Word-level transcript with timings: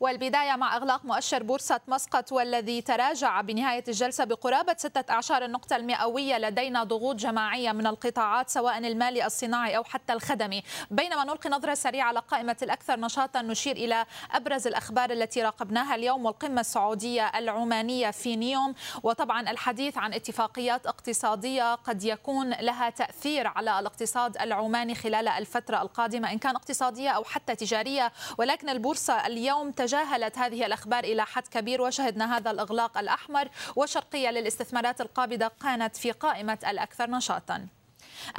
والبداية 0.00 0.56
مع 0.56 0.76
إغلاق 0.76 1.04
مؤشر 1.04 1.42
بورصة 1.42 1.80
مسقط 1.88 2.32
والذي 2.32 2.80
تراجع 2.82 3.40
بنهاية 3.40 3.84
الجلسة 3.88 4.24
بقرابة 4.24 4.74
ستة 4.78 5.12
أعشار 5.12 5.44
النقطة 5.44 5.76
المئوية 5.76 6.38
لدينا 6.38 6.84
ضغوط 6.84 7.16
جماعية 7.16 7.72
من 7.72 7.86
القطاعات 7.86 8.50
سواء 8.50 8.78
المالي 8.78 9.26
الصناعي 9.26 9.76
أو 9.76 9.84
حتى 9.84 10.12
الخدمي. 10.12 10.62
بينما 10.90 11.24
نلقي 11.24 11.50
نظرة 11.50 11.74
سريعة 11.74 12.08
على 12.08 12.18
قائمة 12.20 12.56
الأكثر 12.62 13.00
نشاطا 13.00 13.42
نشير 13.42 13.76
إلى 13.76 14.06
أبرز 14.32 14.66
الأخبار 14.66 15.10
التي 15.10 15.42
راقبناها 15.42 15.94
اليوم 15.94 16.26
والقمة 16.26 16.60
السعودية 16.60 17.28
العمانية 17.38 18.10
في 18.10 18.36
نيوم. 18.36 18.74
وطبعا 19.02 19.50
الحديث 19.50 19.98
عن 19.98 20.14
اتفاقيات 20.14 20.86
اقتصادية 20.86 21.74
قد 21.74 22.04
يكون 22.04 22.50
لها 22.50 22.90
تأثير 22.90 23.46
على 23.46 23.78
الاقتصاد 23.78 24.36
العماني 24.36 24.94
خلال 24.94 25.28
الفترة 25.28 25.82
القادمة 25.82 26.32
إن 26.32 26.38
كان 26.38 26.56
اقتصادية 26.56 27.10
أو 27.10 27.24
حتى 27.24 27.54
تجارية. 27.54 28.12
ولكن 28.38 28.68
البورصة 28.68 29.26
اليوم 29.26 29.70
تجاهلت 29.90 30.38
هذه 30.38 30.66
الأخبار 30.66 31.04
إلى 31.04 31.26
حد 31.26 31.48
كبير 31.48 31.82
وشهدنا 31.82 32.36
هذا 32.36 32.50
الإغلاق 32.50 32.98
الأحمر 32.98 33.48
وشرقية 33.76 34.30
للاستثمارات 34.30 35.00
القابضة 35.00 35.50
كانت 35.62 35.96
في 35.96 36.10
قائمة 36.12 36.58
الأكثر 36.66 37.10
نشاطاً. 37.10 37.79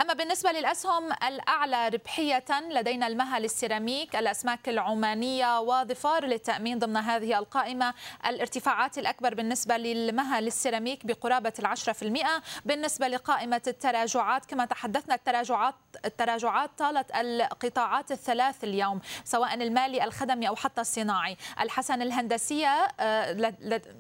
أما 0.02 0.14
بالنسبة 0.14 0.52
للأسهم 0.52 1.12
الأعلى 1.28 1.88
ربحية 1.88 2.46
لدينا 2.72 3.08
المهل 3.08 3.46
السيراميك 3.46 4.16
الأسماك 4.16 4.70
العمانية 4.70 5.60
وظفار 5.60 6.26
للتأمين 6.26 6.80
ضمن 6.80 6.98
هذه 6.98 7.40
القائمة. 7.40 7.94
الارتفاعات 8.26 8.98
الأكبر 8.98 9.34
بالنسبة 9.34 9.78
للمهل 9.78 10.48
السيراميك 10.48 11.06
بقرابة 11.06 11.54
العشرة 11.60 11.94
في 11.94 12.04
المئة. 12.04 12.42
بالنسبة 12.66 13.08
لقائمة 13.08 13.62
التراجعات 13.68 14.46
كما 14.46 14.66
تحدثنا 14.66 15.16
التراجعات 15.16 15.76
التراجعات 16.06 16.70
طالت 16.78 17.16
القطاعات 17.16 18.12
الثلاث 18.12 18.64
اليوم 18.64 19.02
سواء 19.24 19.54
المالي 19.54 20.04
الخدمي 20.04 20.48
أو 20.48 20.56
حتى 20.56 20.82
الصناعي. 20.82 21.38
الحسن 21.60 22.02
الهندسية 22.02 22.88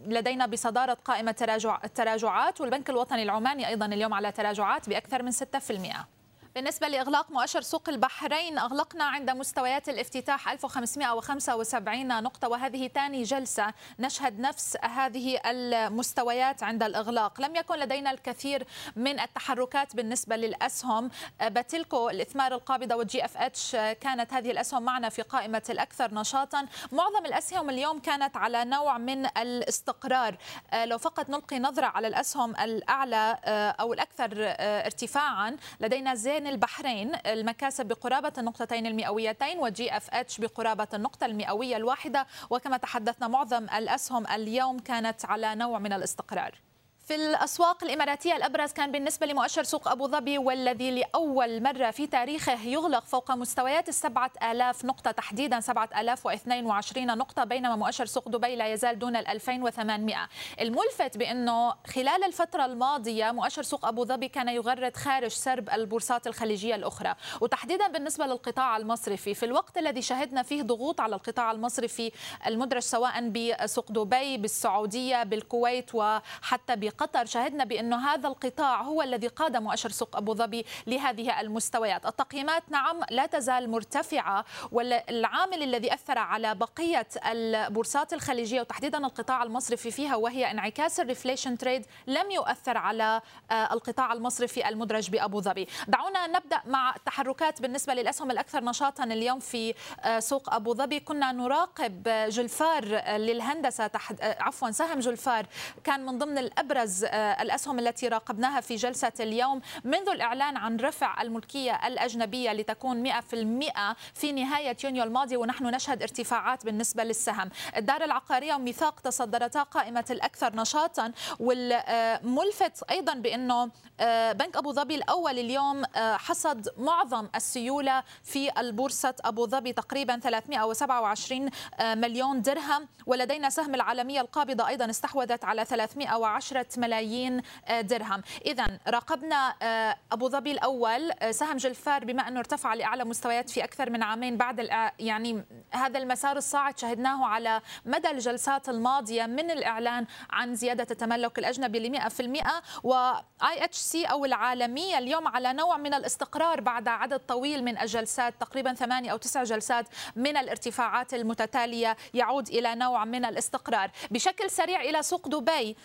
لدينا 0.06 0.46
بصدارة 0.46 0.98
قائمة 1.06 1.36
التراجعات 1.84 2.62
والبنك 2.62 2.90
الوطني 2.90 3.24
العماني 3.24 3.68
أيضا 3.68 3.86
اليوم 3.86 4.14
على 4.14 4.32
تراجعات 4.32 4.90
بأكثر 4.90 5.24
من 5.24 5.32
6% 5.32 5.71
100% 5.78 6.21
بالنسبة 6.56 6.88
لإغلاق 6.88 7.32
مؤشر 7.32 7.62
سوق 7.62 7.90
البحرين 7.90 8.58
أغلقنا 8.58 9.04
عند 9.04 9.30
مستويات 9.30 9.90
الافتتاح 9.90 10.50
1575 10.50 12.24
نقطة 12.24 12.48
وهذه 12.48 12.88
ثاني 12.88 13.24
جلسة 13.24 13.74
نشهد 14.00 14.40
نفس 14.40 14.78
هذه 14.82 15.40
المستويات 15.46 16.64
عند 16.64 16.84
الإغلاق. 16.84 17.42
لم 17.42 17.56
يكن 17.56 17.76
لدينا 17.76 18.12
الكثير 18.12 18.68
من 18.96 19.20
التحركات 19.20 19.96
بالنسبة 19.96 20.36
للأسهم. 20.36 21.10
باتيلكو 21.42 22.10
الإثمار 22.10 22.54
القابضة 22.54 22.96
وال 22.96 23.26
GFH 23.26 23.72
كانت 23.72 24.34
هذه 24.34 24.52
الأسهم 24.52 24.84
معنا 24.84 25.10
في 25.10 25.22
قائمة 25.22 25.64
الأكثر 25.70 26.14
نشاطا. 26.14 26.68
معظم 26.92 27.26
الأسهم 27.26 27.70
اليوم 27.70 28.00
كانت 28.00 28.38
على 28.38 28.66
نوع 28.66 28.98
من 28.98 29.26
الاستقرار. 29.26 30.38
لو 30.86 30.98
فقط 30.98 31.30
نلقي 31.30 31.60
نظرة 31.60 31.86
على 31.86 32.08
الأسهم 32.08 32.56
الأعلى 32.56 33.38
أو 33.80 33.94
الأكثر 33.94 34.32
ارتفاعا 34.60 35.58
لدينا 35.80 36.16
زين 36.16 36.54
البحرين 36.54 37.12
المكاسب 37.26 37.86
بقرابة 37.86 38.32
النقطتين 38.38 38.86
المئويتين 38.88 39.60
و 39.60 39.98
GFH 39.98 40.38
بقرابة 40.38 40.88
النقطة 40.94 41.26
المئوية 41.26 41.78
الواحدة. 41.78 42.28
وكما 42.50 42.78
تحدثنا 42.78 43.28
معظم 43.28 43.64
الأسهم 43.64 44.28
اليوم 44.28 44.80
كانت 44.80 45.26
على 45.26 45.56
نوع 45.56 45.80
من 45.80 45.94
الاستقرار. 45.94 46.71
في 47.04 47.16
الأسواق 47.16 47.84
الإماراتية 47.84 48.36
الأبرز 48.36 48.72
كان 48.72 48.92
بالنسبة 48.92 49.28
لمؤشر 49.28 49.64
سوق 49.64 49.88
أبو 49.88 50.08
ظبي 50.08 50.38
والذي 50.38 50.92
لأول 50.92 51.64
مرة 51.64 51.92
في 51.92 52.08
تاريخه 52.08 52.64
يغلق 52.64 53.06
فوق 53.06 53.32
مستويات 53.32 53.90
السبعة 53.90 54.32
آلاف 54.44 54.86
نقطة 54.86 55.12
تحديدا 55.12 55.60
سبعة 55.60 55.90
آلاف 55.98 56.26
واثنين 56.26 56.66
وعشرين 56.66 57.18
نقطة 57.18 57.44
بينما 57.44 57.76
مؤشر 57.76 58.06
سوق 58.06 58.30
دبي 58.30 58.56
لا 58.56 58.74
يزال 58.74 59.00
دون 59.00 59.16
الألفين 59.16 59.64
وثمانمائة. 59.64 60.28
الملفت 60.62 61.18
بأنه 61.18 61.74
خلال 61.88 62.24
الفترة 62.24 62.66
الماضية 62.66 63.32
مؤشر 63.32 63.64
سوق 63.64 63.86
أبو 63.86 64.06
ظبي 64.06 64.28
كان 64.28 64.50
يغرد 64.50 64.98
خارج 64.98 65.32
سرب 65.32 65.70
البورصات 65.70 66.28
الخليجية 66.28 66.76
الأخرى. 66.76 67.16
وتحديدا 67.42 67.88
بالنسبة 67.88 68.26
للقطاع 68.26 68.78
المصرفي 68.78 69.34
في 69.34 69.46
الوقت 69.46 69.78
الذي 69.78 70.02
شهدنا 70.02 70.44
فيه 70.44 70.62
ضغوط 70.62 71.02
على 71.02 71.16
القطاع 71.16 71.52
المصرفي 71.52 72.12
المدرج 72.48 72.82
سواء 72.82 73.30
بسوق 73.30 73.92
دبي 73.92 74.38
بالسعودية 74.38 75.24
بالكويت 75.24 75.96
وحتى 75.96 76.76
قطر. 76.92 77.26
شهدنا 77.26 77.64
بأنه 77.64 78.08
هذا 78.08 78.28
القطاع 78.28 78.82
هو 78.82 79.02
الذي 79.02 79.28
قاد 79.28 79.58
مؤشر 79.58 79.90
سوق 79.90 80.16
أبو 80.16 80.34
ظبي 80.34 80.66
لهذه 80.88 81.42
المستويات. 81.42 82.06
التقييمات 82.06 82.64
نعم 82.70 83.00
لا 83.12 83.26
تزال 83.26 83.70
مرتفعة 83.70 84.46
والعامل 84.72 85.64
الذي 85.64 85.94
أثر 85.94 86.18
على 86.18 86.56
بقية 86.56 87.08
البورصات 87.26 88.14
الخليجية 88.14 88.62
وتحديدا 88.62 88.98
القطاع 88.98 89.44
المصرفي 89.44 89.92
فيها 89.92 90.16
وهي 90.16 90.52
انعكاس 90.52 91.00
الريفليشن 91.00 91.58
تريد 91.58 91.86
لم 92.08 92.32
يؤثر 92.32 92.78
على 92.78 93.22
آه، 93.52 93.74
القطاع 93.74 94.14
المصرفي 94.14 94.70
المدرج 94.70 95.10
بأبو 95.10 95.42
ظبي. 95.42 95.68
دعونا 95.88 96.28
نبدأ 96.28 96.62
مع 96.66 96.96
التحركات 96.96 97.62
بالنسبة 97.62 97.94
للأسهم 97.94 98.32
الأكثر 98.32 98.64
نشاطا 98.64 99.04
اليوم 99.04 99.40
في 99.40 99.74
آه، 100.00 100.20
سوق 100.20 100.54
أبو 100.54 100.74
ظبي. 100.74 101.00
كنا 101.00 101.32
نراقب 101.32 102.04
جلفار 102.30 102.86
للهندسة 103.18 103.88
تحت 103.88 104.22
آه، 104.22 104.44
عفوا 104.44 104.72
سهم 104.72 105.00
جلفار 105.00 105.46
كان 105.84 106.06
من 106.06 106.18
ضمن 106.18 106.38
الأبرز 106.38 106.81
أبرز 106.82 107.04
آه، 107.04 107.42
الأسهم 107.42 107.80
التي 107.80 108.08
راقبناها 108.08 108.62
في 108.62 108.76
جلسة 108.76 109.12
اليوم 109.20 109.62
منذ 109.84 110.10
الإعلان 110.10 110.58
عن 110.58 110.78
رفع 110.78 111.22
الملكية 111.22 111.88
الأجنبية 111.88 112.54
لتكون 112.54 113.04
100% 113.04 113.96
في 114.14 114.32
نهاية 114.32 114.78
يونيو 114.84 115.04
الماضي 115.04 115.38
ونحن 115.38 115.66
نشهد 115.66 116.02
ارتفاعات 116.02 116.66
بالنسبة 116.66 117.04
للسهم. 117.04 117.50
الدار 117.78 118.04
العقارية 118.04 118.54
وميثاق 118.54 119.00
تصدرتا 119.00 119.64
قائمة 119.64 120.06
الأكثر 120.10 120.56
نشاطا 120.56 121.12
والملفت 121.40 122.84
أيضا 122.92 123.14
بأنه 123.14 123.70
آه، 124.00 124.32
بنك 124.32 124.58
أبو 124.58 124.72
ظبي 124.74 124.96
الأول 124.96 125.40
اليوم 125.40 125.84
آه، 125.96 126.18
حصد 126.18 126.70
معظم 126.78 127.28
السيولة 127.36 128.04
في 128.24 128.60
البورصة 128.60 129.16
أبو 129.26 129.48
ظبي 129.48 129.74
تقريبا 129.74 130.20
327 130.20 131.50
مليون 131.82 132.42
درهم 132.42 132.88
ولدينا 133.06 133.50
سهم 133.50 133.76
العالمية 133.76 134.22
القابضة 134.22 134.68
أيضا 134.68 134.90
استحوذت 134.90 135.44
على 135.44 135.66
310 135.66 136.66
ملايين 136.78 137.42
آه، 137.68 137.82
درهم. 137.82 138.22
إذا 138.46 138.80
راقبنا 138.88 139.56
آه، 139.62 139.98
أبو 140.12 140.30
ظبي 140.30 140.52
الأول. 140.52 141.12
آه، 141.12 141.32
سهم 141.32 141.58
جلفار 141.58 142.06
بما 142.06 142.28
أنه 142.28 142.40
ارتفع 142.40 142.74
لأعلى 142.74 143.04
مستويات 143.04 143.50
في 143.50 143.64
أكثر 143.64 143.90
من 143.90 144.04
عامين 144.04 144.38
بعد 144.38 144.70
يعني 145.00 145.46
هذا 145.72 146.00
المسار 146.00 146.38
الصاعد 146.38 146.80
شهدناه 146.80 147.26
على 147.26 147.62
مدى 147.86 148.12
الجلسات 148.12 148.70
الماضية 148.70 149.26
من 149.26 149.52
الإعلان 149.52 150.06
عن 150.30 150.56
زيادة 150.56 150.88
التملك 150.92 151.40
الأجنبي 151.40 151.80
ل 151.80 151.92
100% 151.92 152.62
و 152.84 153.64
IHC 153.64 154.06
أو 154.06 154.26
العالمية 154.26 154.98
اليوم 154.98 155.28
على 155.28 155.54
نوع 155.54 155.78
من 155.78 155.94
الاستقرار 155.94 156.62
بعد 156.62 156.88
عدد 156.88 157.20
طويل 157.20 157.64
من 157.64 157.78
الجلسات 157.78 158.34
تقريبا 158.40 158.74
ثمانية 158.74 159.12
أو 159.12 159.18
تسع 159.18 159.44
جلسات 159.44 159.86
من 160.16 160.38
الارتفاعات 160.38 161.14
المتتالية 161.14 161.98
يعود 162.14 162.48
إلى 162.48 162.76
نوع 162.76 163.06
من 163.06 163.26
الاستقرار. 163.26 163.92
بشكل 164.12 164.50
سريع 164.50 164.82
إلى 164.82 165.04
سوق 165.04 165.28
دبي 165.28 165.76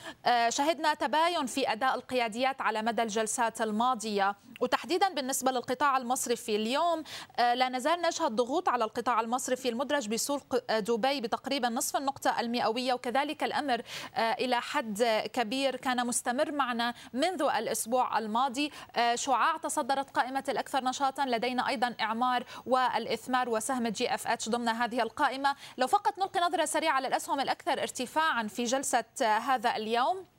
شهدنا 0.48 0.75
شهدنا 0.76 0.94
تباين 0.94 1.46
في 1.46 1.72
أداء 1.72 1.94
القياديات 1.94 2.60
على 2.60 2.82
مدى 2.82 3.02
الجلسات 3.02 3.62
الماضية. 3.62 4.36
وتحديدا 4.60 5.08
بالنسبة 5.08 5.52
للقطاع 5.52 5.96
المصرفي 5.96 6.56
اليوم 6.56 7.02
آه، 7.38 7.54
لا 7.54 7.68
نزال 7.68 8.02
نشهد 8.02 8.32
ضغوط 8.32 8.68
على 8.68 8.84
القطاع 8.84 9.20
المصرفي 9.20 9.68
المدرج 9.68 10.08
بسوق 10.08 10.56
آه، 10.70 10.78
دبي 10.78 11.20
بتقريبا 11.20 11.68
نصف 11.68 11.96
النقطة 11.96 12.40
المئوية 12.40 12.94
وكذلك 12.94 13.44
الأمر 13.44 13.82
آه، 14.14 14.32
إلى 14.32 14.60
حد 14.60 15.02
كبير 15.32 15.76
كان 15.76 16.06
مستمر 16.06 16.52
معنا 16.52 16.94
منذ 17.12 17.42
الأسبوع 17.42 18.18
الماضي. 18.18 18.70
شعاع 19.14 19.56
تصدرت 19.56 20.10
قائمة 20.10 20.44
الأكثر 20.48 20.84
نشاطا 20.84 21.26
لدينا 21.26 21.68
أيضا 21.68 21.94
إعمار 22.00 22.44
والإثمار 22.66 23.48
وسهم 23.48 23.88
GFH 23.88 24.48
ضمن 24.48 24.68
هذه 24.68 25.02
القائمة. 25.02 25.56
لو 25.78 25.86
فقط 25.86 26.18
نلقي 26.18 26.40
نظرة 26.40 26.64
سريعة 26.64 26.92
على 26.92 27.08
الاسهم 27.08 27.40
الأكثر 27.40 27.72
ارتفاعا 27.82 28.42
في 28.42 28.64
جلسة 28.64 29.04
هذا 29.22 29.76
اليوم. 29.76 30.35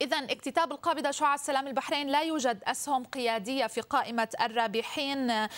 إذا 0.00 0.16
اكتتاب 0.16 0.72
القابضة 0.72 1.10
شعاع 1.10 1.34
السلام 1.34 1.66
البحرين 1.66 2.08
لا 2.08 2.22
يوجد 2.22 2.62
أسهم 2.64 3.04
قيادية 3.04 3.66
في 3.66 3.80
قائمة 3.80 4.28
الرابحين. 4.40 5.48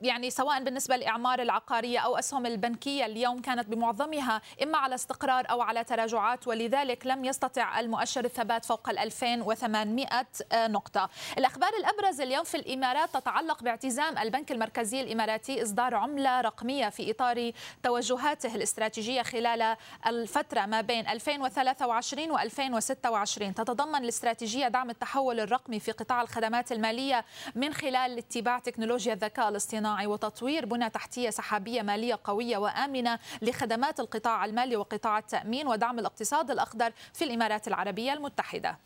يعني 0.00 0.30
سواء 0.30 0.62
بالنسبة 0.64 0.96
لإعمار 0.96 1.42
العقارية 1.42 1.98
أو 1.98 2.18
أسهم 2.18 2.46
البنكية 2.46 3.06
اليوم 3.06 3.40
كانت 3.40 3.68
بمعظمها 3.68 4.42
إما 4.62 4.78
على 4.78 4.94
استقرار 4.94 5.50
أو 5.50 5.60
على 5.62 5.84
تراجعات 5.84 6.48
ولذلك 6.48 7.06
لم 7.06 7.24
يستطع 7.24 7.80
المؤشر 7.80 8.24
الثبات 8.24 8.64
فوق 8.64 8.88
ال 8.88 8.98
2800 8.98 10.26
نقطة. 10.54 11.10
الأخبار 11.38 11.70
الأبرز 11.78 12.20
اليوم 12.20 12.44
في 12.44 12.56
الإمارات 12.56 13.14
تتعلق 13.16 13.62
باعتزام 13.62 14.18
البنك 14.18 14.52
المركزي 14.52 15.00
الإماراتي 15.00 15.62
إصدار 15.62 15.94
عملة 15.94 16.40
رقمية 16.40 16.88
في 16.88 17.10
إطار 17.10 17.52
توجهاته 17.82 18.54
الاستراتيجية 18.54 19.22
خلال 19.22 19.76
الفترة 20.06 20.66
ما 20.66 20.80
بين 20.80 21.08
2023 21.08 22.30
و 22.30 22.38
2026 22.38 23.54
تتضمن 23.54 23.96
الاستراتيجية 24.04 24.68
دعم 24.68 24.90
التحول 24.90 25.40
الرقمي 25.40 25.80
في 25.80 25.92
قطاع 25.92 26.22
الخدمات 26.22 26.72
المالية 26.72 27.24
من 27.54 27.74
خلال 27.74 28.18
اتباع 28.18 28.58
تكنولوجيا 28.58 29.12
الذكاء 29.12 29.48
الاصطناعي. 29.48 29.85
وتطوير 29.86 30.66
بنى 30.66 30.90
تحتية 30.90 31.30
سحابية 31.30 31.82
مالية 31.82 32.18
قوية 32.24 32.56
وآمنة 32.56 33.18
لخدمات 33.42 34.00
القطاع 34.00 34.44
المالي 34.44 34.76
وقطاع 34.76 35.18
التأمين 35.18 35.66
ودعم 35.66 35.98
الاقتصاد 35.98 36.50
الأخضر 36.50 36.92
في 37.14 37.24
الإمارات 37.24 37.68
العربية 37.68 38.12
المتحدة. 38.12 38.78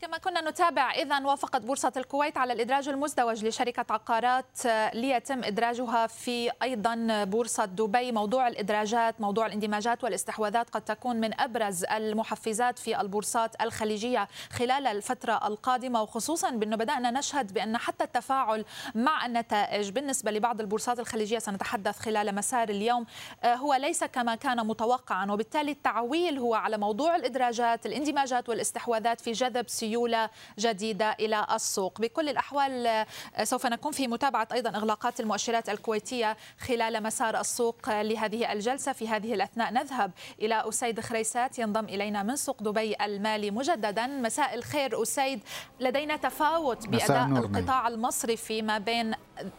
كما 0.00 0.18
كنا 0.18 0.50
نتابع 0.50 0.92
إذا 0.92 1.20
وافقت 1.26 1.62
بورصة 1.62 1.92
الكويت 1.96 2.36
على 2.36 2.52
الإدراج 2.52 2.88
المزدوج 2.88 3.44
لشركة 3.44 3.84
عقارات 3.90 4.66
ليتم 4.94 5.44
إدراجها 5.44 6.06
في 6.06 6.50
أيضا 6.62 7.24
بورصة 7.24 7.64
دبي. 7.64 8.12
موضوع 8.12 8.48
الإدراجات 8.48 9.20
موضوع 9.20 9.46
الاندماجات 9.46 10.04
والاستحواذات 10.04 10.70
قد 10.70 10.82
تكون 10.82 11.16
من 11.16 11.40
أبرز 11.40 11.84
المحفزات 11.84 12.78
في 12.78 13.00
البورصات 13.00 13.62
الخليجية 13.62 14.28
خلال 14.52 14.86
الفترة 14.86 15.46
القادمة 15.46 16.02
وخصوصا 16.02 16.50
بأنه 16.50 16.76
بدأنا 16.76 17.10
نشهد 17.10 17.52
بأن 17.52 17.76
حتى 17.76 18.04
التفاعل 18.04 18.64
مع 18.94 19.26
النتائج 19.26 19.90
بالنسبة 19.90 20.30
لبعض 20.30 20.60
البورصات 20.60 21.00
الخليجية 21.00 21.38
سنتحدث 21.38 21.98
خلال 21.98 22.34
مسار 22.34 22.68
اليوم 22.68 23.06
هو 23.44 23.74
ليس 23.74 24.04
كما 24.04 24.34
كان 24.34 24.66
متوقعا. 24.66 25.32
وبالتالي 25.32 25.70
التعويل 25.72 26.38
هو 26.38 26.54
على 26.54 26.78
موضوع 26.78 27.16
الإدراجات 27.16 27.86
الاندماجات 27.86 28.48
والاستحواذات 28.48 29.20
في 29.20 29.32
جذب 29.32 29.68
سيولة 29.68 29.89
سيولة 29.90 30.30
جديدة 30.58 31.16
إلى 31.20 31.46
السوق. 31.52 32.00
بكل 32.00 32.28
الأحوال 32.28 32.86
آه، 32.86 33.06
سوف 33.44 33.66
نكون 33.66 33.92
في 33.92 34.08
متابعة 34.08 34.48
أيضا 34.52 34.70
إغلاقات 34.70 35.20
المؤشرات 35.20 35.68
الكويتية 35.68 36.36
خلال 36.58 37.02
مسار 37.02 37.40
السوق 37.40 38.02
لهذه 38.02 38.52
الجلسة. 38.52 38.92
في 38.92 39.08
هذه 39.08 39.34
الأثناء 39.34 39.72
نذهب 39.72 40.10
إلى 40.40 40.68
أسيد 40.68 41.00
خريسات 41.00 41.58
ينضم 41.58 41.84
إلينا 41.84 42.22
من 42.22 42.36
سوق 42.36 42.62
دبي 42.62 42.96
المالي 43.00 43.50
مجددا. 43.50 44.06
مساء 44.06 44.54
الخير 44.54 45.02
أسيد. 45.02 45.40
لدينا 45.80 46.16
تفاوت 46.16 46.88
بأداء 46.88 47.26
القطاع 47.26 47.88
المصرفي 47.88 48.62
ما 48.62 48.78
بين 48.78 49.14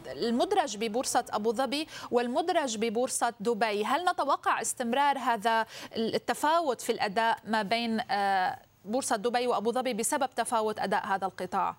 المدرج 0.07 0.77
ببورصة 0.77 1.25
أبو 1.30 1.54
ظبي 1.54 1.88
والمدرج 2.12 2.77
ببورصة 2.77 3.34
دبي. 3.39 3.86
هل 3.86 4.06
نتوقع 4.10 4.62
استمرار 4.62 5.18
هذا 5.18 5.66
التفاوت 5.98 6.81
في 6.81 6.92
الأداء 6.92 7.38
ما 7.45 7.62
بين 7.62 8.00
آه، 8.12 8.71
بورصة 8.86 9.16
دبي 9.16 9.48
وأبو 9.48 9.72
ظبي 9.72 9.94
بسبب 9.94 10.30
تفاوت 10.36 10.80
أداء 10.80 11.07
هذا 11.07 11.25
القطاع. 11.25 11.75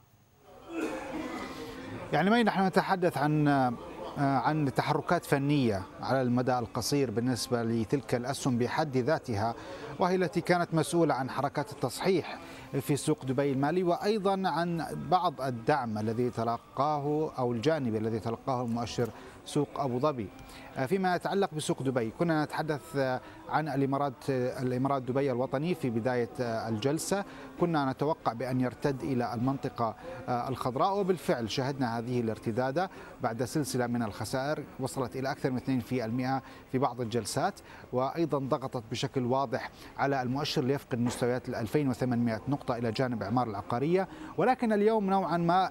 يعني 2.12 2.31
ما 2.31 2.43
نحن 2.43 2.66
نتحدث 2.66 3.19
عن 3.19 3.49
آه، 4.19 4.38
عن 4.38 4.75
تحركات 4.75 5.25
فنية 5.25 5.82
على 6.00 6.22
المدى 6.22 6.58
القصير 6.58 7.10
بالنسبة 7.10 7.62
لتلك 7.62 8.14
الأسهم 8.14 8.58
بحد 8.58 8.96
ذاتها 8.96 9.54
وهي 9.99 10.14
التي 10.14 10.40
كانت 10.40 10.75
مسؤولة 10.75 11.14
عن 11.14 11.31
حركات 11.31 11.72
التصحيح 11.72 12.38
في 12.81 12.96
سوق 12.96 13.25
دبي 13.25 13.52
المالي 13.52 13.82
وأيضا 13.82 14.48
عن 14.48 14.87
بعض 15.10 15.40
الدعم 15.40 15.98
الذي 15.98 16.31
تلقاه 16.31 17.32
أو 17.38 17.52
الجانب 17.52 17.96
الذي 17.96 18.20
تلقاه 18.20 18.62
المؤشر 18.62 19.08
سوق 19.46 19.69
أبو 19.81 19.98
ظبي. 19.98 20.28
فيما 20.86 21.16
يتعلق 21.16 21.54
بسوق 21.54 21.82
دبي. 21.82 22.10
كنا 22.10 22.44
نتحدث 22.44 22.96
آه، 22.96 23.20
عن 23.48 23.69
الإمارات 23.69 24.30
آه، 24.30 24.62
الإمارات 24.62 25.02
دبي 25.02 25.32
الوطني 25.32 25.74
في 25.74 25.90
بداية 25.90 26.28
الجلسة. 26.40 27.24
كنا 27.60 27.92
نتوقع 27.92 28.32
بأن 28.32 28.60
يرتد 28.60 29.02
إلى 29.02 29.34
المنطقة 29.34 29.94
الخضراء 30.28 30.98
وبالفعل 30.98 31.50
شهدنا 31.50 31.98
هذه 31.98 32.20
الارتدادة 32.20 32.90
بعد 33.22 33.44
سلسلة 33.44 33.86
من 33.86 34.02
الخسائر 34.02 34.64
وصلت 34.80 35.16
إلى 35.16 35.30
أكثر 35.30 35.50
من 35.50 35.60
2% 35.60 36.42
في 36.72 36.78
بعض 36.78 37.00
الجلسات 37.00 37.54
وأيضا 37.92 38.38
ضغطت 38.38 38.82
بشكل 38.90 39.24
واضح 39.24 39.70
على 39.98 40.22
المؤشر 40.22 40.64
ليفقد 40.64 40.98
مستويات 40.98 41.48
2800 41.48 42.40
نقطة 42.48 42.76
إلى 42.76 42.92
جانب 42.92 43.22
إعمار 43.22 43.48
العقارية. 43.48 44.08
ولكن 44.36 44.72
اليوم 44.72 45.10
نوعا 45.10 45.36
ما 45.36 45.70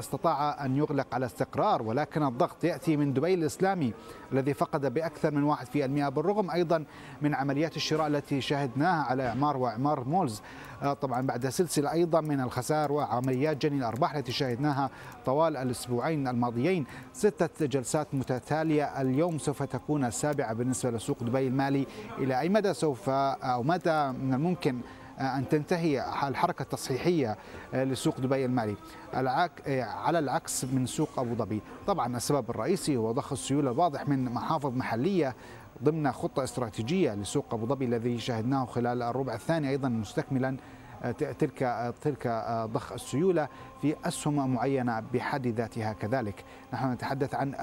استطاع 0.00 0.64
أن 0.64 0.76
يغلق 0.76 1.14
على 1.14 1.26
استقرار 1.26 1.82
ولكن 1.82 2.22
الضغط 2.22 2.64
يأتي 2.64 2.96
من 2.96 3.12
دبي 3.12 3.34
الإسلامي. 3.34 3.92
الذي 4.32 4.54
فقد 4.54 4.94
بأكثر 4.94 5.30
من 5.30 5.44
1% 5.44 6.08
بالرغم 6.08 6.50
أيضا 6.50 6.84
من 7.22 7.34
عمليات 7.34 7.76
الشراء 7.76 8.06
التي 8.06 8.40
شاهدناها 8.40 9.02
على 9.02 9.28
إعمار 9.28 9.56
وإعمار 9.56 10.04
مولز. 10.04 10.42
آه، 10.82 10.92
طبعا 10.92 11.26
بعد 11.26 11.48
سلسلة 11.48 11.92
أيضا 11.92 12.20
من 12.20 12.40
الخسائر 12.40 12.92
وعمليات 12.92 13.56
جني 13.56 13.78
الأرباح 13.78 14.14
التي 14.14 14.32
شاهدناها 14.32 14.90
طوال 15.26 15.56
الأسبوعين 15.56 16.28
الماضيين. 16.28 16.86
ستة 17.12 17.66
جلسات 17.66 18.06
متتالية 18.12 19.00
اليوم 19.00 19.38
سوف 19.38 19.62
تكون 19.62 20.04
السابعة 20.04 20.52
بالنسبة 20.52 20.90
لسوق 20.90 21.22
دبي 21.22 21.48
المالي. 21.48 21.86
إلى 22.18 22.40
أي 22.40 22.48
مدى 22.48 22.74
سوف 22.74 23.08
أو 23.08 23.62
متى 23.62 24.12
من 24.22 24.34
الممكن 24.34 24.80
أن 25.20 25.48
تنتهي 25.48 26.28
الحركة 26.28 26.62
التصحيحية 26.62 27.36
آه، 27.74 27.84
لسوق 27.84 28.20
دبي 28.20 28.44
المالي. 28.44 28.76
آه، 29.14 29.82
على 29.82 30.18
العكس 30.18 30.64
من 30.64 30.86
سوق 30.86 31.18
أبو 31.18 31.34
ظبي. 31.34 31.60
طبعا 31.86 32.16
السبب 32.16 32.50
الرئيسي 32.50 32.96
هو 32.96 33.12
ضخ 33.12 33.32
السيولة 33.32 33.70
الواضح 33.70 34.08
من 34.08 34.24
محافظ 34.24 34.76
محلية 34.76 35.36
ضمن 35.82 36.12
خطة 36.12 36.44
استراتيجية 36.44 37.14
لسوق 37.14 37.54
أبو 37.54 37.66
ظبي 37.66 37.84
الذي 37.84 38.18
شاهدناه 38.18 38.64
خلال 38.64 39.02
الربع 39.02 39.34
الثاني 39.34 39.68
أيضا 39.70 39.88
مستكملا 39.88 40.56
آه، 41.02 41.10
تلك 41.12 41.92
تلك 42.02 42.26
ضخ 42.72 42.92
السيولة 42.92 43.48
في 43.82 43.94
أسهم 44.04 44.54
معينة 44.54 45.00
بحد 45.00 45.46
ذاتها 45.46 45.92
كذلك، 45.92 46.44
نحن 46.72 46.92
نتحدث 46.92 47.34
عن 47.34 47.54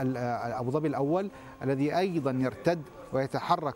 أبو 0.53 0.71
ظبي 0.71 0.87
الأول 0.87 1.31
الذي 1.63 1.97
أيضا 1.97 2.31
يرتد 2.31 2.81
ويتحرك 3.13 3.75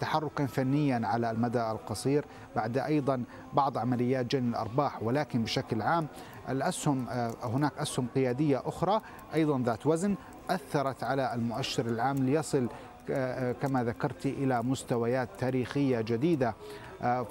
تحركا 0.00 0.46
فنيا 0.46 1.00
على 1.04 1.30
المدى 1.30 1.70
القصير 1.70 2.24
بعد 2.56 2.78
أيضا 2.78 3.24
بعض 3.52 3.78
عمليات 3.78 4.26
جني 4.26 4.48
الأرباح 4.48 5.02
ولكن 5.02 5.42
بشكل 5.42 5.82
عام 5.82 6.06
الأسهم 6.48 7.06
آه، 7.10 7.34
هناك 7.42 7.72
أسهم 7.78 8.06
قيادية 8.14 8.62
أخرى 8.64 9.00
أيضا 9.34 9.62
ذات 9.66 9.86
وزن 9.86 10.14
أثرت 10.50 11.04
على 11.04 11.34
المؤشر 11.34 11.86
العام 11.86 12.16
ليصل 12.16 12.68
آه، 13.10 13.52
كما 13.52 13.84
ذكرت 13.84 14.26
إلى 14.26 14.62
مستويات 14.62 15.28
تاريخية 15.38 16.00
جديدة 16.00 16.54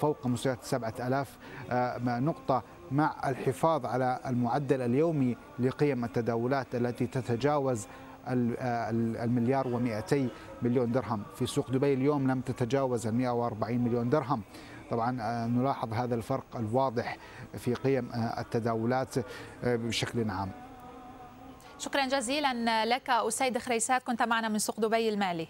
فوق 0.00 0.26
مستويات 0.26 0.58
7000 0.62 1.38
نقطة 2.06 2.62
مع 2.92 3.14
الحفاظ 3.26 3.86
على 3.86 4.18
المعدل 4.26 4.82
اليومي 4.82 5.36
لقيم 5.58 6.04
التداولات 6.04 6.74
التي 6.74 7.06
تتجاوز 7.06 7.86
المليار 8.28 9.64
و200 9.64 10.16
مليون 10.62 10.92
درهم. 10.92 11.22
في 11.34 11.46
سوق 11.46 11.70
دبي 11.70 11.94
اليوم 11.94 12.30
لم 12.30 12.40
تتجاوز 12.40 13.06
ال 13.06 13.14
140 13.14 13.78
مليون 13.78 14.10
درهم. 14.10 14.42
طبعا 14.90 15.20
آه، 15.20 15.46
نلاحظ 15.46 15.92
هذا 15.92 16.14
الفرق 16.14 16.56
الواضح 16.56 17.16
في 17.58 17.74
قيم 17.74 18.10
آه، 18.12 18.40
التداولات 18.40 19.18
آه، 19.18 19.76
بشكل 19.76 20.30
عام. 20.30 20.50
شكرا 21.78 22.06
جزيلا 22.06 22.84
لك 22.84 23.10
أسيد 23.10 23.58
خريسات 23.58 24.02
كنت 24.02 24.22
معنا 24.22 24.48
من 24.48 24.58
سوق 24.58 24.80
دبي 24.80 25.08
المالي. 25.08 25.48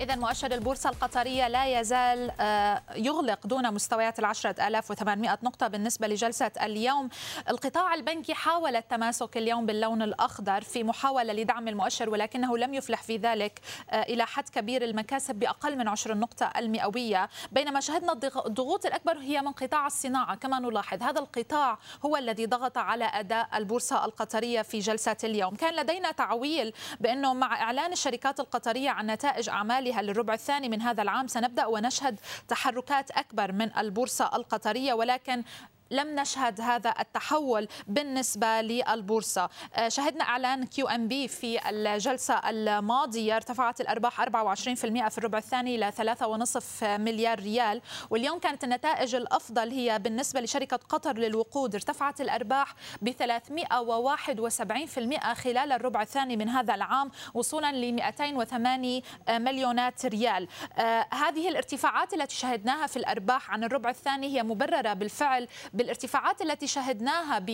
إذا 0.00 0.16
مؤشر 0.16 0.52
البورصة 0.54 0.90
القطرية 0.90 1.48
لا 1.48 1.80
يزال 1.80 2.30
آه، 2.40 2.82
يغلق 2.96 3.46
دون 3.46 3.74
مستويات 3.74 4.18
العشرة 4.18 4.66
آلاف 4.66 4.90
وثمانمائة 4.90 5.38
نقطة 5.42 5.68
بالنسبة 5.68 6.06
لجلسة 6.06 6.50
اليوم. 6.62 7.08
القطاع 7.48 7.94
البنكي 7.94 8.34
حاول 8.34 8.76
التماسك 8.76 9.36
اليوم 9.36 9.66
باللون 9.66 10.02
الأخضر 10.02 10.60
في 10.60 10.84
محاولة 10.84 11.32
لدعم 11.32 11.68
المؤشر 11.68 12.10
ولكنه 12.10 12.58
لم 12.58 12.74
يفلح 12.74 13.02
في 13.02 13.16
ذلك 13.16 13.60
آه، 13.90 14.02
إلى 14.02 14.26
حد 14.26 14.48
كبير 14.48 14.84
المكاسب 14.84 15.34
بأقل 15.34 15.78
من 15.78 15.88
عشر 15.88 16.12
النقطة 16.12 16.52
المئوية. 16.56 17.28
بينما 17.52 17.80
شهدنا 17.80 18.12
الضغوط 18.46 18.86
الأكبر 18.86 19.18
هي 19.18 19.40
من 19.40 19.52
قطاع 19.52 19.86
الصناعة. 19.86 20.34
كما 20.34 20.58
نلاحظ 20.58 21.02
هذا 21.02 21.20
القطاع 21.20 21.78
هو 22.04 22.16
الذي 22.16 22.46
ضغط 22.46 22.78
على 22.78 23.04
أداء 23.04 23.48
البورصة 23.54 24.04
القطرية 24.04 24.62
في 24.62 24.78
جلسة 24.78 25.16
اليوم. 25.24 25.54
كان 25.54 25.74
لدينا 25.74 26.10
تعويل 26.12 26.72
بأنه 27.00 27.34
مع 27.34 27.62
إعلان 27.62 27.92
الشركات 27.92 28.40
القطرية 28.40 28.90
عن 28.90 29.06
نتائج 29.06 29.48
أعمال 29.48 29.63
أعمالها 29.70 30.02
للربع 30.02 30.34
الثاني 30.34 30.68
من 30.68 30.82
هذا 30.82 31.02
العام. 31.02 31.26
سنبدأ 31.26 31.66
ونشهد 31.66 32.20
تحركات 32.48 33.10
أكبر 33.10 33.52
من 33.52 33.78
البورصة 33.78 34.36
القطرية 34.36 34.92
ولكن 34.92 35.42
لم 35.90 36.20
نشهد 36.20 36.60
هذا 36.60 36.94
التحول 37.00 37.68
بالنسبة 37.86 38.60
للبورصة. 38.60 39.48
آه، 39.74 39.88
شهدنا 39.88 40.24
إعلان 40.24 40.66
QNB 40.66 41.28
في 41.28 41.70
الجلسة 41.70 42.34
الماضية. 42.34 43.36
ارتفعت 43.36 43.80
الأرباح 43.80 44.20
24% 44.20 45.08
في 45.08 45.18
الربع 45.18 45.38
الثاني 45.38 45.74
إلى 45.74 45.92
3.5 45.92 46.96
مليار 46.96 47.40
ريال. 47.40 47.80
واليوم 48.10 48.38
كانت 48.38 48.64
النتائج 48.64 49.14
الأفضل 49.14 49.70
هي 49.70 49.98
بالنسبة 49.98 50.40
لشركة 50.40 50.76
قطر 50.76 51.18
للوقود. 51.18 51.74
ارتفعت 51.74 52.20
الأرباح 52.20 52.74
ب 53.02 53.10
371% 53.10 55.34
خلال 55.34 55.72
الربع 55.72 56.02
الثاني 56.02 56.36
من 56.36 56.48
هذا 56.48 56.74
العام 56.74 57.10
وصولا 57.34 57.72
ل 57.72 57.92
208 57.92 59.02
مليونات 59.30 60.06
ريال. 60.06 60.48
آه، 60.78 61.06
هذه 61.10 61.48
الارتفاعات 61.48 62.14
التي 62.14 62.36
شهدناها 62.36 62.86
في 62.86 62.96
الأرباح 62.96 63.50
عن 63.50 63.64
الربع 63.64 63.90
الثاني 63.90 64.36
هي 64.36 64.42
مبررة 64.42 64.92
بالفعل 64.92 65.48
بالارتفاعات 65.74 66.42
التي 66.42 66.66
شهدناها 66.66 67.44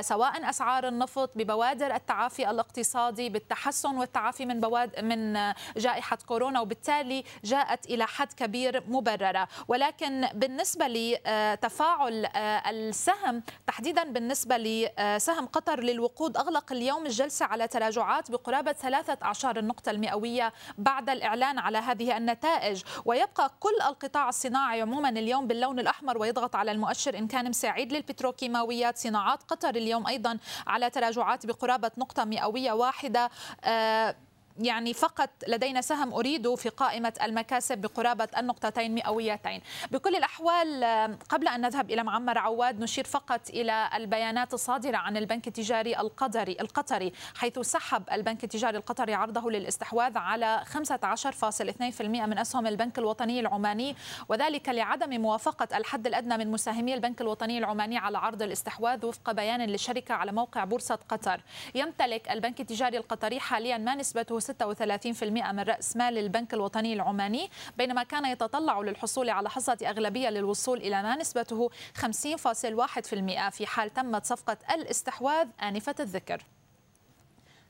سواء 0.00 0.50
أسعار 0.50 0.88
النفط 0.88 1.30
ببوادر 1.34 1.94
التعافي 1.94 2.50
الاقتصادي 2.50 3.28
بالتحسن 3.28 3.96
والتعافي 3.96 4.46
من 4.46 4.60
بواد 4.60 5.00
من 5.04 5.52
جائحة 5.76 6.18
كورونا 6.26 6.60
وبالتالي 6.60 7.24
جاءت 7.44 7.86
إلى 7.86 8.06
حد 8.06 8.32
كبير 8.32 8.82
مبررة. 8.88 9.48
ولكن 9.68 10.28
بالنسبة 10.34 10.86
لتفاعل 10.86 12.26
السهم 12.66 13.42
تحديدا 13.66 14.04
بالنسبة 14.04 14.56
لسهم 14.56 15.46
قطر 15.46 15.80
للوقود 15.80 16.36
أغلق 16.36 16.72
اليوم 16.72 17.06
الجلسة 17.06 17.46
على 17.46 17.68
تراجعات 17.68 18.30
بقرابة 18.30 18.72
ثلاثة 18.72 19.18
اعشار 19.22 19.58
النقطة 19.58 19.90
المئوية 19.90 20.52
بعد 20.78 21.10
الإعلان 21.10 21.58
على 21.58 21.78
هذه 21.78 22.16
النتائج. 22.16 22.82
ويبقى 23.04 23.50
كل 23.60 23.74
القطاع 23.86 24.28
الصناعي 24.28 24.82
عموما 24.82 25.08
اليوم 25.08 25.46
باللون 25.46 25.78
الأحمر 25.80 26.18
ويضغط 26.18 26.56
على 26.56 26.72
المؤشر 26.72 27.18
إن 27.18 27.26
كان 27.26 27.46
سعيد 27.58 27.92
للبتروكيماويات 27.92 28.98
صناعات 28.98 29.42
قطر 29.42 29.74
اليوم 29.74 30.06
أيضا 30.06 30.38
على 30.66 30.90
تراجعات 30.90 31.46
بقرابة 31.46 31.90
نقطة 31.98 32.24
مئوية 32.24 32.72
واحدة. 32.72 33.30
آه 33.64 34.16
يعني 34.58 34.94
فقط 34.94 35.30
لدينا 35.48 35.80
سهم 35.80 36.12
أريد 36.14 36.54
في 36.54 36.68
قائمة 36.68 37.12
المكاسب 37.22 37.78
بقرابة 37.78 38.28
النقطتين 38.38 38.94
مئويتين. 38.94 39.60
بكل 39.90 40.16
الأحوال 40.16 40.84
قبل 41.28 41.48
أن 41.48 41.60
نذهب 41.60 41.90
إلى 41.90 42.02
معمر 42.02 42.38
عواد 42.38 42.80
نشير 42.80 43.04
فقط 43.04 43.50
إلى 43.50 43.90
البيانات 43.94 44.54
الصادرة 44.54 44.96
عن 44.96 45.16
البنك 45.16 45.46
التجاري 45.48 45.98
القطري 45.98 46.56
القطري 46.60 47.12
حيث 47.36 47.58
سحب 47.58 48.02
البنك 48.12 48.44
التجاري 48.44 48.76
القطري 48.76 49.14
عرضه 49.14 49.50
للاستحواذ 49.50 50.18
على 50.18 50.64
15.2% 50.66 52.02
من 52.02 52.38
أسهم 52.38 52.66
البنك 52.66 52.98
الوطني 52.98 53.40
العماني 53.40 53.96
وذلك 54.28 54.68
لعدم 54.68 55.20
موافقة 55.20 55.76
الحد 55.76 56.06
الأدنى 56.06 56.36
من 56.36 56.50
مساهمي 56.50 56.94
البنك 56.94 57.20
الوطني 57.20 57.58
العماني 57.58 57.98
على 57.98 58.18
عرض 58.18 58.42
الاستحواذ 58.42 59.06
وفق 59.06 59.32
بيان 59.32 59.60
للشركة 59.60 60.14
على 60.14 60.32
موقع 60.32 60.64
بورصة 60.64 60.98
قطر. 61.08 61.40
يمتلك 61.74 62.30
البنك 62.30 62.60
التجاري 62.60 62.96
القطري 62.96 63.40
حاليا 63.40 63.78
ما 63.78 63.94
نسبته 63.94 64.38
36% 64.50 65.22
من 65.24 65.60
رأس 65.60 65.96
مال 65.96 66.18
البنك 66.18 66.54
الوطني 66.54 66.92
العماني 66.92 67.50
بينما 67.78 68.02
كان 68.02 68.24
يتطلع 68.24 68.80
للحصول 68.80 69.30
على 69.30 69.50
حصة 69.50 69.78
أغلبية 69.82 70.28
للوصول 70.28 70.78
إلى 70.78 71.02
ما 71.02 71.16
نسبته 71.16 71.70
50.1% 71.98 73.48
في 73.50 73.66
حال 73.66 73.90
تمت 73.90 74.26
صفقة 74.26 74.58
الاستحواذ 74.74 75.48
آنفة 75.62 75.94
الذكر. 76.00 76.42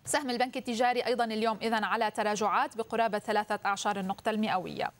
سهم 0.04 0.30
البنك 0.30 0.56
التجاري 0.56 1.06
أيضا 1.06 1.24
اليوم 1.24 1.58
إذن 1.62 1.84
على 1.84 2.10
تراجعات 2.10 2.76
بقرابة 2.76 3.18
ثلاثة 3.18 3.60
أعشار 3.66 4.00
النقطة 4.00 4.30
المئوية. 4.30 4.90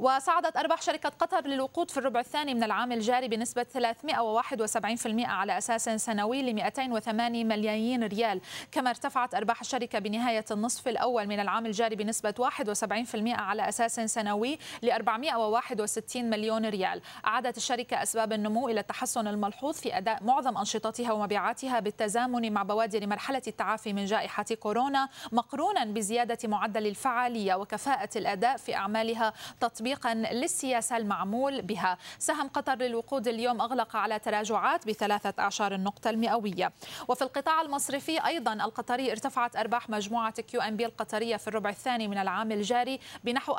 وصعدت 0.00 0.56
أرباح 0.56 0.82
شركة 0.82 1.08
قطر 1.08 1.46
للوقود 1.46 1.90
في 1.90 1.96
الربع 1.98 2.20
الثاني 2.20 2.54
من 2.54 2.62
العام 2.62 2.92
الجاري 2.92 3.28
بنسبة 3.28 3.66
371% 3.74 5.26
على 5.26 5.58
أساس 5.58 5.88
سنوي 5.88 6.42
ل 6.42 6.54
208 6.54 7.44
ملايين 7.44 8.04
ريال. 8.04 8.40
كما 8.72 8.90
ارتفعت 8.90 9.34
أرباح 9.34 9.60
الشركة 9.60 9.98
بنهاية 9.98 10.44
النصف 10.50 10.88
الأول 10.88 11.26
من 11.26 11.40
العام 11.40 11.66
الجاري 11.66 11.96
بنسبة 11.96 12.34
71% 12.38 13.38
على 13.38 13.68
أساس 13.68 14.00
سنوي 14.00 14.58
ل 14.82 14.90
461 14.90 16.30
مليون 16.30 16.66
ريال. 16.66 17.02
أعادت 17.26 17.56
الشركة 17.56 18.02
أسباب 18.02 18.32
النمو 18.32 18.68
إلى 18.68 18.80
التحسن 18.80 19.28
الملحوظ 19.28 19.74
في 19.74 19.96
أداء 19.96 20.24
معظم 20.24 20.58
أنشطتها 20.58 21.12
ومبيعاتها 21.12 21.80
بالتزامن 21.80 22.52
مع 22.52 22.62
بوادر 22.62 23.06
مرحلة 23.06 23.42
التعافي 23.46 23.92
من 23.92 24.04
جائحة 24.04 24.44
كورونا 24.60 25.08
مقرونا 25.32 25.84
بزيادة 25.84 26.38
معدل 26.44 26.86
الفعالية 26.86 27.54
وكفاءة 27.54 28.10
الأداء 28.16 28.56
في 28.56 28.74
أعمالها 28.74 29.32
تطبيق 29.60 29.89
تطبيقا 29.90 30.14
للسياسة 30.14 30.96
المعمول 30.96 31.62
بها. 31.62 31.98
سهم 32.18 32.48
قطر 32.48 32.74
للوقود 32.74 33.28
اليوم 33.28 33.60
أغلق 33.60 33.96
على 33.96 34.18
تراجعات 34.18 34.88
بثلاثة 34.88 35.34
أعشار 35.38 35.74
النقطة 35.74 36.10
المئوية. 36.10 36.72
وفي 37.08 37.22
القطاع 37.22 37.60
المصرفي 37.60 38.26
أيضا 38.26 38.52
القطري 38.52 39.12
ارتفعت 39.12 39.56
أرباح 39.56 39.90
مجموعة 39.90 40.30
QNB 40.32 40.86
القطرية 40.86 41.36
في 41.36 41.48
الربع 41.48 41.70
الثاني 41.70 42.08
من 42.08 42.18
العام 42.18 42.52
الجاري 42.52 43.00
بنحو 43.24 43.52
24% 43.52 43.58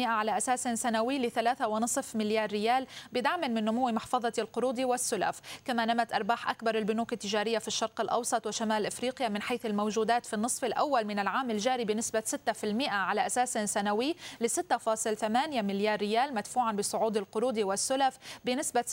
على 0.00 0.36
أساس 0.36 0.68
سنوي 0.68 1.18
ل 1.18 1.30
3.5 1.30 2.16
مليار 2.16 2.50
ريال 2.50 2.86
بدعم 3.12 3.40
من 3.40 3.64
نمو 3.64 3.90
محفظة 3.90 4.32
القروض 4.38 4.78
والسلف. 4.78 5.40
كما 5.64 5.84
نمت 5.84 6.12
أرباح 6.12 6.50
أكبر 6.50 6.78
البنوك 6.78 7.12
التجارية 7.12 7.58
في 7.58 7.68
الشرق 7.68 8.00
الأوسط 8.00 8.46
وشمال 8.46 8.86
إفريقيا 8.86 9.28
من 9.28 9.42
حيث 9.42 9.66
الموجودات 9.66 10.26
في 10.26 10.34
النصف 10.34 10.64
الأول 10.64 11.04
من 11.04 11.18
العام 11.18 11.50
الجاري 11.50 11.84
بنسبة 11.84 12.22
6% 12.26 12.88
على 12.88 13.26
أساس 13.26 13.58
سنوي 13.58 14.16
ل 14.40 14.46
6.8 14.48 15.31
8 15.32 15.62
مليار 15.62 15.98
ريال 15.98 16.34
مدفوعا 16.34 16.72
بصعود 16.72 17.16
القروض 17.16 17.58
والسلف 17.58 18.18
بنسبة 18.44 18.84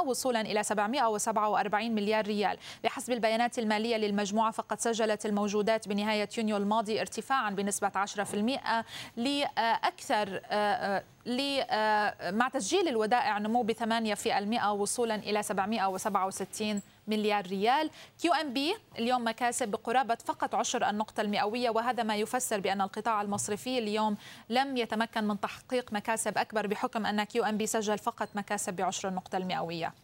6% 0.00 0.06
وصولا 0.06 0.40
إلى 0.40 0.62
747 0.62 1.94
مليار 1.94 2.26
ريال. 2.26 2.58
بحسب 2.84 3.12
البيانات 3.12 3.58
المالية 3.58 3.96
للمجموعة 3.96 4.50
فقد 4.50 4.80
سجلت 4.80 5.26
الموجودات 5.26 5.88
بنهاية 5.88 6.28
يونيو 6.38 6.56
الماضي 6.56 7.00
ارتفاعا 7.00 7.50
بنسبة 7.50 7.88
10% 7.88 8.84
لأكثر 9.16 10.40
آه، 10.50 11.02
آه، 11.26 12.30
مع 12.30 12.48
تسجيل 12.48 12.88
الودائع 12.88 13.38
نمو 13.38 13.62
ب 13.62 13.72
8% 13.72 14.72
وصولا 14.72 15.14
إلى 15.14 15.42
767 15.42 16.82
مليار 17.10 17.46
ريال. 17.46 17.90
QNB 18.22 18.74
اليوم 18.98 19.26
مكاسب 19.26 19.68
بقرابة 19.68 20.18
فقط 20.24 20.54
عشر 20.54 20.90
النقطة 20.90 21.20
المئوية 21.20 21.70
وهذا 21.70 22.02
ما 22.02 22.16
يفسر 22.16 22.60
بأن 22.60 22.80
القطاع 22.80 23.22
المصرفي 23.22 23.78
اليوم 23.78 24.16
لم 24.48 24.76
يتمكن 24.76 25.24
من 25.24 25.40
تحقيق 25.40 25.92
مكاسب 25.92 26.38
أكبر 26.38 26.66
بحكم 26.66 27.06
أن 27.06 27.24
QNB 27.24 27.66
سجل 27.66 27.98
فقط 27.98 28.28
مكاسب 28.34 28.76
بعشر 28.76 29.08
النقطة 29.08 29.36
المئوية. 29.36 29.94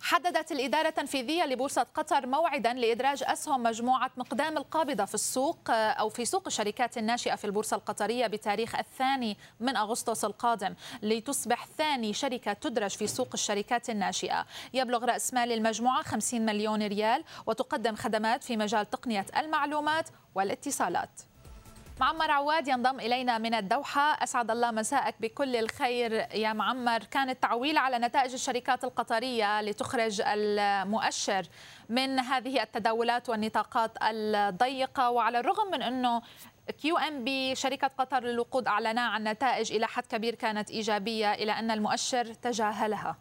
حددت 0.00 0.52
الإدارة 0.52 0.88
التنفيذية 0.88 1.44
لبورصة 1.44 1.86
قطر 1.94 2.26
موعدا 2.26 2.72
لإدراج 2.72 3.22
أسهم 3.26 3.62
مجموعة 3.62 4.10
مقدام 4.16 4.56
القابضة 4.56 5.04
في 5.04 5.14
السوق 5.14 5.58
أو 5.70 6.08
في 6.08 6.24
سوق 6.24 6.42
الشركات 6.46 6.98
الناشئة 6.98 7.34
في 7.34 7.44
البورصة 7.44 7.76
القطرية 7.76 8.26
بتاريخ 8.26 8.74
الثاني 8.74 9.36
من 9.60 9.76
أغسطس 9.76 10.24
القادم 10.24 10.74
لتصبح 11.02 11.66
ثاني 11.78 12.12
شركة 12.12 12.52
تدرج 12.52 12.90
في 12.90 13.06
سوق 13.06 13.28
الشركات 13.34 13.90
الناشئة. 13.90 14.46
يبلغ 14.74 15.04
رأس 15.04 15.34
مال 15.34 15.52
المجموعة 15.52 16.02
50 16.02 16.46
مليون 16.46 16.82
ريال 16.82 17.24
وتقدم 17.46 17.96
خدمات 17.96 18.44
في 18.44 18.56
مجال 18.56 18.90
تقنية 18.90 19.26
المعلومات 19.36 20.08
والاتصالات. 20.34 21.29
معمر 22.00 22.30
عواد 22.30 22.68
ينضم 22.68 23.00
إلينا 23.00 23.38
من 23.38 23.54
الدوحة. 23.54 24.24
أسعد 24.24 24.50
الله 24.50 24.70
مساءك 24.70 25.14
بكل 25.20 25.56
الخير 25.56 26.12
يا 26.34 26.52
معمر. 26.52 26.98
كان 26.98 27.30
التعويل 27.30 27.78
على 27.78 27.98
نتائج 27.98 28.32
الشركات 28.32 28.84
القطرية 28.84 29.62
لتخرج 29.62 30.22
المؤشر 30.26 31.46
من 31.88 32.18
هذه 32.18 32.62
التداولات 32.62 33.28
والنطاقات 33.28 33.90
الضيقة 34.02 35.10
وعلى 35.10 35.40
الرغم 35.40 35.70
من 35.70 35.82
أنه 35.82 36.22
QNB 36.82 37.54
وشركة 37.54 37.90
قطر 37.98 38.24
للوقود 38.24 38.68
أعلنا 38.68 39.00
عن 39.00 39.24
نتائج 39.24 39.72
إلى 39.72 39.86
حد 39.86 40.06
كبير 40.06 40.34
كانت 40.34 40.70
إيجابية 40.70 41.34
إلا 41.34 41.52
أن 41.52 41.70
المؤشر 41.70 42.24
تجاهلها. 42.24 43.16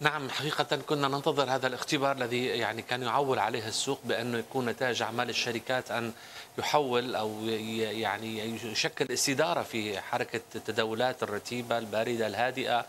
نعم 0.00 0.30
حقيقة 0.30 0.76
كنا 0.76 1.08
ننتظر 1.08 1.50
هذا 1.50 1.66
الاختبار 1.66 2.16
الذي 2.16 2.46
يعني 2.46 2.82
كان 2.82 3.02
يعول 3.02 3.38
عليه 3.38 3.68
السوق 3.68 4.00
بأنه 4.04 4.38
يكون 4.38 4.66
نتائج 4.66 5.02
أعمال 5.02 5.30
الشركات 5.30 5.90
أن 5.90 6.12
يحول 6.58 7.16
أو 7.16 7.44
يعني 7.44 8.38
يشكل 8.64 9.12
استدارة 9.12 9.62
في 9.62 10.00
حركة 10.00 10.40
التداولات 10.54 11.22
الرتيبة 11.22 11.78
الباردة 11.78 12.26
الهادئة 12.26 12.86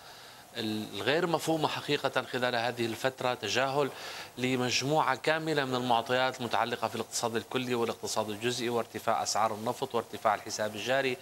الغير 0.58 1.28
مفهومة 1.28 1.68
حقيقة 1.68 2.22
خلال 2.22 2.56
هذه 2.56 2.86
الفترة 2.86 3.34
تجاهل 3.34 3.90
لمجموعة 4.38 5.16
كاملة 5.16 5.66
من 5.66 5.76
المعطيات 5.76 6.40
المتعلقة 6.40 6.88
في 6.88 6.96
الاقتصاد 6.96 7.36
الكلي 7.36 7.76
والاقتصاد 7.76 8.30
الجزئي 8.30 8.70
وارتفاع 8.70 9.24
أسعار 9.24 9.54
النفط 9.54 9.96
وارتفاع 9.96 10.36
الحساب 10.36 10.76
الجاري 10.76 11.18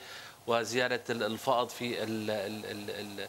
وزيادة 0.48 1.04
الفائض 1.10 1.70
في 1.70 2.04
ال 2.04 2.32
ال 2.32 2.90
ال 2.90 3.28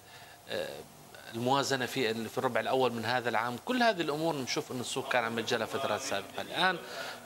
الموازنة 1.35 1.87
في 1.87 2.29
في 2.29 2.39
الربع 2.39 2.61
الأول 2.61 2.93
من 2.93 3.05
هذا 3.05 3.29
العام. 3.29 3.57
كل 3.65 3.83
هذه 3.83 4.01
الأمور 4.01 4.37
نشوف 4.37 4.73
انه 4.73 4.81
السوق 4.81 5.13
كان 5.13 5.25
عم 5.25 5.39
يتجلى 5.39 5.67
فترات 5.67 6.01
سابقة. 6.01 6.43
الآن 6.43 6.79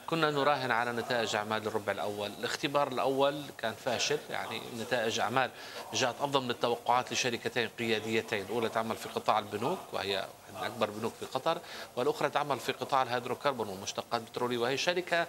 كنا 0.07 0.31
نراهن 0.31 0.71
على 0.71 0.91
نتائج 0.91 1.35
أعمال 1.35 1.67
الربع 1.67 1.91
الأول. 1.91 2.31
الاختبار 2.39 2.87
الأول 2.87 3.41
كان 3.57 3.73
فاشل 3.73 4.19
يعني 4.29 4.61
نتائج 4.79 5.19
أعمال 5.19 5.51
جاءت 5.93 6.15
أفضل 6.21 6.41
من 6.41 6.51
التوقعات 6.51 7.13
لشركتين 7.13 7.69
قياديتين. 7.79 8.45
الأولى 8.45 8.69
تعمل 8.69 8.95
في 8.95 9.09
قطاع 9.09 9.39
البنوك 9.39 9.79
وهي 9.93 10.25
من 10.55 10.65
أكبر 10.65 10.89
بنوك 10.89 11.13
في 11.19 11.25
قطر 11.25 11.57
والأخرى 11.95 12.29
تعمل 12.29 12.59
في 12.59 12.71
قطاع 12.71 13.01
الهيدروكربون 13.03 13.69
والمشتقات 13.69 14.21
البتروليه 14.21 14.57
وهي 14.57 14.77
شركة 14.77 15.27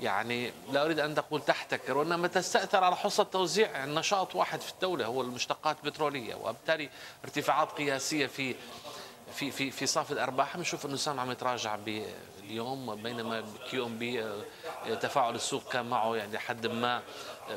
يعني 0.00 0.52
لا 0.72 0.84
أريد 0.84 0.98
أن 1.00 1.18
أقول 1.18 1.42
تحتكر 1.42 1.98
وإنما 1.98 2.28
تستأثر 2.28 2.84
على 2.84 2.96
حصة 2.96 3.22
توزيع 3.22 3.84
نشاط 3.84 4.34
واحد 4.34 4.60
في 4.60 4.72
الدولة 4.72 5.06
هو 5.06 5.22
المشتقات 5.22 5.76
البترولية 5.84 6.34
وبالتالي 6.34 6.88
ارتفاعات 7.24 7.72
قياسية 7.72 8.26
في 8.26 8.54
في 9.34 9.50
في 9.50 9.70
في 9.70 9.86
صافي 9.86 10.10
الأرباح. 10.10 10.56
بنشوف 10.56 10.86
أنه 10.86 10.96
سهم 10.96 11.20
عم 11.20 11.30
يتراجع 11.30 11.78
اليوم 12.42 13.02
بينما 13.02 13.44
QNB 13.70 14.24
تفاعل 15.00 15.34
السوق 15.34 15.72
كان 15.72 15.86
معه 15.90 16.16
يعني 16.16 16.38
حد 16.38 16.66
ما 16.66 17.02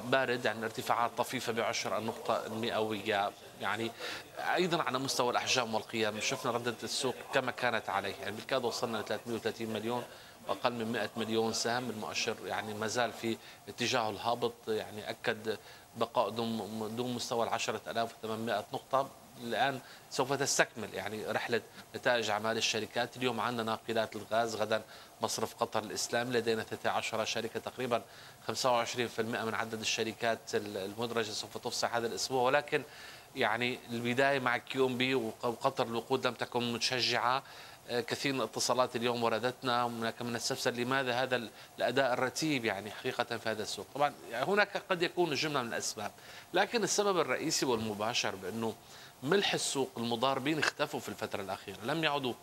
بارد 0.04 0.46
يعني 0.46 0.66
ارتفاعات 0.66 1.12
طفيفة 1.18 1.54
بعشر 1.54 1.98
النقطة 1.98 2.46
المئوية. 2.46 3.32
يعني 3.62 3.92
أيضا 4.40 4.82
على 4.84 5.00
مستوى 5.00 5.32
الأحجام 5.32 5.76
والقيم 5.76 6.20
شفنا 6.20 6.52
ردة 6.52 6.76
السوق 6.84 7.16
كما 7.34 7.52
كانت 7.52 7.90
عليه. 7.90 8.16
يعني 8.16 8.36
بالكاد 8.36 8.66
وصلنا 8.66 8.98
ل 8.98 9.04
330 9.06 9.68
مليون 9.68 10.04
أقل 10.50 10.74
من 10.74 10.92
100 10.92 11.10
مليون 11.18 11.54
سهم. 11.54 11.90
المؤشر 11.90 12.36
يعني 12.46 12.74
ما 12.74 12.88
زال 12.88 13.14
في 13.14 13.38
اتجاهه 13.70 14.10
الهابط 14.10 14.54
يعني 14.68 15.10
أكد 15.10 15.58
بقاء 15.98 16.30
دون 16.30 17.14
مستوى 17.16 17.44
ال 17.48 17.50
10800 17.50 18.66
نقطة. 18.74 19.10
الآن 19.44 19.80
سوف 20.10 20.34
تستكمل 20.34 20.94
يعني 20.94 21.26
رحلة 21.26 21.62
نتائج 21.96 22.30
أعمال 22.30 22.58
الشركات. 22.58 23.18
اليوم 23.18 23.40
عندنا 23.40 23.64
ناقلات 23.64 24.16
الغاز 24.16 24.56
غدا 24.56 24.82
مصرف 25.22 25.56
قطر 25.56 25.84
الإسلامي. 25.84 26.34
لدينا 26.34 26.64
13 26.64 27.26
شركة 27.26 27.60
تقريبا 27.60 28.02
25% 28.48 28.54
من 29.20 29.54
عدد 29.54 29.80
الشركات 29.80 30.40
المدرجة 30.54 31.32
سوف 31.32 31.58
تفصح 31.58 31.96
هذا 31.96 32.08
الأسبوع. 32.08 32.42
ولكن 32.42 32.84
يعني 33.36 33.80
البداية 33.90 34.40
مع 34.40 34.58
QNB 34.58 35.16
وقطر 35.16 35.88
الوقود 35.88 36.28
لم 36.28 36.34
تكن 36.34 36.74
مشجعة. 36.74 37.44
كثير 37.90 38.34
من 38.34 38.40
الاتصالات 38.40 38.96
اليوم 38.96 39.24
وردتنا. 39.24 39.86
هناك 39.86 40.22
من 40.22 40.36
استفسر 40.36 40.72
لماذا 40.72 41.14
هذا 41.14 41.50
الأداء 41.78 42.14
الرتيب 42.14 42.66
يعني 42.66 42.92
حقيقة 42.92 43.38
في 43.38 43.50
هذا 43.50 43.64
السوق. 43.64 43.86
طبعا 43.96 44.14
هناك 44.34 44.84
قد 44.90 45.02
يكون 45.02 45.34
جملة 45.34 45.62
من 45.62 45.68
الأسباب 45.68 46.12
لكن 46.54 46.84
السبب 46.84 47.20
الرئيسي 47.20 47.66
والمباشر 47.66 48.36
بأنه 48.36 48.76
ملح 49.24 49.54
السوق 49.54 49.92
المضاربين 49.98 50.60
اختفوا 50.60 51.00
في 51.00 51.10
الفترة 51.10 51.42
الأخيرة 51.42 51.78
لم 51.84 52.04
يعودوا 52.04 52.34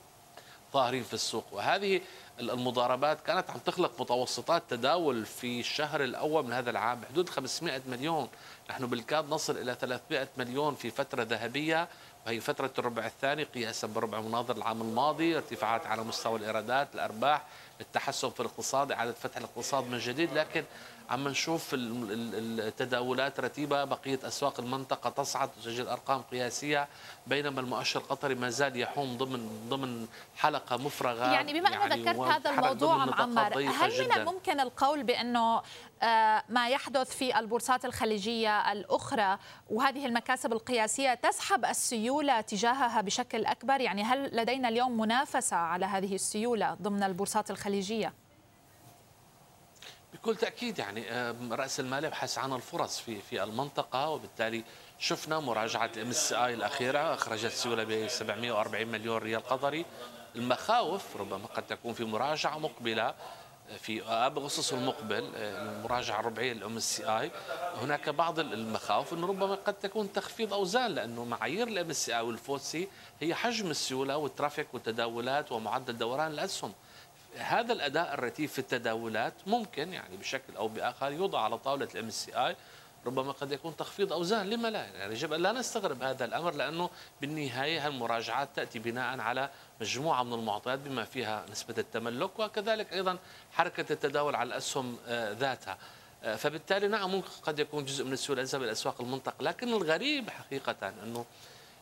ظاهرين 0.73 1.03
في 1.03 1.15
السوق. 1.15 1.45
وهذه 1.53 2.01
المضاربات 2.41 3.21
كانت 3.27 3.51
عم 3.51 3.59
تخلق 3.59 4.01
متوسطات 4.01 4.63
تداول 4.69 5.27
في 5.27 5.61
الشهر 5.61 6.05
الأول 6.05 6.45
من 6.45 6.53
هذا 6.53 6.71
العام. 6.71 7.01
بحدود 7.01 7.29
500 7.29 7.81
مليون. 7.89 8.29
نحن 8.71 8.87
بالكاد 8.87 9.29
نصل 9.31 9.57
إلى 9.57 9.77
300 9.81 10.29
مليون 10.37 10.75
في 10.75 10.91
فترة 10.91 11.23
ذهبية 11.23 11.89
وهي 12.27 12.41
فترة 12.41 12.71
الربع 12.79 13.07
الثاني 13.07 13.45
قياسا 13.45 13.87
بربع 13.87 14.21
مناظر 14.21 14.57
العام 14.57 14.81
الماضي 14.83 15.37
ارتفاعات 15.37 15.87
على 15.87 16.03
مستوى 16.05 16.39
الإيرادات 16.39 16.89
الأرباح 16.95 17.43
التحسن 17.81 18.31
في 18.31 18.41
الاقتصاد 18.41 18.93
إعادة 18.93 19.13
فتح 19.13 19.37
الاقتصاد 19.37 19.85
من 19.85 19.99
جديد. 19.99 20.33
لكن 20.35 20.65
عم 21.11 21.29
نشوف 21.29 21.71
التداولات 21.75 23.41
رتيبة. 23.41 23.85
بقية 23.85 24.19
أسواق 24.25 24.61
المنطقة 24.61 25.11
تصعد 25.11 25.51
تسجل 25.53 25.89
أرقام 25.89 26.23
قياسية 26.23 26.89
بينما 27.27 27.61
المؤشر 27.61 28.01
القطري 28.01 28.35
ما 28.35 28.51
زال 28.51 28.81
يحوم 28.81 29.17
ضمن 29.17 29.69
ضمن 29.69 30.07
حلقة 30.37 30.77
مفرغة. 30.77 31.33
يعني 31.33 31.61
بما 31.61 31.69
أنك 31.69 31.81
يعني 31.81 32.03
ذكرت 32.03 32.19
هذا 32.19 32.51
الموضوع 32.51 33.05
معمر 33.05 33.59
هل 33.59 34.05
من 34.05 34.13
الممكن 34.13 34.61
القول 34.61 35.03
بأنه 35.03 35.63
آه، 36.03 36.45
ما 36.49 36.69
يحدث 36.69 37.17
في 37.17 37.39
البورصات 37.39 37.85
الخليجية 37.85 38.73
الأخرى 38.73 39.39
وهذه 39.71 40.07
المكاسب 40.07 40.53
القياسية 40.53 41.15
تسحب 41.15 41.65
السيولة 41.65 42.41
تجاهها 42.41 43.01
بشكل 43.01 43.47
أكبر؟ 43.47 43.81
يعني 43.81 44.03
هل 44.03 44.37
لدينا 44.37 44.69
اليوم 44.69 45.01
منافسة 45.01 45.57
على 45.57 45.87
هذه 45.87 46.15
السيولة 46.15 46.75
ضمن 46.75 47.03
البورصات 47.03 47.51
الخليجية؟ 47.51 48.13
بكل 50.29 50.37
تأكيد 50.37 50.79
يعني 50.79 51.05
رأس 51.51 51.81
المال 51.81 52.05
يبحث 52.05 52.39
عن 52.39 52.53
الفرص 52.53 53.01
في 53.01 53.21
في 53.21 53.43
المنطقة 53.43 54.09
وبالتالي 54.09 54.65
شفنا 54.99 55.41
مراجعة 55.41 55.91
MSCI 56.03 56.55
الأخيرة 56.55 57.15
أخرجت 57.15 57.51
سيوله 57.51 57.85
ب 57.85 58.09
740 58.09 58.87
مليون 58.87 59.17
ريال 59.19 59.47
قطري. 59.47 59.87
المخاوف 60.37 61.17
ربما 61.17 61.47
قد 61.47 61.67
تكون 61.67 61.93
في 61.93 62.05
مراجعة 62.05 62.59
مقبلة 62.59 63.15
في 63.79 64.03
اب 64.03 64.39
اغسطس 64.39 64.73
المقبل 64.73 65.31
المراجعة 65.35 66.21
الربعية 66.21 66.53
لل 66.53 66.77
MSCI. 66.77 67.31
هناك 67.83 68.09
بعض 68.09 68.39
المخاوف 68.39 69.13
إنه 69.13 69.27
ربما 69.27 69.55
قد 69.55 69.75
تكون 69.75 70.13
تخفيض 70.13 70.55
أوزان 70.55 70.91
لأنه 70.91 71.25
معايير 71.25 71.69
ال 71.69 71.91
MSCI 71.91 72.11
وال 72.11 72.21
FTSE 72.21 72.89
هي 73.21 73.35
حجم 73.35 73.71
السيولة 73.71 74.17
وال 74.17 74.30
traffic 74.30 74.75
والتداولات 74.75 75.53
ومعدل 75.53 75.99
دوران 75.99 76.31
الأسهم. 76.31 76.73
هذا 77.39 77.73
الأداء 77.73 78.15
الرتيب 78.15 78.49
في 78.49 78.59
التداولات 78.59 79.35
ممكن 79.47 79.93
يعني 79.93 80.17
بشكل 80.17 80.57
أو 80.57 80.69
بآخر 80.69 81.13
يوضع 81.13 81.41
على 81.41 81.59
طاولة 81.59 81.89
ال 81.95 82.11
MSCI 82.11 82.57
ربما 83.07 83.33
قد 83.33 83.53
يكون 83.53 83.77
تخفيض 83.77 84.13
اوزان 84.13 84.51
لما 84.51 84.69
لا؟ 84.69 84.85
يعني 84.85 85.13
يجب 85.13 85.33
أن 85.33 85.41
لا 85.41 85.53
نستغرب 85.53 86.03
هذا 86.03 86.25
الأمر 86.25 86.55
لأنه 86.55 86.91
بالنهاية 87.21 87.87
هالمراجعات 87.87 88.49
تأتي 88.57 88.79
بناء 88.79 89.21
على 89.21 89.51
مجموعة 89.81 90.23
من 90.23 90.33
المعطيات 90.33 90.79
بما 90.79 91.05
فيها 91.05 91.45
نسبة 91.51 91.75
التملك 91.79 92.39
وكذلك 92.39 92.93
أيضا 92.93 93.19
حركة 93.53 93.93
التداول 93.93 94.35
على 94.35 94.47
الأسهم 94.47 94.97
آه، 95.07 95.33
ذاتها. 95.33 95.79
آه، 96.25 96.37
فبالتالي 96.37 96.89
نعم 96.89 97.11
ممكن 97.11 97.29
قد 97.43 97.59
يكون 97.59 97.85
جزء 97.85 98.05
من 98.05 98.13
السيوله 98.13 98.43
إلى 98.43 98.65
الأسواق 98.65 99.01
المنطقة 99.01 99.35
لكن 99.41 99.69
الغريب 99.69 100.31
حقيقه 100.31 100.93
أنه 101.03 101.25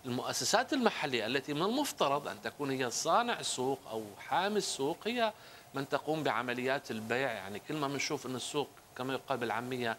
المؤسسات 0.07 0.73
المحلية 0.73 1.27
التي 1.27 1.55
من 1.55 1.63
المفترض 1.63 2.29
أن 2.29 2.43
تكون 2.43 2.71
هي 2.71 2.91
صانع 2.91 3.43
سوق 3.43 3.79
أو 3.91 4.05
حامي 4.29 4.57
السوق 4.57 4.99
هي 5.05 5.33
من 5.75 5.89
تقوم 5.89 6.23
بعمليات 6.23 6.91
البيع 6.91 7.33
يعني 7.33 7.61
كل 7.69 7.75
ما 7.77 7.89
بنشوف 7.89 8.27
أن 8.27 8.35
السوق 8.35 8.69
كما 8.97 9.13
يقال 9.15 9.39
بالعامية 9.39 9.97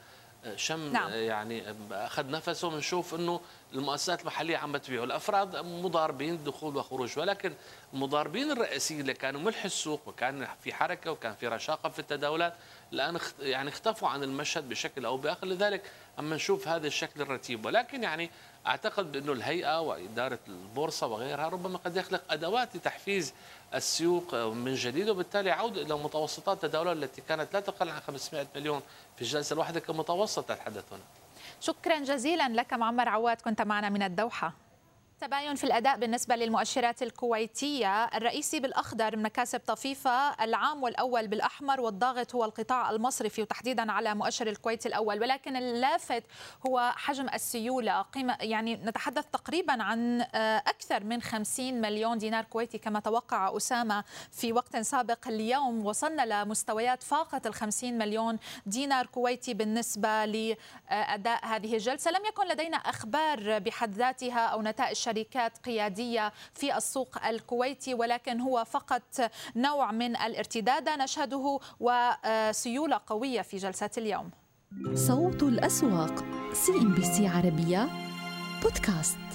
شم 0.56 0.91
نعم. 0.91 1.12
يعني 1.12 1.76
أخذ 1.91 2.32
نفسه 2.32 2.70
بنشوف 2.70 3.15
إنه 3.15 3.41
المؤسسات 3.73 4.21
المحلية 4.21 4.58
عم 4.58 4.71
بتبيع 4.71 5.03
الأفراد 5.03 5.56
مضاربين 5.56 6.43
دخول 6.43 6.77
وخروج 6.77 7.19
ولكن 7.19 7.53
المضاربين 7.93 8.51
الرئيسيين 8.51 9.01
اللي 9.01 9.13
كانوا 9.13 9.41
ملح 9.41 9.65
السوق 9.65 10.01
وكان 10.06 10.47
في 10.63 10.73
حركة 10.73 11.12
وكان 11.12 11.36
في 11.36 11.47
رشاقة 11.47 11.89
في 11.89 11.99
التداولات 11.99 12.53
الآن 12.93 13.19
يعني 13.39 13.69
اختفوا 13.69 14.10
عن 14.10 14.23
المشهد 14.23 14.69
بشكل 14.69 15.06
أو 15.06 15.17
بآخر. 15.17 15.47
لذلك 15.47 15.91
أما 16.19 16.36
نشوف 16.36 16.67
هذا 16.67 16.88
الشكل 16.88 17.21
الرتيب. 17.21 17.65
ولكن 17.65 18.03
يعني 18.03 18.30
أعتقد 18.67 19.12
بأنه 19.12 19.32
الهيئة 19.32 19.82
وإدارة 19.82 20.39
البورصة 20.47 21.08
وغيرها 21.08 21.49
ربما 21.49 21.77
قد 21.77 21.97
يخلق 21.97 22.21
أدوات 22.30 22.75
لتحفيز 22.75 23.34
السوق 23.73 24.36
من 24.36 24.75
جديد 24.75 25.10
وبالتالي 25.10 25.51
عوده 25.51 25.82
إلى 25.82 25.93
متوسطات 25.97 26.63
التداولات 26.63 26.97
التي 26.97 27.21
كانت 27.21 27.53
لا 27.53 27.60
تقل 27.60 27.89
عن 27.89 27.99
500 27.99 28.47
مليون 28.56 28.82
في 29.15 29.21
الجلسة 29.21 29.53
الواحدة 29.53 29.80
كمتوسط 29.80 30.43
تتحدث 30.43 30.84
هنا. 30.91 31.01
شكرا 31.60 32.00
جزيلا 32.00 32.50
لك 32.50 32.74
معمر 32.74 33.10
عواد 33.10 33.41
كنت 33.41 33.62
معنا 33.62 33.89
من 33.89 34.04
الدوحة. 34.04 34.66
تباين 35.21 35.56
في 35.56 35.63
الأداء 35.63 35.97
بالنسبة 35.97 36.36
للمؤشرات 36.36 37.03
الكويتية. 37.03 38.06
الرئيسي 38.06 38.60
بالأخضر 38.60 39.17
مكاسب 39.17 39.60
طفيفة 39.67 40.43
العام 40.43 40.84
والأول 40.84 41.27
بالأحمر 41.27 41.82
والضاغط 41.82 42.36
هو 42.36 42.45
القطاع 42.45 42.89
المصرفي 42.89 43.41
وتحديدا 43.41 43.91
على 43.91 44.15
مؤشر 44.15 44.47
الكويت 44.47 44.86
الأول. 44.86 45.21
ولكن 45.21 45.56
اللافت 45.56 46.23
هو 46.67 46.93
حجم 46.95 47.30
السيولة. 47.30 48.01
قيمة 48.01 48.38
يعني 48.41 48.75
نتحدث 48.75 49.25
تقريبا 49.25 49.84
عن 49.84 50.21
آه، 50.21 50.58
أكثر 50.58 51.03
من 51.03 51.21
50 51.21 51.82
مليون 51.82 52.17
دينار 52.17 52.43
كويتي 52.43 52.77
كما 52.77 52.99
توقع 52.99 53.58
أسامة 53.58 54.03
في 54.32 54.53
وقت 54.53 54.77
سابق 54.77 55.27
اليوم. 55.27 55.86
وصلنا 55.86 56.43
لمستويات 56.43 57.03
فاقت 57.03 57.47
ال 57.47 57.53
50 57.53 57.97
مليون 57.97 58.38
دينار 58.65 59.06
كويتي 59.06 59.53
بالنسبة 59.53 60.25
لأداء 60.25 61.45
هذه 61.45 61.73
الجلسة. 61.73 62.12
لم 62.12 62.25
يكن 62.25 62.47
لدينا 62.47 62.77
أخبار 62.77 63.60
بحد 63.60 63.93
ذاتها 63.93 64.45
أو 64.47 64.62
نتائج 64.62 65.07
شركات 65.08 65.58
قيادية 65.58 66.34
في 66.54 66.78
السوق 66.78 67.26
الكويتي 67.26 67.93
ولكن 67.93 68.41
هو 68.41 68.65
فقط 68.65 69.32
نوع 69.56 69.91
من 69.91 70.15
الارتداد 70.15 70.89
نشهده 70.89 71.60
وسيولة 71.80 73.02
قوية 73.08 73.41
في 73.41 73.58
جلسة 73.58 73.89
اليوم. 73.98 74.32
صوت 74.93 75.43
الأسواق 75.43 76.26
CNBC 76.54 77.28
عربية 77.28 77.89
بودكاست. 78.63 79.27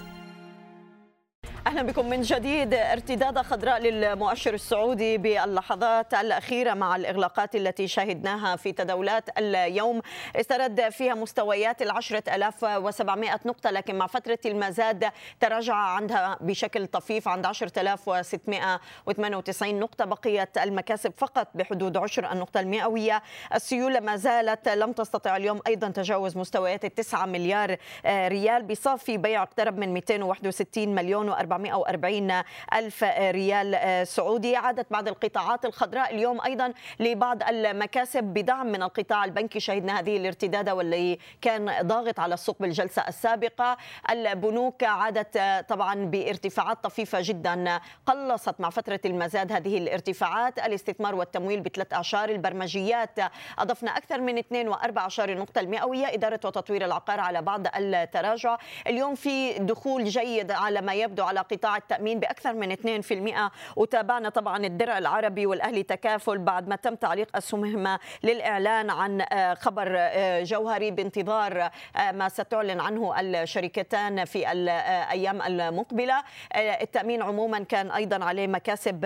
أهلا 1.66 1.82
بكم 1.82 2.10
من 2.10 2.22
جديد. 2.22 2.74
ارتداد 2.74 3.38
خضراء 3.38 3.78
للمؤشر 3.80 4.54
السعودي 4.54 5.18
باللحظات 5.18 6.14
الأخيرة 6.14 6.74
مع 6.74 6.96
الإغلاقات 6.96 7.54
التي 7.54 7.88
شهدناها 7.88 8.56
في 8.56 8.72
تداولات 8.72 9.38
اليوم. 9.38 10.00
استرد 10.36 10.88
فيها 10.88 11.14
مستويات 11.14 11.82
ألاف 11.82 12.64
وسبعمائة 12.64 13.40
نقطة 13.46 13.70
لكن 13.70 13.94
مع 13.98 14.06
فترة 14.06 14.38
المزاد 14.46 15.10
تراجع 15.40 15.74
عندها 15.74 16.38
بشكل 16.40 16.86
طفيف 16.86 17.28
عند 17.28 17.46
عشرة 17.46 17.80
ألاف 17.80 18.08
وستمائة 18.08 18.80
وثمانية 19.06 19.36
وتسعين 19.36 19.80
نقطة. 19.80 20.04
بقيت 20.04 20.58
المكاسب 20.58 21.12
فقط 21.16 21.48
بحدود 21.54 21.96
عشر 21.96 22.32
النقطة 22.32 22.60
المئوية. 22.60 23.22
السيولة 23.54 24.00
ما 24.00 24.16
زالت 24.16 24.68
لم 24.68 24.92
تستطع 24.92 25.36
اليوم 25.36 25.60
أيضا 25.66 25.88
تجاوز 25.88 26.36
مستويات 26.36 26.84
التسعة 26.84 27.26
مليار 27.26 27.76
ريال 28.06 28.62
بصافي. 28.62 29.16
بيع 29.16 29.42
اقترب 29.42 29.78
من 29.78 29.94
261 29.94 30.94
مليون 30.94 31.34
و400 31.34 31.51
440 31.52 32.42
ألف 32.74 33.04
ريال 33.18 34.06
سعودي. 34.08 34.56
عادت 34.56 34.86
بعض 34.90 35.08
القطاعات 35.08 35.64
الخضراء 35.64 36.14
اليوم 36.14 36.40
أيضا 36.40 36.72
لبعض 37.00 37.42
المكاسب 37.42 38.24
بدعم 38.24 38.66
من 38.66 38.82
القطاع 38.82 39.24
البنكي. 39.24 39.60
شهدنا 39.60 39.98
هذه 39.98 40.16
الارتداد 40.16 40.70
واللي 40.70 41.18
كان 41.40 41.72
ضاغط 41.82 42.20
على 42.20 42.34
السوق 42.34 42.56
بالجلسة 42.60 43.08
السابقة. 43.08 43.76
البنوك 44.10 44.84
عادت 44.84 45.64
طبعا 45.68 45.94
بارتفاعات 45.94 46.84
طفيفة 46.84 47.18
جدا. 47.22 47.80
قلصت 48.06 48.60
مع 48.60 48.70
فترة 48.70 49.00
المزاد 49.04 49.52
هذه 49.52 49.78
الارتفاعات. 49.78 50.58
الاستثمار 50.58 51.14
والتمويل 51.14 51.60
بثلاث 51.60 51.92
أعشار. 51.92 52.28
البرمجيات 52.28 53.18
أضفنا 53.58 53.96
أكثر 53.96 54.20
من 54.20 54.38
2 54.38 54.74
و14 54.74 55.20
نقطة 55.20 55.60
المئوية. 55.60 56.14
إدارة 56.14 56.40
وتطوير 56.44 56.84
العقار 56.84 57.20
على 57.20 57.42
بعض 57.42 57.66
التراجع. 57.76 58.58
اليوم 58.86 59.14
في 59.14 59.58
دخول 59.58 60.04
جيد 60.04 60.50
على 60.50 60.80
ما 60.80 60.94
يبدو 60.94 61.24
على 61.24 61.41
قطاع 61.42 61.76
التأمين 61.76 62.20
بأكثر 62.20 62.52
من 62.52 62.72
2% 62.72 63.50
وتابعنا 63.76 64.28
طبعا 64.28 64.66
الدرع 64.66 64.98
العربي 64.98 65.46
والأهلي 65.46 65.82
تكافل 65.82 66.38
بعد 66.38 66.68
ما 66.68 66.76
تم 66.76 66.94
تعليق 66.94 67.36
أسهمهما 67.36 67.98
للإعلان 68.22 68.90
عن 68.90 69.20
آه، 69.20 69.54
خبر 69.54 69.94
آه، 69.98 70.42
جوهري 70.42 70.90
بانتظار 70.90 71.70
آه، 71.96 72.12
ما 72.12 72.28
ستعلن 72.28 72.80
عنه 72.80 73.20
الشركتان 73.20 74.24
في 74.24 74.52
الأيام 74.52 75.42
المقبلة. 75.42 76.22
التأمين 76.56 77.22
عموما 77.22 77.58
كان 77.58 77.90
أيضا 77.90 78.24
عليه 78.24 78.46
مكاسب 78.46 79.04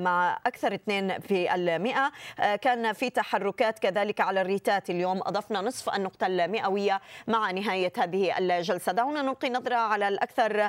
مع 0.00 0.38
أكثر 0.46 0.74
2 0.74 1.20
في 1.20 1.54
المئة. 1.54 2.12
كان 2.56 2.92
في 2.92 3.10
تحركات 3.10 3.78
كذلك 3.78 4.20
على 4.20 4.40
الريتات. 4.40 4.90
اليوم 4.90 5.18
أضفنا 5.18 5.60
نصف 5.60 5.94
النقطة 5.94 6.26
المئوية 6.26 7.00
مع 7.26 7.50
نهاية 7.50 7.92
هذه 7.98 8.38
الجلسة. 8.38 8.92
دعونا 8.92 9.22
نلقي 9.22 9.50
نظرة 9.50 9.76
على 9.76 10.08
الأكثر 10.08 10.68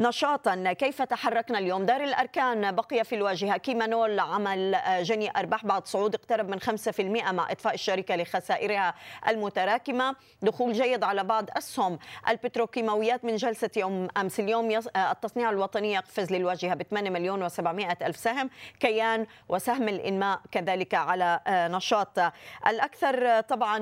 نشاطا. 0.00 0.72
كيف 0.72 1.02
تحركنا 1.02 1.58
اليوم؟ 1.58 1.86
دار 1.86 2.04
الأركان 2.04 2.74
بقي 2.74 3.04
في 3.04 3.14
الواجهة. 3.14 3.56
كيمانول 3.56 4.20
عمل 4.20 4.78
جني 5.02 5.30
أرباح 5.38 5.64
بعد 5.64 5.86
صعود 5.86 6.14
اقترب 6.14 6.48
من 6.48 6.60
5% 6.60 7.32
مع 7.32 7.52
إطفاء 7.52 7.74
الشركة 7.74 8.16
لخسائرها 8.16 8.94
المتراكمة. 9.28 10.16
دخول 10.42 10.72
جيد 10.72 11.04
على 11.04 11.24
بعض 11.24 11.50
أسهم 11.56 11.98
البتروكيماويات 12.28 13.24
من 13.24 13.36
جلسة 13.36 13.70
يوم 13.76 14.08
أمس. 14.16 14.40
اليوم 14.40 14.80
التصنيع 14.96 15.50
الوطني 15.50 15.92
يقفز 15.92 16.32
للواجهة 16.32 16.74
ب 16.74 16.82
8 16.82 17.10
مليون 17.10 17.48
و700 17.48 18.02
ألف 18.02 18.16
سهم 18.16 18.50
كيان 18.80 19.26
وسهم 19.48 19.88
الإنماء 19.88 20.40
كذلك 20.52 20.94
على 20.94 21.40
نشاط. 21.48 22.18
الأكثر 22.66 23.40
طبعا 23.40 23.78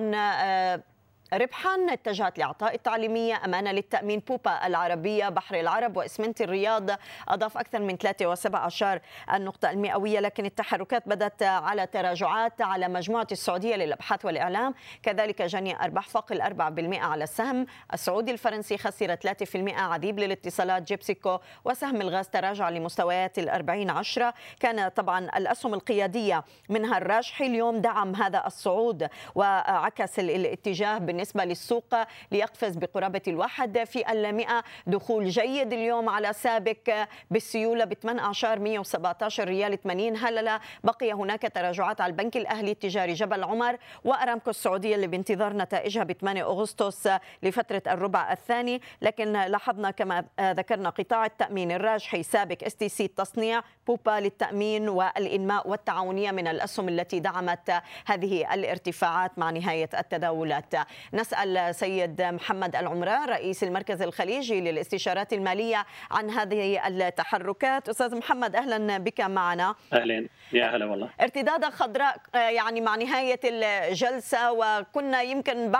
ربحا 1.33 1.87
اتجهت 1.91 2.39
لإعطاء 2.39 2.75
التعليمية 2.75 3.45
أمانة 3.45 3.73
للتأمين 3.73 4.19
بوبا 4.19 4.67
العربية 4.67 5.29
بحر 5.29 5.61
العرب 5.61 5.97
وإسمنت 5.97 6.41
الرياض. 6.43 6.91
أضاف 7.29 7.59
أكثر 7.59 7.79
من 7.79 7.97
3.7 7.97 9.01
النقطة 9.35 9.71
المئوية 9.71 10.21
لكن 10.21 10.45
التحركات 10.45 11.09
بدأت 11.09 11.43
على 11.43 11.87
تراجعات 11.87 12.63
على 12.63 12.89
مجموعة 12.89 13.27
السعودية 13.33 13.77
للأبحاث 13.77 14.25
والإعلام. 14.25 14.75
كذلك 15.03 15.43
جني 15.43 15.85
أرباح 15.85 16.09
فوق 16.09 16.33
الأربع 16.33 16.69
بالمئة 16.69 17.05
على 17.05 17.25
السهم 17.25 17.67
السعودي 17.95 18.31
الفرنسي 18.31 18.79
خسر 18.79 19.15
3% 19.15 19.81
عذيب 19.81 20.19
للاتصالات 20.19 20.83
جيبسيكو 20.83 21.39
وسهم 21.65 22.01
الغاز 22.01 22.29
تراجع 22.29 22.69
لمستويات 22.69 23.39
الأربعين 23.39 23.91
عشرة. 23.91 24.35
كان 24.61 24.89
طبعا 24.89 25.19
الأسهم 25.37 25.75
القيادية 25.75 26.45
منها 26.69 26.99
الراجحي. 26.99 27.47
اليوم 27.47 27.81
دعم 27.81 28.15
هذا 28.15 28.47
الصعود 28.47 29.09
وعكس 29.35 30.19
الاتجاه 30.19 30.99
بالنسبة 31.15 31.45
للسوق 31.45 31.95
ليقفز 32.33 32.77
بقرابة 32.77 33.23
الواحد 33.29 33.85
في 33.85 34.13
المئة. 34.13 34.65
دخول 34.87 35.29
جيد 35.29 35.73
اليوم 35.73 36.09
على 36.09 36.33
سابق 36.33 37.07
بالسيولة 37.31 37.85
ب 37.85 37.95
18 37.95 38.59
117 38.59 39.49
ريال 39.49 39.83
80 39.83 40.17
هللة 40.17 40.61
بقي 40.85 41.13
هناك 41.13 41.43
تراجعات 41.55 42.01
على 42.01 42.11
البنك 42.11 42.37
الأهلي 42.37 42.71
التجاري 42.71 43.13
جبل 43.13 43.45
عمر 43.45 43.77
وأرامكو 44.05 44.51
السعودية 44.51 44.95
اللي 44.95 45.07
بانتظار 45.07 45.57
نتائجها 45.57 46.05
ب 46.05 46.13
8 46.13 46.43
أغسطس 46.43 47.09
لفترة 47.43 47.83
الربع 47.87 48.33
الثاني. 48.33 48.81
لكن 49.03 49.33
لاحظنا 49.33 49.91
كما 49.91 50.25
ذكرنا 50.41 50.91
قطاع 50.91 51.27
التأمين 51.27 51.73
الراجحي 51.73 52.23
سابك 52.23 52.57
STC 52.67 53.05
التصنيع 53.05 53.63
بوبا 53.87 54.21
للتأمين 54.21 54.89
والإنماء 54.89 55.69
والتعاونية 55.69 56.31
من 56.31 56.47
الأسهم 56.47 56.89
التي 56.89 57.21
دعمت 57.21 57.83
هذه 58.07 58.55
الارتفاعات 58.55 59.39
مع 59.39 59.51
نهاية 59.51 59.91
التداولات. 59.99 60.75
نسأل 61.13 61.75
سيد 61.75 62.23
محمد 62.23 62.77
العمران 62.77 63.29
رئيس 63.29 63.65
المركز 63.65 64.03
الخليجي 64.03 64.61
للاستشارات 64.61 65.33
المالية 65.33 65.87
عن 66.11 66.31
هذه 66.31 66.87
التحركات. 66.89 67.89
أستاذ 67.89 68.17
محمد 68.17 68.57
أهلا 68.57 68.99
بك 68.99 69.21
معنا. 69.21 69.75
أهلا. 69.93 70.29
يا 70.53 70.67
هلا 70.77 70.87
والله. 70.87 71.11
ارتدادة 71.21 71.65
خضراء 71.65 72.17
يعني 72.35 72.81
مع 72.81 72.97
نهاية 72.97 73.41
الجلسة 73.45 74.53
وكنا 74.53 75.23
يمكن 75.23 75.73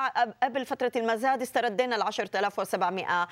قبل 0.43 0.67
فترة 0.67 0.93
المزاد 0.97 1.43
استردينا 1.43 1.97
ال 1.97 2.03
10700 2.03 3.29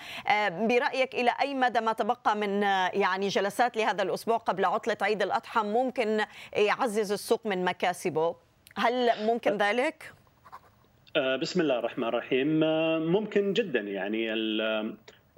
برأيك 0.50 1.14
إلى 1.14 1.34
أي 1.40 1.54
مدى 1.54 1.80
ما 1.80 1.92
تبقى 1.92 2.36
من 2.36 2.62
يعني 2.92 3.28
جلسات 3.28 3.76
لهذا 3.76 4.02
الأسبوع 4.02 4.36
قبل 4.36 4.64
عطلة 4.64 4.96
عيد 5.02 5.22
الأضحى 5.22 5.60
ممكن 5.60 6.24
يعزز 6.52 7.12
السوق 7.12 7.46
من 7.46 7.64
مكاسبه؟ 7.64 8.36
هل 8.76 9.10
ممكن 9.26 9.56
ذلك؟ 9.56 10.12
آه، 11.16 11.36
بسم 11.36 11.60
الله 11.60 11.78
الرحمن 11.78 12.08
الرحيم. 12.08 12.64
آه، 12.64 12.98
ممكن 12.98 13.52
جدا 13.52 13.80
يعني 13.80 14.28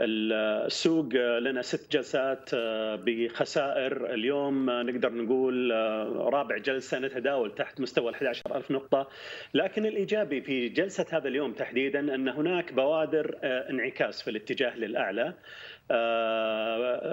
السوق 0.00 1.14
لنا 1.38 1.62
ست 1.62 1.92
جلسات 1.92 2.50
آه، 2.54 2.96
بخسائر. 3.06 4.14
اليوم 4.14 4.70
نقدر 4.70 5.12
نقول 5.12 5.70
رابع 6.16 6.58
جلسة 6.58 6.98
نتداول 6.98 7.54
تحت 7.54 7.80
مستوى 7.80 8.10
ال 8.10 8.14
11000 8.14 8.70
نقطة. 8.70 9.08
لكن 9.54 9.86
الإيجابي 9.86 10.40
في 10.40 10.68
جلسة 10.68 11.06
هذا 11.12 11.28
اليوم 11.28 11.52
تحديدا 11.52 12.14
أن 12.14 12.28
هناك 12.28 12.72
بوادر 12.72 13.38
انعكاس 13.42 14.22
في 14.22 14.30
الاتجاه 14.30 14.76
للأعلى. 14.76 15.34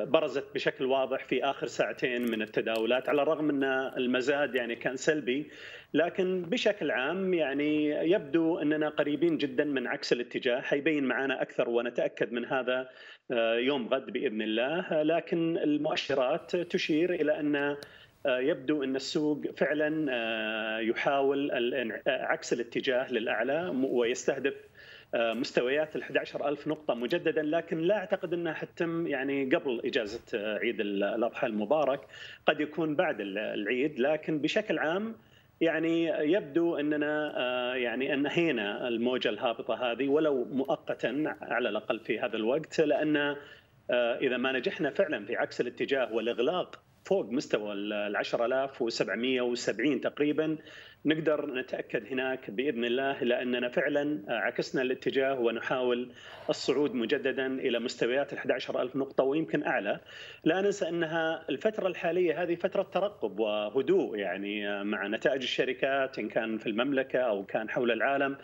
برزت 0.06 0.46
بشكل 0.54 0.86
واضح 0.86 1.26
في 1.26 1.44
آخر 1.44 1.68
ساعتين 1.68 2.32
من 2.32 2.42
التداولات 2.42 3.10
على 3.10 3.22
الرغم 3.22 3.50
أن 3.50 3.64
المزاد 3.98 4.56
يعني 4.56 4.76
كان 4.76 4.96
سلبي. 4.96 5.52
لكن 5.94 6.42
بشكل 6.42 6.92
عام 6.92 7.34
يعني 7.34 7.86
يبدو 8.12 8.60
أننا 8.60 8.90
قريبين 8.90 9.38
جدا 9.38 9.64
من 9.64 9.88
عكس 9.88 10.14
الاتجاه. 10.14 10.62
حيبين 10.62 11.04
معنا 11.04 11.42
أكثر 11.42 11.70
ونتأكد 11.70 12.32
من 12.32 12.46
هذا 12.46 12.90
آه، 13.32 13.56
يوم 13.56 13.88
غد 13.88 14.06
بإذن 14.06 14.42
الله. 14.42 15.04
لكن 15.04 15.58
المؤشرات 15.58 16.56
تشير 16.56 17.14
إلى 17.14 17.40
أن 17.40 17.56
آه، 18.26 18.40
يبدو 18.40 18.84
أن 18.84 18.96
السوق 18.96 19.42
فعلا 19.58 20.06
آه، 20.12 20.80
يحاول 20.80 21.52
عكس 22.08 22.54
الاتجاه 22.54 23.12
للأعلى 23.12 23.74
ويستهدف 23.84 24.54
مستويات 25.16 25.96
ال 25.96 26.04
11000 26.04 26.68
نقطة 26.68 26.94
مجددا. 26.94 27.42
لكن 27.42 27.78
لا 27.78 27.98
أعتقد 27.98 28.34
أنها 28.34 28.54
حتتم 28.54 29.08
يعني 29.08 29.56
قبل 29.56 29.82
إجازة 29.86 30.58
عيد 30.58 30.80
الأضحى 30.80 31.48
المبارك. 31.48 32.02
قد 32.46 32.60
يكون 32.60 32.96
بعد 32.96 33.22
العيد. 33.22 34.00
لكن 34.00 34.38
بشكل 34.38 34.80
عام 34.80 35.16
يعني 35.62 36.06
يبدو 36.06 36.76
أننا 36.76 37.34
آه، 37.38 37.76
يعني 37.76 38.14
أنهينا 38.14 38.88
الموجة 38.88 39.30
الهابطة 39.30 39.92
هذه 39.92 40.08
ولو 40.08 40.46
مؤقتا 40.46 41.36
على 41.42 41.70
الأقل 41.70 42.00
في 42.00 42.20
هذا 42.20 42.36
الوقت 42.36 42.82
لأن 42.82 43.18
آه، 43.18 44.18
إذا 44.18 44.38
ما 44.38 44.52
نجحنا 44.52 44.90
فعلا 44.90 45.26
في 45.26 45.36
عكس 45.36 45.62
الاتجاه 45.62 46.14
والإغلاق 46.14 46.84
فوق 47.06 47.30
مستوى 47.30 47.74
ال 47.74 48.16
10770 48.16 50.02
تقريبا 50.02 50.58
نقدر 51.06 51.54
نتأكد 51.54 52.06
هناك 52.12 52.52
بإذن 52.52 52.86
الله 52.86 53.24
لأننا 53.24 53.70
فعلا 53.70 54.24
عكسنا 54.28 54.82
الاتجاه 54.82 55.40
ونحاول 55.40 56.12
الصعود 56.50 56.94
مجددا 56.96 57.46
إلى 57.46 57.80
مستويات 57.80 58.34
ال 58.34 58.38
11000 58.38 58.96
نقطة 58.96 59.24
ويمكن 59.24 59.64
أعلى. 59.64 60.00
لا 60.44 60.62
ننسى 60.62 60.90
أنها 60.90 61.46
الفترة 61.50 61.88
الحالية 61.88 62.44
هذه 62.44 62.56
فترة 62.56 62.84
ترقب 62.84 63.40
وهدوء 63.40 64.18
يعني 64.18 64.84
مع 64.84 65.08
نتائج 65.08 65.42
الشركات 65.42 66.20
إن 66.20 66.30
كان 66.30 66.58
في 66.58 66.68
المملكة 66.68 67.20
أو 67.20 67.44
كان 67.44 67.70
حول 67.70 67.92
العالم. 67.92 68.38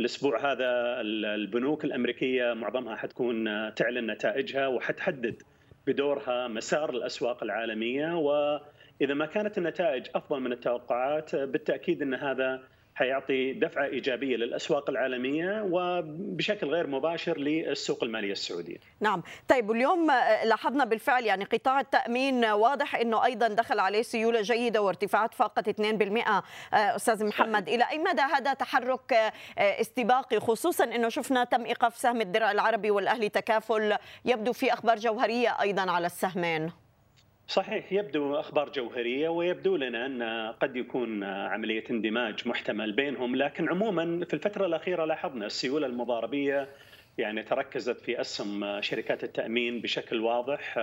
الأسبوع 0.00 0.52
هذا 0.52 1.00
البنوك 1.34 1.84
الأمريكية 1.84 2.52
معظمها 2.52 2.96
حتكون 2.96 3.44
تعلن 3.74 4.10
نتائجها 4.10 4.66
وحتحدد 4.66 5.42
بدورها 5.86 6.48
مسار 6.48 6.90
الأسواق 6.90 7.42
العالمية 7.42 8.16
وإذا 8.18 9.14
ما 9.14 9.26
كانت 9.26 9.58
النتائج 9.58 10.06
أفضل 10.14 10.40
من 10.40 10.52
التوقعات 10.52 11.36
بالتأكيد 11.36 12.02
إن 12.02 12.14
هذا 12.14 12.62
حيعطي 12.96 13.52
دفعة 13.52 13.84
إيجابية 13.84 14.36
للأسواق 14.36 14.90
العالمية 14.90 15.66
وبشكل 15.70 16.66
غير 16.66 16.86
مباشر 16.86 17.38
للسوق 17.38 18.04
المالية 18.04 18.32
السعودية. 18.32 18.76
نعم، 19.00 19.22
طيب 19.48 19.68
واليوم 19.68 20.06
لاحظنا 20.44 20.84
بالفعل 20.84 21.24
يعني 21.24 21.44
قطاع 21.44 21.80
التأمين 21.80 22.44
واضح 22.44 22.94
إنه 22.94 23.24
أيضا 23.24 23.48
دخل 23.48 23.78
عليه 23.78 24.02
سيولة 24.02 24.40
جيدة 24.40 24.82
وارتفاعات 24.82 25.34
فاقت 25.34 25.68
2% 25.68 26.42
أستاذ 26.72 27.26
محمد، 27.26 27.68
إلى 27.68 27.84
أي 27.90 27.98
مدى 27.98 28.22
هذا 28.22 28.54
تحرك 28.54 29.32
استباقي 29.58 30.40
خصوصا 30.40 30.84
إنه 30.84 31.08
شفنا 31.08 31.44
تم 31.44 31.64
ايقاف 31.64 31.96
سهم 31.96 32.20
الدرع 32.20 32.50
العربي 32.50 32.90
والأهلي 32.90 33.28
تكافل 33.28 33.96
يبدو 34.24 34.52
في 34.52 34.72
أخبار 34.72 34.96
جوهرية 34.96 35.56
أيضا 35.60 35.90
على 35.90 36.06
السهمين. 36.06 36.85
صحيح 37.48 37.92
يبدو 37.92 38.34
أخبار 38.34 38.68
جوهرية 38.72 39.28
ويبدو 39.28 39.76
لنا 39.76 40.06
أن 40.06 40.52
قد 40.52 40.76
يكون 40.76 41.24
عملية 41.24 41.84
اندماج 41.90 42.48
محتمل 42.48 42.92
بينهم 42.92 43.36
لكن 43.36 43.68
عموما 43.68 44.24
في 44.24 44.34
الفترة 44.34 44.66
الأخيرة 44.66 45.04
لاحظنا 45.04 45.46
السيولة 45.46 45.86
المضاربية 45.86 46.68
يعني 47.18 47.42
تركزت 47.42 48.00
في 48.00 48.20
أسهم 48.20 48.80
شركات 48.80 49.24
التأمين 49.24 49.80
بشكل 49.80 50.20
واضح 50.20 50.78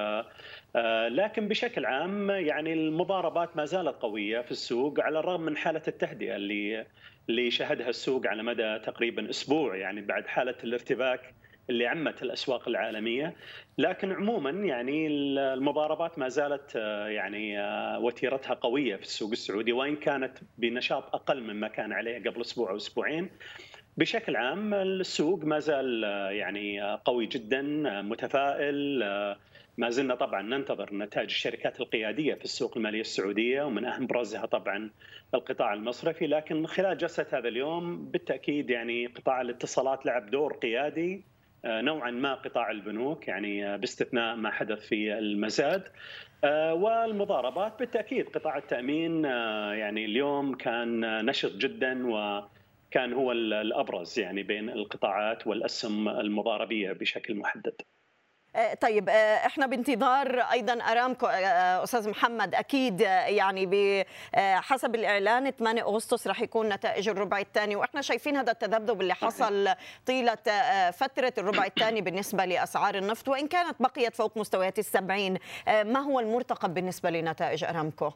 لكن 1.09 1.47
بشكل 1.47 1.85
عام 1.85 2.29
يعني 2.29 2.73
المضاربات 2.73 3.57
ما 3.57 3.65
زالت 3.65 3.95
قوية 4.01 4.41
في 4.41 4.51
السوق 4.51 4.99
على 4.99 5.19
الرغم 5.19 5.41
من 5.41 5.57
حالة 5.57 5.81
التهدئة 5.87 6.35
اللي 6.35 6.85
اللي 7.29 7.51
شهدها 7.51 7.89
السوق 7.89 8.27
على 8.27 8.43
مدى 8.43 8.79
تقريبا 8.79 9.29
أسبوع 9.29 9.75
يعني 9.75 10.01
بعد 10.01 10.27
حالة 10.27 10.55
الارتباك 10.63 11.33
اللي 11.69 11.87
عمت 11.87 12.23
الأسواق 12.23 12.67
العالمية. 12.67 13.35
لكن 13.77 14.11
عموما 14.11 14.49
يعني 14.49 15.07
المضاربات 15.07 16.19
ما 16.19 16.27
زالت 16.27 16.75
يعني 17.07 17.57
وتيرتها 17.97 18.53
قوية 18.53 18.95
في 18.95 19.03
السوق 19.03 19.31
السعودي 19.31 19.71
وإن 19.71 19.95
كانت 19.95 20.37
بنشاط 20.57 21.15
أقل 21.15 21.43
مما 21.43 21.67
كان 21.67 21.93
عليه 21.93 22.19
قبل 22.19 22.41
أسبوع 22.41 22.71
أو 22.71 22.75
أسبوعين. 22.75 23.29
بشكل 23.97 24.35
عام 24.35 24.73
السوق 24.73 25.43
ما 25.43 25.59
زال 25.59 26.03
يعني 26.31 26.81
قوي 27.05 27.25
جدا 27.25 27.61
متفائل 28.01 29.03
ما 29.77 29.89
زلنا 29.89 30.15
طبعا 30.15 30.41
ننتظر 30.41 30.95
نتائج 30.95 31.29
الشركات 31.29 31.81
القيادية 31.81 32.33
في 32.33 32.43
السوق 32.43 32.77
المالية 32.77 33.01
السعودية 33.01 33.63
ومن 33.63 33.85
أهم 33.85 34.07
برزها 34.07 34.45
طبعا 34.45 34.89
القطاع 35.33 35.73
المصرفي. 35.73 36.27
لكن 36.27 36.65
خلال 36.65 36.97
جلسة 36.97 37.25
هذا 37.31 37.47
اليوم 37.47 38.05
بالتأكيد 38.05 38.69
يعني 38.69 39.05
قطاع 39.05 39.41
الاتصالات 39.41 40.05
لعب 40.05 40.31
دور 40.31 40.53
قيادي. 40.53 41.23
نوعا 41.65 42.11
ما 42.11 42.33
قطاع 42.33 42.71
البنوك 42.71 43.27
يعني 43.27 43.77
باستثناء 43.77 44.35
ما 44.35 44.51
حدث 44.51 44.87
في 44.87 45.17
المزاد 45.17 45.87
والمضاربات 46.71 47.79
بالتأكيد 47.79 48.29
قطاع 48.29 48.57
التأمين 48.57 49.25
يعني 49.73 50.05
اليوم 50.05 50.55
كان 50.55 51.25
نشط 51.25 51.55
جدا 51.55 52.07
وكان 52.07 53.13
هو 53.13 53.31
الأبرز 53.31 54.19
يعني 54.19 54.43
بين 54.43 54.69
القطاعات 54.69 55.47
والأسهم 55.47 56.09
المضاربية 56.09 56.91
بشكل 56.91 57.35
محدد. 57.35 57.81
طيب 58.81 59.09
إحنا 59.45 59.65
بانتظار 59.65 60.39
أيضا 60.39 60.73
ارامكو 60.73 61.27
أستاذ 61.27 62.09
محمد 62.09 62.55
أكيد 62.55 63.01
يعني 63.27 63.65
بحسب 64.33 64.95
الإعلان 64.95 65.51
8 65.51 65.81
أغسطس 65.81 66.27
راح 66.27 66.41
يكون 66.41 66.69
نتائج 66.69 67.09
الربع 67.09 67.39
الثاني 67.39 67.75
وإحنا 67.75 68.01
شايفين 68.01 68.37
هذا 68.37 68.51
التذبذب 68.51 69.01
اللي 69.01 69.13
حصل 69.13 69.69
طيلة 70.05 70.37
فترة 70.91 71.33
الربع 71.37 71.65
الثاني 71.65 72.01
بالنسبة 72.01 72.45
لأسعار 72.45 72.95
النفط 72.95 73.27
وإن 73.29 73.47
كانت 73.47 73.75
بقيت 73.79 74.15
فوق 74.15 74.37
مستويات 74.37 74.79
السبعين 74.79 75.37
ما 75.67 75.99
هو 75.99 76.19
المرتقب 76.19 76.73
بالنسبة 76.73 77.09
لنتائج 77.09 77.63
ارامكو؟ 77.63 78.11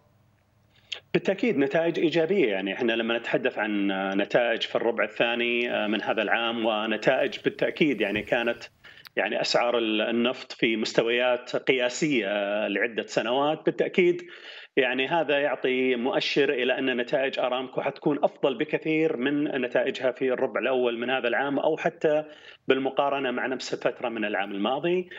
بالتأكيد 1.13 1.57
نتائج 1.57 1.99
إيجابية 1.99 2.51
يعني 2.51 2.73
إحنا 2.73 2.93
لما 2.93 3.17
نتحدث 3.17 3.57
عن 3.57 3.87
نتائج 4.17 4.61
في 4.61 4.75
الربع 4.75 5.03
الثاني 5.03 5.87
من 5.87 6.01
هذا 6.01 6.21
العام 6.21 6.65
ونتائج 6.65 7.39
بالتأكيد 7.39 8.01
يعني 8.01 8.21
كانت 8.21 8.63
يعني 9.17 9.41
أسعار 9.41 9.77
النفط 9.79 10.51
في 10.51 10.75
مستويات 10.75 11.55
قياسية 11.55 12.27
لعدة 12.67 13.05
سنوات. 13.05 13.65
بالتأكيد 13.65 14.21
يعني 14.77 15.07
هذا 15.07 15.39
يعطي 15.39 15.95
مؤشر 15.95 16.49
إلى 16.49 16.79
أن 16.79 16.97
نتائج 16.97 17.39
آرامكو 17.39 17.81
حتكون 17.81 18.23
أفضل 18.23 18.57
بكثير 18.57 19.17
من 19.17 19.43
نتائجها 19.43 20.11
في 20.11 20.31
الربع 20.31 20.61
الأول 20.61 20.99
من 20.99 21.09
هذا 21.09 21.27
العام 21.27 21.59
أو 21.59 21.77
حتى 21.77 22.23
بالمقارنة 22.67 23.31
مع 23.31 23.47
نفس 23.47 23.73
الفترة 23.73 24.09
من 24.09 24.25
العام 24.25 24.51
الماضي. 24.51 25.09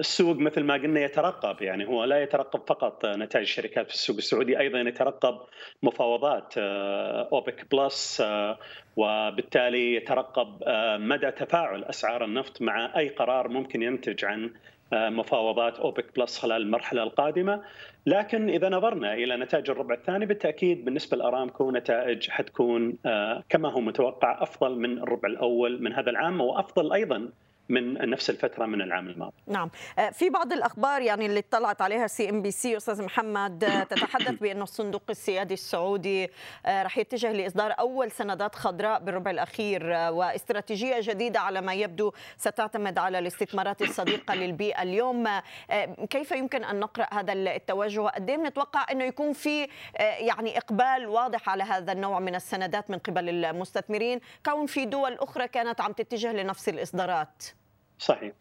السوق 0.00 0.36
مثل 0.36 0.64
ما 0.64 0.74
قلنا 0.74 1.00
يترقب 1.00 1.62
يعني 1.62 1.88
هو 1.88 2.04
لا 2.04 2.22
يترقب 2.22 2.60
فقط 2.68 3.06
نتائج 3.06 3.44
الشركات 3.44 3.88
في 3.88 3.94
السوق 3.94 4.16
السعودي 4.16 4.60
أيضا 4.60 4.80
يترقب 4.80 5.38
مفاوضات 5.82 6.54
أوبك 7.32 7.74
بلس 7.74 8.22
وبالتالي 8.96 9.94
يترقب 9.94 10.62
مدى 11.00 11.30
تفاعل 11.30 11.84
أسعار 11.84 12.24
النفط 12.24 12.62
مع 12.62 12.92
أي 12.96 13.08
قرار 13.08 13.48
ممكن 13.48 13.82
ينتج 13.82 14.24
عن 14.24 14.50
مفاوضات 14.92 15.78
أوبك 15.78 16.16
بلس 16.16 16.38
خلال 16.38 16.62
المرحلة 16.62 17.02
القادمة. 17.02 17.62
لكن 18.06 18.48
إذا 18.50 18.68
نظرنا 18.68 19.14
إلى 19.14 19.36
نتائج 19.36 19.70
الربع 19.70 19.94
الثاني 19.94 20.26
بالتأكيد 20.26 20.84
بالنسبة 20.84 21.16
لأرامكو 21.16 21.70
نتائج 21.70 22.30
حتكون 22.30 22.96
كما 23.48 23.72
هو 23.72 23.80
متوقع 23.80 24.42
أفضل 24.42 24.78
من 24.78 24.98
الربع 24.98 25.28
الأول 25.28 25.82
من 25.82 25.92
هذا 25.92 26.10
العام 26.10 26.40
وأفضل 26.40 26.92
أيضا 26.92 27.28
من 27.68 28.10
نفس 28.10 28.30
الفترة 28.30 28.66
من 28.66 28.82
العام 28.82 29.08
الماضي. 29.08 29.34
نعم، 29.46 29.70
في 30.12 30.30
بعض 30.30 30.52
الأخبار 30.52 31.02
يعني 31.02 31.26
اللي 31.26 31.38
اطلعت 31.38 31.82
عليها 31.82 32.06
CNBC 32.06 32.76
أستاذ 32.76 33.02
محمد 33.02 33.58
تتحدث 33.90 34.30
بانه 34.40 34.62
الصندوق 34.62 35.02
السيادي 35.10 35.54
السعودي 35.54 36.30
راح 36.66 36.98
يتجه 36.98 37.32
لإصدار 37.32 37.74
أول 37.78 38.10
سندات 38.10 38.54
خضراء 38.54 39.00
بالربع 39.00 39.30
الأخير 39.30 39.86
واستراتيجية 39.86 40.96
جديدة 41.00 41.40
على 41.40 41.60
ما 41.60 41.74
يبدو 41.74 42.12
ستعتمد 42.36 42.98
على 42.98 43.18
الاستثمارات 43.18 43.82
الصديقة 43.82 44.34
للبيئة، 44.34 44.82
اليوم 44.82 45.28
كيف 46.10 46.32
يمكن 46.32 46.64
أن 46.64 46.80
نقرأ 46.80 47.06
هذا 47.12 47.32
التوجه 47.32 48.00
وقد 48.00 48.30
نتوقع 48.30 48.86
إنه 48.92 49.04
يكون 49.04 49.32
في 49.32 49.68
يعني 49.98 50.58
إقبال 50.58 51.06
واضح 51.06 51.48
على 51.48 51.62
هذا 51.62 51.92
النوع 51.92 52.20
من 52.20 52.34
السندات 52.34 52.90
من 52.90 52.98
قبل 52.98 53.44
المستثمرين 53.44 54.20
كون 54.46 54.66
في 54.66 54.84
دول 54.84 55.14
أخرى 55.14 55.48
كانت 55.48 55.80
عم 55.80 55.92
تتجه 55.92 56.32
لنفس 56.32 56.68
الإصدارات. 56.68 57.57
صحيح. 57.98 58.32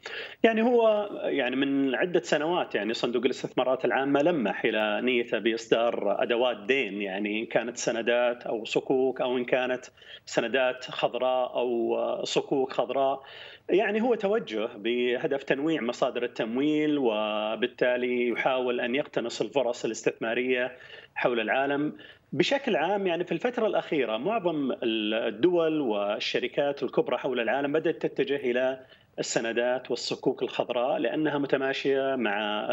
يعني 0.43 0.61
هو 0.61 1.09
يعني 1.23 1.55
من 1.55 1.95
عدة 1.95 2.21
سنوات 2.21 2.75
يعني 2.75 2.93
صندوق 2.93 3.25
الاستثمارات 3.25 3.85
العامة 3.85 4.21
لمح 4.21 4.65
إلى 4.65 5.01
نيته 5.03 5.39
بإصدار 5.39 6.23
أدوات 6.23 6.57
دين. 6.57 7.01
يعني 7.01 7.39
إن 7.39 7.45
كانت 7.45 7.77
سندات 7.77 8.43
أو 8.43 8.65
صكوك 8.65 9.21
أو 9.21 9.37
إن 9.37 9.45
كانت 9.45 9.85
سندات 10.25 10.85
خضراء 10.85 11.57
أو 11.57 12.23
صكوك 12.23 12.73
خضراء. 12.73 13.23
يعني 13.69 14.01
هو 14.01 14.15
توجه 14.15 14.69
بهدف 14.75 15.43
تنويع 15.43 15.81
مصادر 15.81 16.23
التمويل 16.23 16.97
وبالتالي 16.97 18.27
يحاول 18.27 18.79
أن 18.79 18.95
يقتنص 18.95 19.41
الفرص 19.41 19.85
الاستثمارية 19.85 20.77
حول 21.15 21.39
العالم. 21.39 21.97
بشكل 22.33 22.75
عام 22.75 23.07
يعني 23.07 23.23
في 23.23 23.31
الفترة 23.31 23.67
الأخيرة 23.67 24.17
معظم 24.17 24.75
الدول 24.83 25.81
والشركات 25.81 26.83
الكبرى 26.83 27.17
حول 27.17 27.39
العالم 27.39 27.71
بدأت 27.73 28.05
تتجه 28.05 28.35
إلى 28.35 28.79
السندات 29.19 29.91
والصكوك 29.91 30.43
الخضراء 30.43 30.97
لأنها 30.97 31.37
متماشية 31.37 32.15
مع 32.15 32.67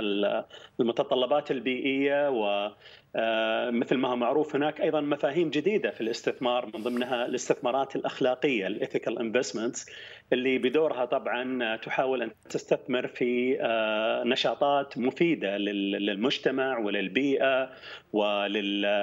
المتطلبات 0.81 1.51
البيئية 1.51 2.29
مثل 3.71 3.97
ما 3.97 4.09
هو 4.09 4.17
معروف 4.17 4.57
هناك 4.57 4.81
أيضا 4.81 5.01
مفاهيم 5.01 5.51
جديدة 5.51 5.91
في 5.91 6.01
الاستثمار 6.01 6.67
من 6.75 6.83
ضمنها 6.83 7.27
الاستثمارات 7.27 7.97
الأخلاقية 7.97 8.67
ال 8.67 8.73
ethical 8.73 9.19
investments 9.19 9.87
اللي 10.33 10.59
بدورها 10.59 11.05
طبعا 11.05 11.77
تحاول 11.77 12.23
أن 12.23 12.31
تستثمر 12.51 13.07
في 13.07 13.59
نشاطات 14.27 14.99
مفيدة 14.99 15.57
للمجتمع 15.57 16.79
وللبيئة 16.79 17.71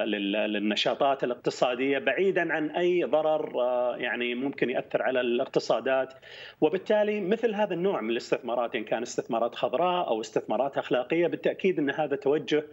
وللنشاطات 0.02 1.24
الاقتصادية 1.24 1.98
بعيدا 1.98 2.54
عن 2.54 2.70
أي 2.70 3.04
ضرر 3.04 3.52
يعني 3.98 4.36
ممكن 4.36 4.70
يأثر 4.70 5.02
على 5.02 5.22
الاقتصادات. 5.22 6.14
وبالتالي 6.62 7.22
مثل 7.22 7.56
هذا 7.56 7.74
النوع 7.74 8.02
من 8.02 8.10
الاستثمارات 8.10 8.76
إن 8.76 8.84
كان 8.84 9.02
استثمارات 9.02 9.56
خضراء 9.56 10.08
أو 10.08 10.22
استثمارات 10.22 10.78
أخلاقية 10.78 11.28
بالتأكيد 11.28 11.80
إن 11.80 11.90
هذا 11.90 12.16
توجه 12.16 12.64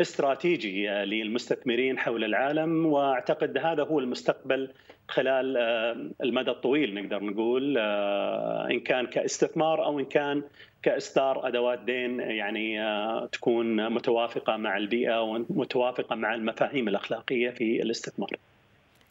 استراتيجي 0.00 0.88
للمستثمرين 0.88 1.98
حول 1.98 2.24
العالم 2.24 2.86
واعتقد 2.86 3.58
هذا 3.58 3.82
هو 3.82 3.98
المستقبل 3.98 4.70
خلال 5.08 5.56
المدى 6.22 6.50
الطويل 6.50 6.94
نقدر 6.94 7.24
نقول 7.24 7.78
إن 8.70 8.80
كان 8.80 9.06
كاستثمار 9.06 9.84
أو 9.84 10.00
إن 10.00 10.04
كان 10.04 10.42
كإصدار 10.82 11.48
أدوات 11.48 11.78
دين 11.78 12.20
يعني 12.20 12.78
تكون 13.32 13.92
متوافقة 13.92 14.56
مع 14.56 14.76
البيئة 14.76 15.22
ومتوافقة 15.22 16.16
مع 16.16 16.34
المفاهيم 16.34 16.88
الأخلاقية 16.88 17.50
في 17.50 17.82
الاستثمار. 17.82 18.30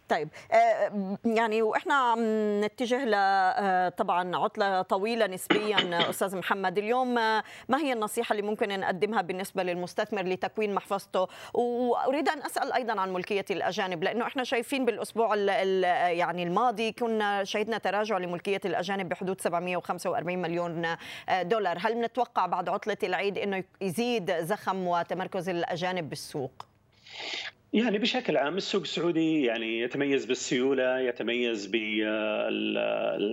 طيب 0.09 0.29
آه، 0.51 1.17
يعني 1.25 1.61
وإحنا 1.61 1.93
عم 1.93 2.19
نتجه 2.63 3.05
ل 3.05 3.13
آه، 3.13 3.89
طبعا 3.89 4.35
عطلة 4.35 4.81
طويلة 4.81 5.27
نسبيا 5.27 6.09
أستاذ 6.09 6.37
محمد. 6.37 6.77
اليوم 6.77 7.17
آه، 7.17 7.43
ما 7.69 7.77
هي 7.77 7.93
النصيحة 7.93 8.33
اللي 8.33 8.43
ممكن 8.43 8.79
نقدمها 8.79 9.21
بالنسبة 9.21 9.63
للمستثمر 9.63 10.21
لتكوين 10.21 10.73
محفظته؟ 10.73 11.27
وأريد 11.53 12.29
أن 12.29 12.41
أسأل 12.41 12.73
أيضا 12.73 13.01
عن 13.01 13.13
ملكية 13.13 13.45
الأجانب 13.51 14.03
لأنه 14.03 14.27
إحنا 14.27 14.43
شايفين 14.43 14.85
بالأسبوع 14.85 15.35
يعني 15.35 16.43
الماضي 16.43 16.91
كنا 16.91 17.43
شهدنا 17.43 17.77
تراجع 17.77 18.17
لملكية 18.17 18.61
الأجانب 18.65 19.09
بحدود 19.09 19.41
745 19.41 20.37
مليون 20.41 20.95
دولار. 21.41 21.77
هل 21.81 22.01
نتوقع 22.01 22.45
بعد 22.45 22.69
عطلة 22.69 22.97
العيد 23.03 23.37
إنه 23.37 23.63
يزيد 23.81 24.31
زخم 24.39 24.87
وتمركز 24.87 25.49
الأجانب 25.49 26.09
بالسوق؟ 26.09 26.67
يعني 27.77 27.97
بشكل 27.97 28.37
عام 28.37 28.57
السوق 28.57 28.81
السعودي 28.81 29.45
يعني 29.45 29.81
يتميز 29.81 30.25
بالسيولة، 30.25 30.99
يتميز 30.99 31.71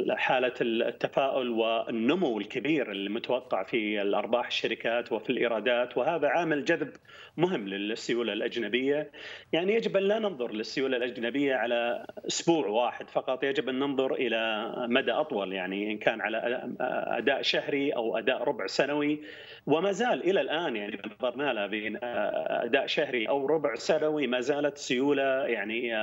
بحالة 0.08 0.52
التفاؤل 0.60 1.50
والنمو 1.50 2.38
الكبير 2.38 2.92
المتوقع 2.92 3.62
في 3.62 4.02
الأرباح 4.02 4.46
الشركات 4.46 5.12
وفي 5.12 5.30
الإيرادات 5.30 5.96
وهذا 5.98 6.28
عامل 6.28 6.64
جذب 6.64 6.90
مهم 7.36 7.68
للسيولة 7.68 8.32
الأجنبية، 8.32 9.10
يعني 9.52 9.74
يجب 9.74 9.96
أن 9.96 10.02
لا 10.02 10.18
ننظر 10.18 10.52
للسيولة 10.52 10.96
الأجنبية 10.96 11.54
على 11.54 12.06
أسبوع 12.26 12.66
واحد 12.66 13.10
فقط، 13.10 13.44
يجب 13.44 13.68
أن 13.68 13.78
ننظر 13.78 14.14
إلى 14.14 14.72
مدى 14.88 15.12
أطول 15.12 15.52
يعني 15.52 15.92
إن 15.92 15.98
كان 15.98 16.20
على 16.20 16.68
أداء 17.18 17.42
شهري 17.42 17.90
أو 17.90 18.18
أداء 18.18 18.42
ربع 18.42 18.66
سنوي. 18.66 19.20
وما 19.66 19.92
زال 19.92 20.30
إلى 20.30 20.40
الآن 20.40 20.76
يعني 20.76 20.98
نظرنا 21.20 21.52
له 21.52 21.66
بين 21.66 21.98
أداء 22.02 22.86
شهري 22.86 23.28
أو 23.28 23.46
ربع 23.46 23.74
سنوي 23.74 24.33
ما 24.34 24.40
زالت 24.40 24.78
سيولة 24.78 25.46
يعني 25.46 25.96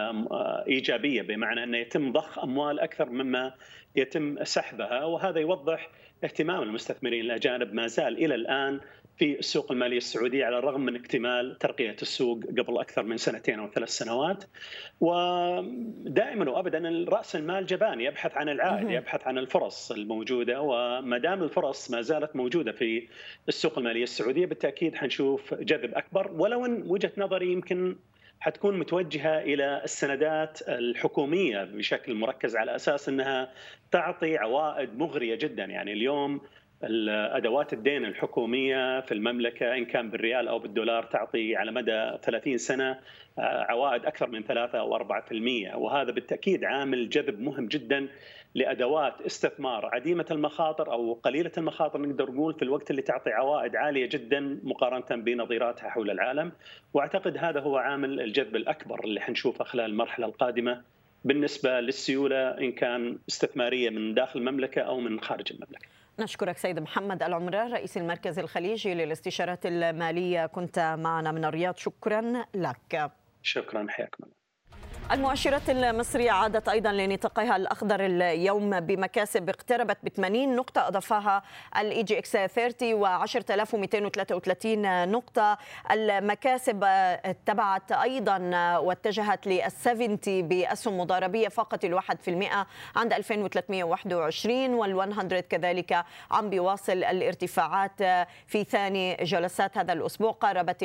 إيجابية 0.67 1.21
بمعنى 1.21 1.63
انه 1.63 1.77
يتم 1.77 2.11
ضخ 2.11 2.39
أموال 2.39 2.79
أكثر 2.79 3.09
مما 3.09 3.53
يتم 3.95 4.43
سحبها 4.43 5.05
وهذا 5.05 5.39
يوضح 5.39 5.89
اهتمام 6.23 6.63
المستثمرين 6.63 7.25
الأجانب 7.25 7.73
ما 7.73 7.87
زال 7.87 8.25
إلى 8.25 8.35
الآن 8.35 8.79
في 9.17 9.39
السوق 9.39 9.71
المالية 9.71 9.97
السعودية 9.97 10.45
على 10.45 10.59
الرغم 10.59 10.81
من 10.81 10.95
اكتمال 10.95 11.57
ترقية 11.57 11.95
السوق 12.01 12.43
قبل 12.45 12.77
أكثر 12.77 13.03
من 13.03 13.17
سنتين 13.17 13.59
أو 13.59 13.67
ثلاث 13.67 13.89
سنوات. 13.89 14.43
ودائما 15.01 16.49
وابدا 16.49 17.05
رأس 17.09 17.35
المال 17.35 17.65
جبان 17.65 18.01
يبحث 18.01 18.37
عن 18.37 18.49
العائد 18.49 18.89
يبحث 18.89 19.27
عن 19.27 19.37
الفرص 19.37 19.91
الموجودة 19.91 20.61
وما 20.61 21.17
دام 21.17 21.43
الفرص 21.43 21.91
ما 21.91 22.01
زالت 22.01 22.35
موجودة 22.35 22.71
في 22.71 23.07
السوق 23.47 23.77
المالية 23.77 24.03
السعودية 24.03 24.45
بالتأكيد 24.45 24.95
حنشوف 24.95 25.53
جذب 25.53 25.95
أكبر 25.95 26.31
ولو 26.31 26.65
إن 26.65 26.83
وجهة 26.87 27.11
نظري 27.17 27.51
يمكن 27.51 27.95
حتكون 28.41 28.79
متوجهة 28.79 29.39
إلى 29.39 29.81
السندات 29.83 30.59
الحكومية 30.69 31.63
بشكل 31.63 32.15
مركز 32.15 32.55
على 32.55 32.75
أساس 32.75 33.09
إنها 33.09 33.51
تعطي 33.91 34.37
عوائد 34.37 34.97
مغرية 34.97 35.35
جدا. 35.35 35.65
يعني 35.65 35.93
اليوم 35.93 36.41
الأدوات 36.83 37.73
الدين 37.73 38.05
الحكومية 38.05 39.01
في 39.01 39.13
المملكة 39.13 39.77
إن 39.77 39.85
كان 39.85 40.09
بالريال 40.09 40.47
أو 40.47 40.59
بالدولار 40.59 41.03
تعطي 41.03 41.55
على 41.55 41.71
مدى 41.71 42.11
30 42.23 42.57
سنة 42.57 42.99
آه، 43.39 43.65
عوائد 43.69 44.05
أكثر 44.05 44.29
من 44.29 44.43
3 44.43 44.79
أو 44.79 44.97
4% 44.97 45.75
وهذا 45.75 46.11
بالتأكيد 46.11 46.63
عامل 46.63 47.09
جذب 47.09 47.39
مهم 47.39 47.67
جدا 47.67 48.07
لأدوات 48.55 49.21
استثمار 49.21 49.89
عديمة 49.93 50.25
المخاطر 50.31 50.91
أو 50.91 51.13
قليلة 51.13 51.51
المخاطر 51.57 52.01
نقدر 52.01 52.31
نقول 52.31 52.53
في 52.53 52.61
الوقت 52.61 52.91
اللي 52.91 53.01
تعطي 53.01 53.29
عوائد 53.29 53.75
عالية 53.75 54.09
جدا 54.11 54.59
مقارنة 54.63 55.23
بنظيراتها 55.23 55.89
حول 55.89 56.11
العالم 56.11 56.51
وأعتقد 56.93 57.37
هذا 57.37 57.59
هو 57.59 57.77
عامل 57.77 58.21
الجذب 58.21 58.55
الأكبر 58.55 59.03
اللي 59.03 59.21
حنشوفه 59.21 59.63
خلال 59.63 59.85
المرحلة 59.85 60.25
القادمة 60.25 60.81
بالنسبة 61.25 61.79
للسيولة 61.79 62.57
إن 62.57 62.71
كان 62.71 63.19
استثمارية 63.29 63.89
من 63.89 64.13
داخل 64.13 64.39
المملكة 64.39 64.81
أو 64.81 64.99
من 64.99 65.19
خارج 65.19 65.53
المملكة. 65.53 65.87
نشكرك 66.19 66.57
سيد 66.57 66.79
محمد 66.79 67.23
العمران 67.23 67.73
رئيس 67.73 67.97
المركز 67.97 68.39
الخليجي 68.39 68.93
للاستشارات 68.93 69.65
المالية 69.65 70.45
كنت 70.45 70.95
معنا 70.99 71.31
من 71.31 71.45
الرياض 71.45 71.77
شكرا 71.77 72.45
لك. 72.55 73.11
شكرا 73.43 73.85
حياكم 73.89 74.23
الله. 74.23 74.40
المؤشرات 75.11 75.69
المصرية 75.69 76.31
عادت 76.31 76.69
أيضا 76.69 76.91
لنطاقها 76.91 77.55
الأخضر 77.55 78.05
اليوم 78.05 78.79
بمكاسب 78.79 79.49
اقتربت 79.49 79.97
ب 80.03 80.09
80 80.09 80.55
نقطة 80.55 80.87
أضافها 80.87 81.43
ال 81.77 82.03
EGX 82.03 82.31
30 82.31 82.93
و 82.93 83.05
10233 83.05 85.11
نقطة. 85.11 85.57
المكاسب 85.91 86.83
اتبعت 86.83 87.91
أيضا 87.91 88.37
واتجهت 88.77 89.47
لل 89.47 89.71
70 89.71 90.19
بأسهم 90.27 90.99
مضاربية 90.99 91.47
الواحد 91.83 92.21
في 92.21 92.31
المئة 92.31 92.67
عند 92.95 93.13
2321 93.13 94.73
وال 94.73 94.95
100 94.95 95.39
كذلك 95.39 96.05
عم 96.31 96.49
بيواصل 96.49 97.03
الارتفاعات 97.03 98.03
في 98.47 98.63
ثاني 98.63 99.15
جلسات 99.15 99.77
هذا 99.77 99.93
الأسبوع 99.93 100.31
قاربت 100.31 100.83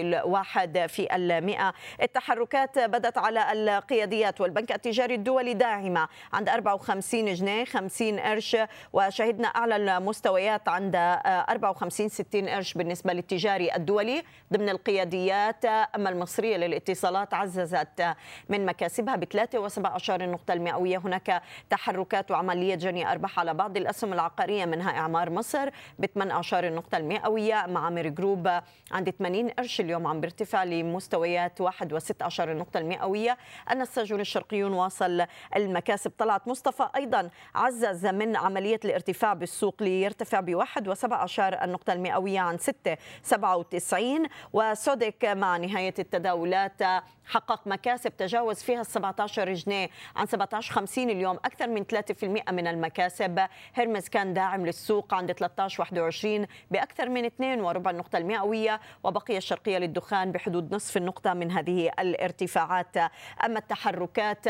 في 0.87 1.17
المئة. 1.17 1.75
التحركات 2.03 2.79
بدت 2.79 3.19
على 3.19 3.53
القيادية 3.53 4.06
السنديات 4.07 4.41
والبنك 4.41 4.73
التجاري 4.73 5.15
الدولي 5.15 5.55
داعمة 5.55 6.09
عند 6.33 6.49
54 6.49 7.35
جنيه 7.35 7.65
50 7.65 8.21
قرش 8.21 8.57
وشهدنا 8.93 9.49
أعلى 9.49 9.77
المستويات 9.77 10.69
عند 10.69 10.97
54 10.97 12.09
60 12.09 12.49
قرش 12.49 12.75
بالنسبة 12.75 13.13
للتجاري 13.13 13.75
الدولي. 13.75 14.23
ضمن 14.53 14.69
القياديات 14.69 15.65
أما 15.65 16.11
المصرية 16.11 16.57
للاتصالات 16.57 17.35
عززت 17.35 18.15
من 18.49 18.67
مكاسبها 18.67 19.17
ب 19.17 19.25
3.17 19.25 20.11
النقطة 20.11 20.53
المئوية. 20.53 20.99
هناك 20.99 21.43
تحركات 21.71 22.31
وعملية 22.31 22.75
جني 22.75 23.13
أرباح 23.13 23.39
على 23.39 23.55
بعض 23.55 23.77
الأسهم 23.77 24.13
العقارية 24.13 24.65
منها 24.65 24.91
إعمار 24.91 25.31
مصر 25.31 25.69
ب 25.99 26.07
18 26.07 26.67
النقطة 26.67 26.99
المئوية. 26.99 27.67
معامر 27.69 28.09
جروب 28.09 28.49
عند 28.93 29.11
80 29.11 29.49
قرش 29.49 29.81
اليوم 29.81 30.07
عم 30.07 30.21
بيرتفع 30.21 30.65
لمستويات 30.65 31.63
1.16 31.63 32.41
النقطة 32.41 32.79
المئوية. 32.79 33.37
النساج 33.71 33.96
الرجل 33.99 34.21
الشرقيون 34.21 34.73
واصل 34.73 35.27
المكاسب. 35.57 36.13
طلعت 36.19 36.49
مصطفى 36.49 36.89
أيضا 36.97 37.31
عزز 37.55 38.07
من 38.07 38.37
عملية 38.37 38.81
الارتفاع 38.85 39.35
بالسوق 39.35 39.83
ليرتفع 39.83 40.41
بواحد 40.41 40.89
وسبع 40.89 41.25
أشار 41.25 41.65
النقطة 41.65 41.93
المئوية 41.93 42.41
عن 42.41 42.59
ستة 42.59 42.97
سبعة 43.23 43.57
وتسعين. 43.57 44.27
وسودك 44.53 45.25
مع 45.25 45.57
نهاية 45.57 45.95
التداولات 45.99 46.83
حقق 47.27 47.67
مكاسب 47.67 48.17
تجاوز 48.17 48.63
فيها 48.63 48.81
ال 48.81 48.87
17 48.87 49.55
جنيه 49.55 49.89
عن 50.17 50.27
17 50.27 50.75
50 50.75 51.11
اليوم 51.11 51.37
أكثر 51.37 51.69
من 51.69 51.85
3% 51.85 52.53
من 52.53 52.67
المكاسب. 52.67 53.47
هرمز 53.75 54.09
كان 54.09 54.35
داعم 54.35 54.67
للسوق 54.67 55.15
عند 55.15 55.33
13 55.33 55.81
21 55.81 56.47
بأكثر 56.71 57.09
من 57.09 57.25
2 57.25 57.61
وربع 57.61 57.91
النقطة 57.91 58.17
المئوية 58.19 58.81
وبقي 59.05 59.37
الشرقية 59.37 59.79
للدخان 59.79 60.33
بحدود 60.33 60.75
نصف 60.75 60.97
النقطة 60.97 61.35
من 61.35 61.51
هذه 61.51 61.91
الارتفاعات. 61.99 62.97
أما 63.45 63.59
التحركات 63.59 64.47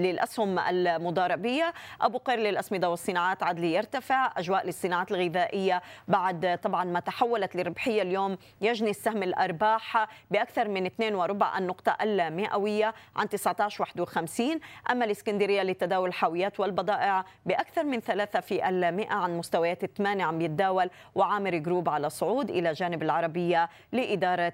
للأسهم 0.00 0.58
المضاربية 0.58 1.74
أبو 2.00 2.18
قير 2.18 2.38
للأسمدة 2.38 2.90
والصناعات 2.90 3.42
عدلي 3.42 3.74
يرتفع 3.74 4.32
أجواء 4.36 4.66
للصناعات 4.66 5.12
الغذائية 5.12 5.82
بعد 6.08 6.58
طبعا 6.62 6.84
ما 6.84 7.00
تحولت 7.00 7.56
لربحية 7.56 8.02
اليوم 8.02 8.38
يجني 8.60 8.90
السهم 8.90 9.22
الأرباح 9.22 10.06
بأكثر 10.30 10.68
من 10.68 10.86
2 10.86 11.14
وربع 11.14 11.43
النقطة 11.58 11.96
المئوية 12.02 12.94
عن 13.16 13.26
19.51 13.26 14.42
أما 14.90 15.04
الإسكندرية 15.04 15.62
لتداول 15.62 16.08
الحاويات 16.08 16.60
والبضائع 16.60 17.24
بأكثر 17.46 17.84
من 17.84 18.00
3 18.00 18.40
في 18.40 18.68
المئة 18.68 19.14
عن 19.14 19.38
مستويات 19.38 19.84
8 19.84 20.24
عم 20.24 20.40
يتداول 20.40 20.90
وعامر 21.14 21.56
Group 21.56 21.88
على 21.88 22.10
صعود 22.10 22.50
إلى 22.50 22.72
جانب 22.72 23.02
العربية 23.02 23.68
لإدارة 23.92 24.52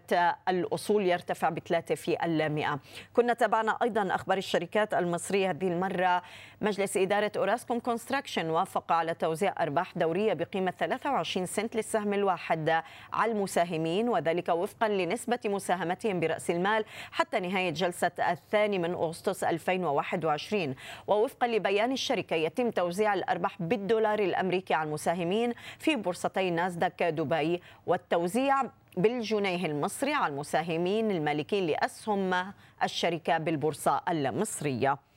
الأصول 0.48 1.06
يرتفع 1.06 1.48
ب 1.48 1.58
3 1.58 1.94
في 1.94 2.24
المئة. 2.24 2.78
كنا 3.12 3.32
تابعنا 3.32 3.78
أيضا 3.82 4.14
أخبار 4.14 4.38
الشركات 4.38 4.94
المصرية 4.94 5.50
هذه 5.50 5.68
المرة. 5.68 6.22
مجلس 6.60 6.96
إدارة 6.96 7.32
Orascom 7.36 7.78
Construction 7.78 8.50
وافق 8.50 8.92
على 8.92 9.14
توزيع 9.14 9.54
أرباح 9.60 9.92
دورية 9.96 10.32
بقيمة 10.32 10.70
23 10.70 11.46
سنت 11.46 11.76
للسهم 11.76 12.14
الواحد 12.14 12.82
على 13.12 13.32
المساهمين 13.32 14.08
وذلك 14.08 14.48
وفقا 14.48 14.88
لنسبة 14.88 15.38
مساهمتهم 15.44 16.20
برأس 16.20 16.50
المال. 16.50 16.79
الأعمال 16.80 16.84
حتى 17.12 17.40
نهاية 17.40 17.70
جلسة 17.70 18.10
الثاني 18.30 18.78
من 18.78 18.92
أغسطس 18.92 19.44
2021 19.44 20.74
ووفقا 21.06 21.46
لبيان 21.46 21.92
الشركة 21.92 22.36
يتم 22.36 22.70
توزيع 22.70 23.14
الأرباح 23.14 23.62
بالدولار 23.62 24.18
الأمريكي 24.18 24.74
على 24.74 24.88
المساهمين 24.88 25.52
في 25.78 25.96
بورصتي 25.96 26.50
ناسداك 26.50 27.02
دبي 27.02 27.62
والتوزيع 27.86 28.62
بالجنيه 28.96 29.66
المصري 29.66 30.14
على 30.14 30.32
المساهمين 30.32 31.10
المالكين 31.10 31.66
لأسهم 31.66 32.52
الشركة 32.82 33.38
بالبورصة 33.38 34.00
المصرية. 34.08 35.09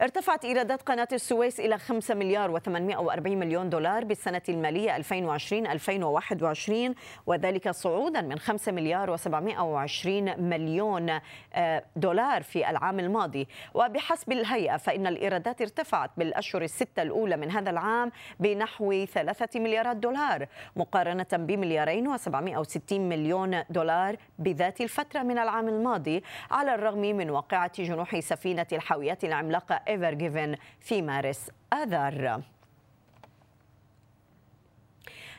ارتفعت 0.00 0.44
إيرادات 0.44 0.82
قناة 0.82 1.08
السويس 1.12 1.60
إلى 1.60 1.78
5 1.78 2.14
مليار 2.14 2.60
و840 2.60 3.26
مليون 3.26 3.70
دولار 3.70 4.04
بالسنة 4.04 4.42
المالية 4.48 4.98
2020-2021 4.98 6.94
وذلك 7.26 7.70
صعودا 7.70 8.20
من 8.20 8.38
5 8.38 8.72
مليار 8.72 9.16
و720 9.16 10.38
مليون 10.38 11.20
آه، 11.54 11.84
دولار 11.96 12.42
في 12.42 12.70
العام 12.70 13.00
الماضي. 13.00 13.48
وبحسب 13.74 14.32
الهيئة 14.32 14.76
فإن 14.76 15.06
الإيرادات 15.06 15.60
ارتفعت 15.60 16.10
بالأشهر 16.16 16.62
الستة 16.62 17.02
الأولى 17.02 17.36
من 17.36 17.50
هذا 17.50 17.70
العام 17.70 18.12
بنحو 18.40 19.04
3 19.04 19.60
مليارات 19.60 19.96
دولار 19.96 20.46
مقارنة 20.76 21.26
بمليارين 21.32 22.16
و760 22.16 22.92
مليون 22.92 23.62
دولار 23.70 24.16
بذات 24.38 24.80
الفترة 24.80 25.22
من 25.22 25.38
العام 25.38 25.68
الماضي 25.68 26.22
على 26.50 26.74
الرغم 26.74 27.00
من 27.00 27.30
واقعة 27.30 27.72
جنوح 27.78 28.20
سفينة 28.20 28.66
الحاويات 28.72 29.24
العملاقة 29.24 29.85
ايفر 29.88 30.14
جيفن 30.14 30.56
في 30.80 31.02
مارس 31.02 31.50
آذار 31.72 32.42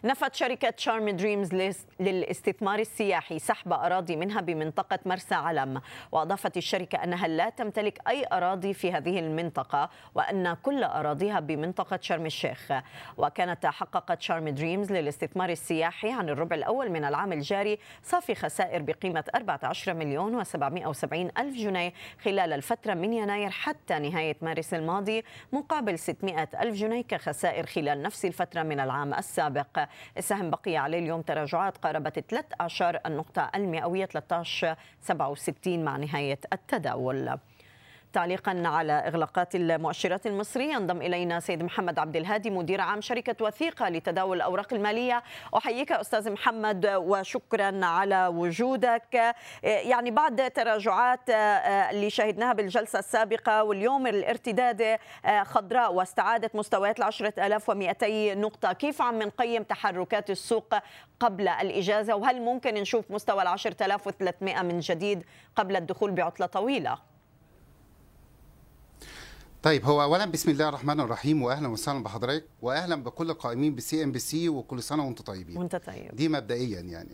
نفت 0.03 0.35
شركة 0.35 0.73
شارم 0.77 1.09
دريمز 1.09 1.73
للاستثمار 1.99 2.79
السياحي 2.79 3.39
سحب 3.39 3.73
أراضي 3.73 4.15
منها 4.15 4.41
بمنطقة 4.41 4.99
مرسى 5.05 5.35
علم. 5.35 5.81
وأضافت 6.11 6.57
الشركة 6.57 7.03
أنها 7.03 7.27
لا 7.27 7.49
تمتلك 7.49 7.99
أي 8.07 8.25
أراضي 8.31 8.73
في 8.73 8.91
هذه 8.91 9.19
المنطقة 9.19 9.89
وأن 10.15 10.53
كل 10.53 10.83
أراضيها 10.83 11.39
بمنطقة 11.39 11.99
شرم 12.01 12.25
الشيخ. 12.25 12.71
وكانت 13.17 13.65
حققت 13.65 14.21
شارم 14.21 14.49
دريمز 14.49 14.91
للاستثمار 14.91 15.49
السياحي 15.49 16.11
عن 16.11 16.29
الربع 16.29 16.55
الأول 16.55 16.89
من 16.89 17.05
العام 17.05 17.33
الجاري 17.33 17.79
صافي 18.03 18.35
خسائر 18.35 18.81
بقيمة 18.81 19.23
14 19.35 19.93
مليون 19.93 20.43
و770 20.43 21.13
ألف 21.13 21.55
جنيه 21.55 21.93
خلال 22.23 22.53
الفترة 22.53 22.93
من 22.93 23.13
يناير 23.13 23.49
حتى 23.49 23.99
نهاية 23.99 24.37
مارس 24.41 24.73
الماضي 24.73 25.23
مقابل 25.53 25.99
600 25.99 26.49
ألف 26.61 26.75
جنيه 26.75 27.01
كخسائر 27.01 27.65
خلال 27.65 28.01
نفس 28.01 28.25
الفترة 28.25 28.63
من 28.63 28.79
العام 28.79 29.13
السابق. 29.13 29.86
السهم 30.17 30.49
بقي 30.49 30.77
عليه 30.77 30.99
اليوم 30.99 31.21
تراجعات 31.21 31.77
قاربت 31.77 32.19
13 32.19 32.99
النقطة 33.05 33.51
المئوية 33.55 34.05
13.67 34.05 35.67
مع 35.67 35.97
نهاية 35.97 36.39
التداول. 36.53 37.37
تعليقا 38.13 38.63
على 38.65 38.93
إغلاقات 38.93 39.55
المؤشرات 39.55 40.27
المصرية. 40.27 40.73
ينضم 40.73 41.01
إلينا 41.01 41.39
سيد 41.39 41.63
محمد 41.63 41.99
عبد 41.99 42.15
الهادي 42.15 42.49
مدير 42.49 42.81
عام 42.81 43.01
شركة 43.01 43.45
وثيقة 43.45 43.89
لتداول 43.89 44.37
الأوراق 44.37 44.73
المالية. 44.73 45.23
أحييك 45.57 45.91
أستاذ 45.91 46.31
محمد 46.31 46.85
وشكرا 46.85 47.85
على 47.85 48.27
وجودك. 48.27 49.35
يعني 49.63 50.11
بعد 50.11 50.51
تراجعات 50.51 51.29
اللي 51.29 52.09
شهدناها 52.09 52.53
بالجلسة 52.53 52.99
السابقة 52.99 53.63
واليوم 53.63 54.07
الارتداد 54.07 54.99
خضراء 55.43 55.93
واستعادت 55.93 56.55
مستويات 56.55 56.99
ال 56.99 57.03
10200 57.03 58.33
نقطة 58.33 58.73
كيف 58.73 59.01
عم 59.01 59.23
نقيم 59.23 59.63
تحركات 59.63 60.29
السوق 60.29 60.75
قبل 61.19 61.47
الإجازة؟ 61.47 62.15
وهل 62.15 62.41
ممكن 62.41 62.73
نشوف 62.73 63.11
مستوى 63.11 63.43
ال 63.43 63.47
10300 63.47 64.61
من 64.61 64.79
جديد 64.79 65.23
قبل 65.55 65.75
الدخول 65.75 66.11
بعطلة 66.11 66.45
طويلة؟ 66.45 67.16
طيب 69.67 69.85
هو 69.85 70.03
اولا 70.03 70.25
بسم 70.25 70.51
الله 70.51 70.69
الرحمن 70.69 70.99
الرحيم 70.99 71.43
واهلا 71.43 71.67
وسهلا 71.67 72.03
بحضرتك 72.03 72.45
واهلا 72.61 72.95
بكل 72.95 73.29
القائمين 73.29 73.75
ب 73.75 74.03
CNBC 74.03 74.49
وكل 74.49 74.83
سنة 74.83 75.05
وأنتم 75.05 75.23
طيبين. 75.23 75.57
وأنت 75.57 75.75
طيب. 75.75 76.15
دي 76.15 76.29
مبدئيا 76.29 76.79
يعني. 76.79 77.09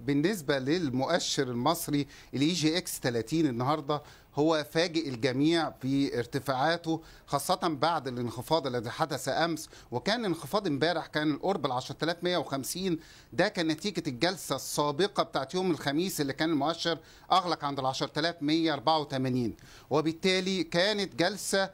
بالنسبة 0.00 0.58
للمؤشر 0.58 1.42
المصري 1.42 2.06
ال 2.34 2.48
EGX 2.48 3.00
30 3.00 3.40
النهارده 3.40 4.02
هو 4.38 4.66
فاجئ 4.72 5.08
الجميع 5.08 5.70
في 5.70 6.18
ارتفاعاته 6.18 7.02
خاصة 7.26 7.58
بعد 7.62 8.08
الانخفاض 8.08 8.66
الذي 8.66 8.90
حدث 8.90 9.28
أمس 9.28 9.68
وكان 9.90 10.24
انخفاض 10.24 10.66
امبارح 10.66 11.06
كان 11.06 11.36
قرب 11.38 11.66
ال 11.66 11.72
10150 11.72 12.98
ده 13.32 13.48
كان 13.48 13.66
نتيجة 13.66 14.02
الجلسة 14.06 14.56
السابقة 14.56 15.22
بتاعت 15.22 15.54
يوم 15.54 15.70
الخميس 15.70 16.20
اللي 16.20 16.32
كان 16.32 16.50
المؤشر 16.50 16.98
أغلق 17.32 17.64
عند 17.64 17.78
ال 17.78 17.86
10184 17.86 19.56
وبالتالي 19.90 20.64
كانت 20.64 21.14
جلسة 21.14 21.70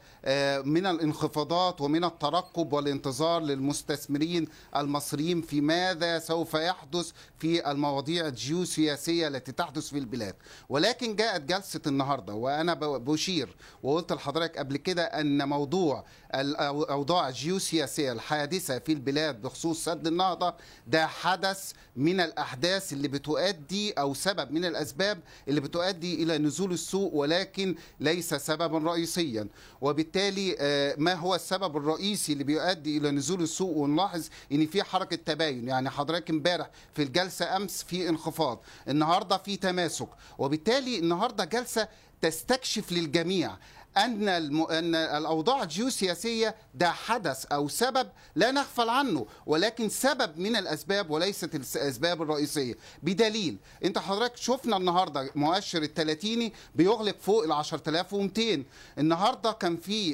من 0.64 0.86
الانخفاضات 0.86 1.80
ومن 1.80 2.04
الترقب 2.04 2.72
والانتظار 2.72 3.42
للمستثمرين 3.42 4.48
المصريين 4.76 5.42
في 5.42 5.60
ماذا 5.60 6.18
سوف 6.18 6.54
يحدث 6.54 7.10
في 7.38 7.70
المواضيع 7.70 8.26
الجيوسياسية 8.26 9.28
التي 9.28 9.52
تحدث 9.52 9.88
في 9.88 9.98
البلاد. 9.98 10.34
ولكن 10.68 11.16
جاءت 11.16 11.40
جلسة 11.40 11.80
النهاردة 11.86 12.34
وأنا 12.54 12.74
بشير 12.98 13.56
وقلت 13.82 14.12
لحضرتك 14.12 14.58
قبل 14.58 14.76
كده 14.76 15.02
أن 15.04 15.48
موضوع 15.48 16.04
الاوضاع 16.34 17.28
الجيوسياسية 17.28 18.12
الحادثة 18.12 18.78
في 18.78 18.92
البلاد 18.92 19.42
بخصوص 19.42 19.84
سد 19.84 20.06
النهضة 20.06 20.54
ده 20.86 21.06
حدث 21.06 21.72
من 21.96 22.20
الأحداث 22.20 22.92
اللي 22.92 23.08
بتؤدي 23.08 23.92
أو 23.92 24.14
سبب 24.14 24.52
من 24.52 24.64
الأسباب 24.64 25.20
اللي 25.48 25.60
بتؤدي 25.60 26.22
إلى 26.22 26.38
نزول 26.38 26.72
السوق 26.72 27.14
ولكن 27.14 27.74
ليس 28.00 28.34
سببا 28.34 28.78
رئيسيا. 28.78 29.48
وبالتالي 29.80 30.56
ما 30.98 31.14
هو 31.14 31.34
السبب 31.34 31.76
الرئيسي 31.76 32.32
اللي 32.32 32.44
بيؤدي 32.44 32.98
إلى 32.98 33.10
نزول 33.10 33.42
السوق؟ 33.42 33.76
ونلاحظ 33.76 34.28
إن 34.52 34.66
في 34.66 34.82
حركة 34.82 35.16
تباين. 35.16 35.68
يعني 35.68 35.90
حضرتك 35.90 36.30
امبارح 36.30 36.70
في 36.94 37.02
الجلسة 37.02 37.56
أمس 37.56 37.82
في 37.82 38.08
انخفاض. 38.08 38.60
النهارده 38.88 39.36
في 39.38 39.56
تماسك. 39.56 40.08
وبالتالي 40.38 40.98
النهارده 40.98 41.44
جلسة 41.44 41.88
تستكشف 42.28 42.92
للجميع 42.92 43.56
أن 43.96 44.28
الم... 44.28 44.62
أن 44.62 44.94
الأوضاع 44.94 45.62
الجيوسياسية 45.62 46.54
ده 46.74 46.90
حدث 46.92 47.46
أو 47.46 47.68
سبب 47.68 48.08
لا 48.34 48.50
نغفل 48.50 48.88
عنه 48.88 49.26
ولكن 49.46 49.88
سبب 49.88 50.38
من 50.38 50.56
الأسباب 50.56 51.10
وليست 51.10 51.54
الأسباب 51.54 52.22
الرئيسية. 52.22 52.74
بدليل 53.02 53.56
أنت 53.84 53.98
حضرتك 53.98 54.36
شفنا 54.36 54.76
النهارده 54.76 55.30
مؤشر 55.34 55.82
الثلاثيني 55.82 56.52
بيغلق 56.74 57.16
فوق 57.20 57.44
ال 57.44 57.52
10200 57.52 58.64
النهارده 58.98 59.52
كان 59.52 59.76
في 59.76 60.12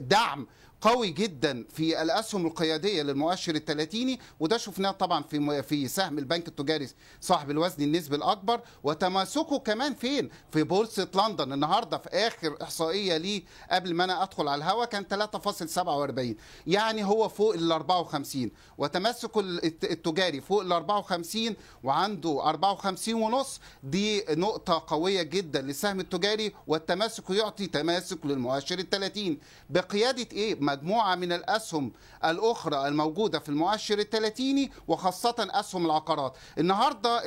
دعم 0.00 0.46
قوي 0.82 1.10
جدا 1.10 1.64
في 1.74 2.02
الأسهم 2.02 2.46
القيادية 2.46 3.02
للمؤشر 3.02 3.54
الثلاثيني 3.54 4.20
وده 4.40 4.56
شفناه 4.56 4.90
طبعا 4.90 5.22
في 5.22 5.62
في 5.62 5.88
سهم 5.88 6.18
البنك 6.18 6.48
التجاري 6.48 6.88
صاحب 7.20 7.50
الوزن 7.50 7.82
النسبي 7.82 8.16
الأكبر 8.16 8.60
وتماسكه 8.84 9.58
كمان 9.58 9.94
فين؟ 9.94 10.30
في 10.52 10.62
بورصة 10.62 11.08
لندن. 11.14 11.52
النهارده 11.52 11.98
في 11.98 12.08
آخر 12.08 12.56
إحصائية 12.62 13.16
ليه 13.16 13.42
قبل 13.70 13.94
ما 13.94 14.04
أنا 14.04 14.22
أدخل 14.22 14.48
على 14.48 14.64
الهواء 14.64 14.86
كان 14.88 15.04
3.47 15.04 16.36
يعني 16.66 17.04
هو 17.04 17.28
فوق 17.28 17.54
ال 17.54 17.72
54 17.72 18.50
وتماسكه 18.78 19.40
التجاري 19.40 20.40
فوق 20.40 20.60
ال 20.60 20.72
54 20.72 21.56
وعنده 21.84 22.42
54 22.48 23.14
ونص. 23.22 23.60
دي 23.82 24.24
نقطة 24.30 24.84
قوية 24.86 25.22
جدا 25.22 25.60
للسهم 25.62 26.00
التجاري 26.00 26.52
والتماسك 26.66 27.30
يعطي 27.30 27.66
تماسك 27.66 28.26
للمؤشر 28.26 28.78
الثلاثين 28.78 29.38
بقيادة 29.70 30.26
إيه؟ 30.32 30.54
مجموعة 30.72 31.14
من 31.14 31.32
الأسهم 31.32 31.92
الأخرى 32.24 32.88
الموجودة 32.88 33.38
في 33.38 33.48
المؤشر 33.48 33.98
الثلاثيني 33.98 34.72
وخاصة 34.88 35.34
أسهم 35.38 35.86
العقارات. 35.86 36.36
النهاردة 36.58 37.22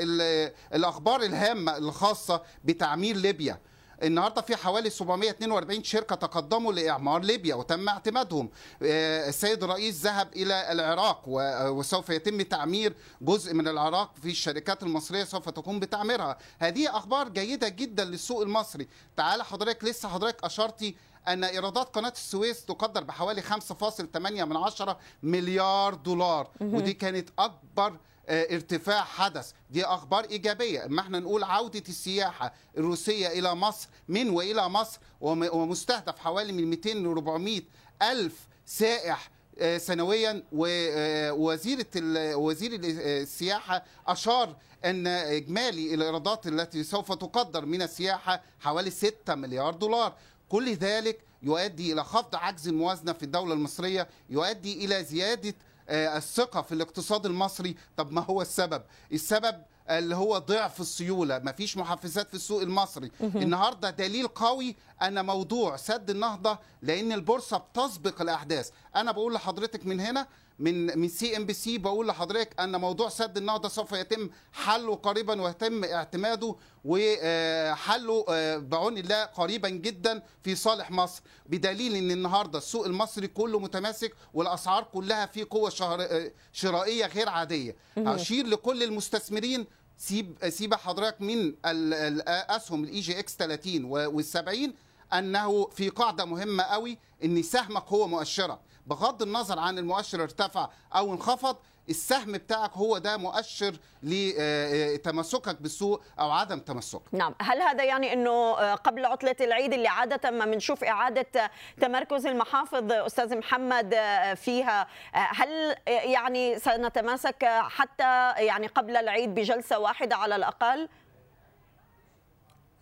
الأخبار 0.74 1.22
الهامة 1.22 1.78
الخاصة 1.78 2.42
بتعمير 2.64 3.16
ليبيا. 3.16 3.60
النهارده 4.04 4.42
في 4.42 4.56
حوالي 4.56 4.90
742 4.90 5.84
شركة 5.84 6.16
تقدموا 6.16 6.74
لإعمار 6.74 7.22
ليبيا 7.22 7.56
وتم 7.56 7.90
اعتمادهم. 7.90 8.50
السيد 8.82 9.64
الرئيس 9.64 10.02
ذهب 10.02 10.28
إلى 10.36 10.72
العراق 10.72 11.22
وسوف 11.70 12.10
يتم 12.10 12.42
تعمير 12.42 12.94
جزء 13.22 13.54
من 13.54 13.68
العراق 13.68 14.12
في 14.22 14.30
الشركات 14.30 14.84
المصرية 14.84 15.24
سوف 15.24 15.50
تقوم 15.50 15.80
بتعميرها. 15.80 16.38
هذه 16.60 16.98
أخبار 16.98 17.30
جيدة 17.30 17.68
جدا 17.68 18.06
للسوق 18.06 18.42
المصري. 18.42 18.88
تعال 19.18 19.42
حضرتك 19.42 19.84
لسه 19.84 20.10
حضرتك 20.10 20.44
أشرتي 20.44 20.96
أن 21.28 21.44
إيرادات 21.44 21.96
قناة 21.96 22.10
السويس 22.10 22.66
تقدر 22.66 23.04
بحوالي 23.04 23.42
5.8 23.42 24.18
من 24.18 24.58
عشرة 24.58 25.00
مليار 25.24 25.94
دولار. 25.94 26.50
ودي 26.62 26.94
كانت 26.94 27.30
أكبر 27.40 27.98
ارتفاع 28.30 29.04
حدث. 29.04 29.52
دي 29.70 29.86
أخبار 29.86 30.24
إيجابية. 30.24 30.86
اما 30.86 31.02
إحنا 31.02 31.20
نقول 31.20 31.44
عودة 31.44 31.84
السياحة 31.90 32.54
الروسية 32.78 33.28
إلى 33.28 33.56
مصر 33.56 33.88
من 34.08 34.30
وإلى 34.30 34.70
مصر 34.70 35.00
ومستهدف 35.22 36.20
حوالي 36.20 36.52
من 36.52 36.70
200 36.70 36.90
ل 36.90 37.08
400 37.08 37.62
ألف 38.02 38.48
سائح 38.66 39.30
سنويا. 39.78 40.44
ووزيره 40.52 41.88
وزير 42.36 42.80
السياحة 42.84 43.84
أشار 44.08 44.56
أن 44.86 45.08
إجمالي 45.08 45.94
الإيرادات 45.94 46.48
التي 46.48 46.84
سوف 46.84 47.12
تقدر 47.12 47.66
من 47.66 47.82
السياحة 47.82 48.42
حوالي 48.60 48.90
6 48.90 49.36
مليار 49.36 49.74
دولار. 49.74 50.14
كل 50.50 50.74
ذلك 50.74 51.22
يؤدي 51.42 51.94
إلى 51.94 52.04
خفض 52.04 52.36
عجز 52.36 52.68
الموازنة 52.68 53.14
في 53.14 53.24
الدولة 53.24 53.54
المصرية 53.54 54.08
يؤدي 54.30 54.86
إلى 54.86 55.04
زيادة 55.04 55.56
الثقة 55.90 56.62
في 56.62 56.72
الاقتصاد 56.72 57.26
المصري. 57.26 57.76
طب 57.98 58.12
ما 58.12 58.22
هو 58.22 58.42
السبب؟ 58.42 58.84
السبب 59.12 59.62
اللي 59.90 60.16
هو 60.16 60.38
ضعف 60.38 60.82
السيولة. 60.82 61.40
مفيش 61.40 61.78
محفزات 61.78 62.28
في 62.28 62.34
السوق 62.34 62.62
المصري. 62.62 63.12
النهارده 63.22 63.90
دليل 63.90 64.28
قوي 64.28 64.76
ان 65.02 65.26
موضوع 65.26 65.76
سد 65.76 66.10
النهضة 66.10 66.60
لأن 66.82 67.12
البورصة 67.12 67.58
بتسبق 67.58 68.22
الأحداث. 68.22 68.70
أنا 68.96 69.12
بقول 69.12 69.34
لحضرتك 69.34 69.86
من 69.86 70.00
هنا 70.00 70.28
من 70.60 71.00
من 71.00 71.08
CNBC 71.10 71.78
بقول 71.78 72.08
لحضرتك 72.08 72.60
أن 72.60 72.80
موضوع 72.82 73.10
سد 73.10 73.38
النهضه 73.38 73.70
سوف 73.70 73.92
يتم 73.92 74.30
حله 74.54 74.96
قريبا 74.96 75.42
ويتم 75.42 75.84
اعتماده 75.84 76.56
وحله 76.86 78.26
آه، 78.30 78.58
بعون 78.58 78.98
الله 78.98 79.24
قريبا 79.26 79.70
جدا 79.70 80.24
في 80.44 80.56
صالح 80.56 80.92
مصر. 80.92 81.22
بدليل 81.46 81.96
إن 81.96 82.12
النهارده 82.12 82.58
السوق 82.58 82.86
المصري 82.86 83.28
كله 83.28 83.60
متماسك 83.60 84.14
والأسعار 84.34 84.84
كلها 84.84 85.26
في 85.26 85.44
قوة 85.44 85.70
شهر- 85.70 86.02
آه، 86.02 86.32
شرائية 86.54 87.06
غير 87.06 87.30
عادية. 87.30 87.76
اشير 87.98 88.48
لكل 88.48 88.84
المستثمرين 88.84 89.66
سيب 89.98 90.38
سيب 90.50 90.74
حضرتك 90.74 91.22
من 91.22 91.40
ال- 91.66 91.94
الاسهم 91.94 92.84
ال 92.84 93.00
EGX 93.00 93.36
30 93.36 93.86
وال 93.86 94.26
70 94.26 94.74
أنه 95.14 95.68
في 95.68 95.90
قاعدة 95.90 96.26
مهمة 96.26 96.64
قوي 96.64 96.98
إن 97.24 97.42
سهمك 97.44 97.84
هو 97.88 98.08
مؤشرك. 98.08 98.60
بغض 98.86 99.22
النظر 99.22 99.60
عن 99.60 99.78
المؤشر 99.78 100.24
ارتفع 100.24 100.70
أو 100.96 101.14
انخفض 101.14 101.58
السهم 101.90 102.32
بتاعك 102.32 102.72
هو 102.74 102.98
ده 102.98 103.18
مؤشر 103.18 103.76
لتمسكك 104.04 105.62
بالسوق 105.62 106.02
أو 106.20 106.32
عدم 106.32 106.60
تمسكك. 106.60 107.02
نعم. 107.12 107.36
هل 107.42 107.62
هذا 107.62 107.84
يعني 107.84 108.14
إنه 108.14 108.32
آه، 108.32 108.76
قبل 108.76 109.06
عطلة 109.06 109.36
العيد 109.42 109.74
اللي 109.74 109.88
عادة 109.88 110.32
ما 110.32 110.46
بنشوف 110.46 110.84
إعادة 110.84 111.42
آه، 111.42 111.50
تمركز 111.82 112.26
المحافظ 112.26 112.92
آه، 112.92 113.06
أستاذ 113.06 113.38
محمد 113.38 113.94
آه، 113.94 114.34
فيها 114.34 114.82
آه، 114.82 115.18
هل 115.18 115.76
آه، 115.88 115.92
يعني 115.92 116.60
سنتماسك 116.60 117.44
آه، 117.44 117.62
حتى 117.62 118.32
يعني 118.32 118.68
قبل 118.68 118.98
العيد 118.98 119.36
بجلسة 119.36 119.80
واحدة 119.80 120.16
على 120.16 120.36
الأقل؟ 120.36 120.80
آه، 120.80 120.80
ال- 120.80 120.88
ال- 120.88 121.05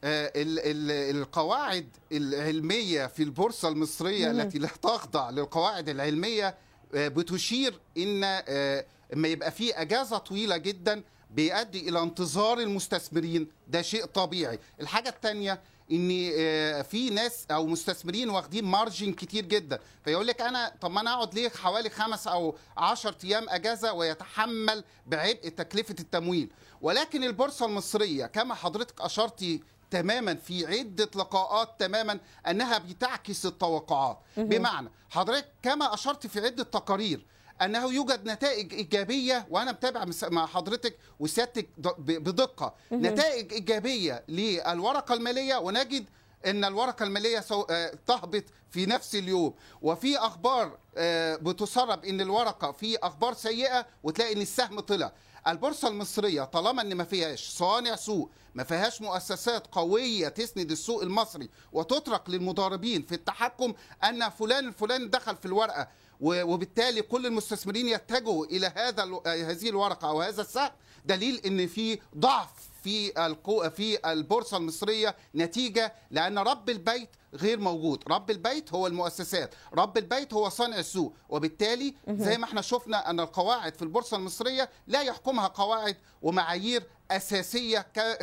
القواعد 0.04 1.88
العلمية 2.12 3.06
في 3.08 3.24
البورصة 3.24 3.68
المصرية 3.68 4.32
التي 4.32 4.60
لا 4.60 4.70
تخضع 4.82 5.30
للقواعد 5.30 5.90
العلمية 5.90 6.56
آه، 6.96 7.08
بتشير 7.08 7.80
إن 7.98 8.22
آه، 8.24 8.86
لما 9.14 9.28
يبقى 9.28 9.52
في 9.52 9.74
أجازة 9.74 10.18
طويلة 10.18 10.58
جدا 10.58 11.04
بيؤدي 11.32 11.90
إلى 11.90 12.00
انتظار 12.02 12.60
المستثمرين. 12.60 13.48
ده 13.68 13.82
شيء 13.82 14.06
طبيعي. 14.06 14.60
الحاجة 14.82 15.10
الثانية 15.10 15.62
إن 15.92 16.32
آه، 16.38 16.82
في 16.82 17.10
ناس 17.10 17.46
أو 17.52 17.66
مستثمرين 17.68 18.30
واخدين 18.30 18.66
مارجن 18.66 19.14
كتير 19.14 19.46
جدا. 19.46 19.80
فيقول 20.06 20.28
لك 20.28 20.42
أنا 20.42 20.76
طب 20.82 20.92
ما 20.92 21.02
أنا 21.02 21.14
أقعد 21.14 21.34
ليه 21.36 21.50
حوالي 21.50 21.90
خمس 21.90 22.28
أو 22.28 22.56
عشر 22.78 23.16
أيام 23.24 23.50
أجازة 23.50 23.94
ويتحمل 23.94 24.84
بعبء 25.08 25.50
تكلفة 25.50 25.96
التمويل؟ 26.00 26.50
ولكن 26.82 27.24
البورصة 27.24 27.66
المصرية 27.66 28.26
كما 28.26 28.56
حضرتك 28.56 29.02
أشرتي 29.02 29.62
تماما 29.98 30.36
في 30.36 30.66
عدة 30.66 31.10
لقاءات 31.16 31.70
تماما 31.80 32.20
أنها 32.48 32.78
بتعكس 32.78 33.46
التوقعات. 33.46 34.18
بمعنى 34.38 34.90
حضرتك 35.10 35.48
كما 35.64 35.94
أشرت 35.94 36.28
في 36.28 36.40
عدة 36.46 36.64
تقارير 36.64 37.26
أنه 37.62 37.94
يوجد 37.94 38.30
نتائج 38.30 38.74
إيجابية 38.74 39.48
وأنا 39.50 39.72
متابع 39.72 40.06
مع 40.24 40.46
حضرتك 40.46 40.98
وسيادتك 41.20 41.70
بدقة. 42.08 42.74
نتائج 42.92 43.54
إيجابية 43.54 44.24
للورقة 44.28 45.14
المالية 45.14 45.56
ونجد 45.56 46.06
إن 46.46 46.66
الورقة 46.66 47.04
المالية. 47.04 47.44
آه، 47.70 47.98
تهبط 48.08 48.44
في 48.72 48.86
نفس 48.86 49.16
اليوم. 49.16 49.54
وفي 49.82 50.18
أخبار 50.18 50.78
آه، 50.98 51.36
بتسرب 51.36 52.06
إن 52.06 52.22
الورقة 52.22 52.72
في 52.72 52.98
أخبار 52.98 53.34
سيئة 53.34 53.86
وتلاقي 54.04 54.34
إن 54.34 54.42
السهم 54.42 54.80
طلع. 54.80 55.12
البورصة 55.48 55.88
المصرية 55.88 56.44
طالما 56.44 56.82
إن 56.82 56.94
ما 56.96 57.04
فيهاش 57.04 57.50
صانع 57.50 57.96
سوق 57.96 58.30
ما 58.56 58.64
فيهاش 58.64 59.02
مؤسسات 59.02 59.68
قوية 59.68 60.28
تسند 60.28 60.72
السوق 60.72 61.02
المصري 61.02 61.50
وتترك 61.72 62.30
للمضاربين 62.30 63.02
في 63.02 63.16
التحكم 63.16 63.74
أن 64.04 64.30
فلان 64.30 64.68
الفلاني 64.68 65.08
دخل 65.08 65.36
في 65.36 65.46
الورقة 65.46 65.88
وبالتالي 66.22 67.02
كل 67.02 67.26
المستثمرين 67.26 67.88
يتجهوا 67.88 68.46
إلى 68.46 68.68
هذا 68.76 69.04
هذه 69.26 69.70
الورقة 69.70 70.10
أو 70.10 70.22
هذا 70.22 70.42
السهم 70.42 70.72
دليل 71.06 71.42
إن 71.46 71.68
في 71.68 72.00
ضعف 72.18 72.50
في 72.84 73.26
القو... 73.26 73.70
في 73.70 74.12
البورصة 74.12 74.58
المصرية 74.58 75.16
نتيجة 75.36 75.94
لأن 76.12 76.38
رب 76.40 76.70
البيت 76.70 77.10
غير 77.34 77.60
موجود. 77.60 78.04
رب 78.08 78.32
البيت 78.32 78.74
هو 78.74 78.88
المؤسسات. 78.88 79.56
رب 79.74 79.98
البيت 79.98 80.34
هو 80.34 80.50
صانع 80.50 80.78
السوق. 80.80 81.14
وبالتالي 81.30 81.96
زي 82.10 82.38
ما 82.38 82.46
إحنا 82.46 82.62
شفنا 82.62 83.10
أن 83.10 83.20
القواعد 83.20 83.76
في 83.76 83.82
البورصة 83.82 84.18
المصرية 84.18 84.70
لا 84.88 85.02
يحكمها 85.02 85.48
قواعد 85.48 85.98
ومعايير 86.22 86.84
أساسية 87.18 87.80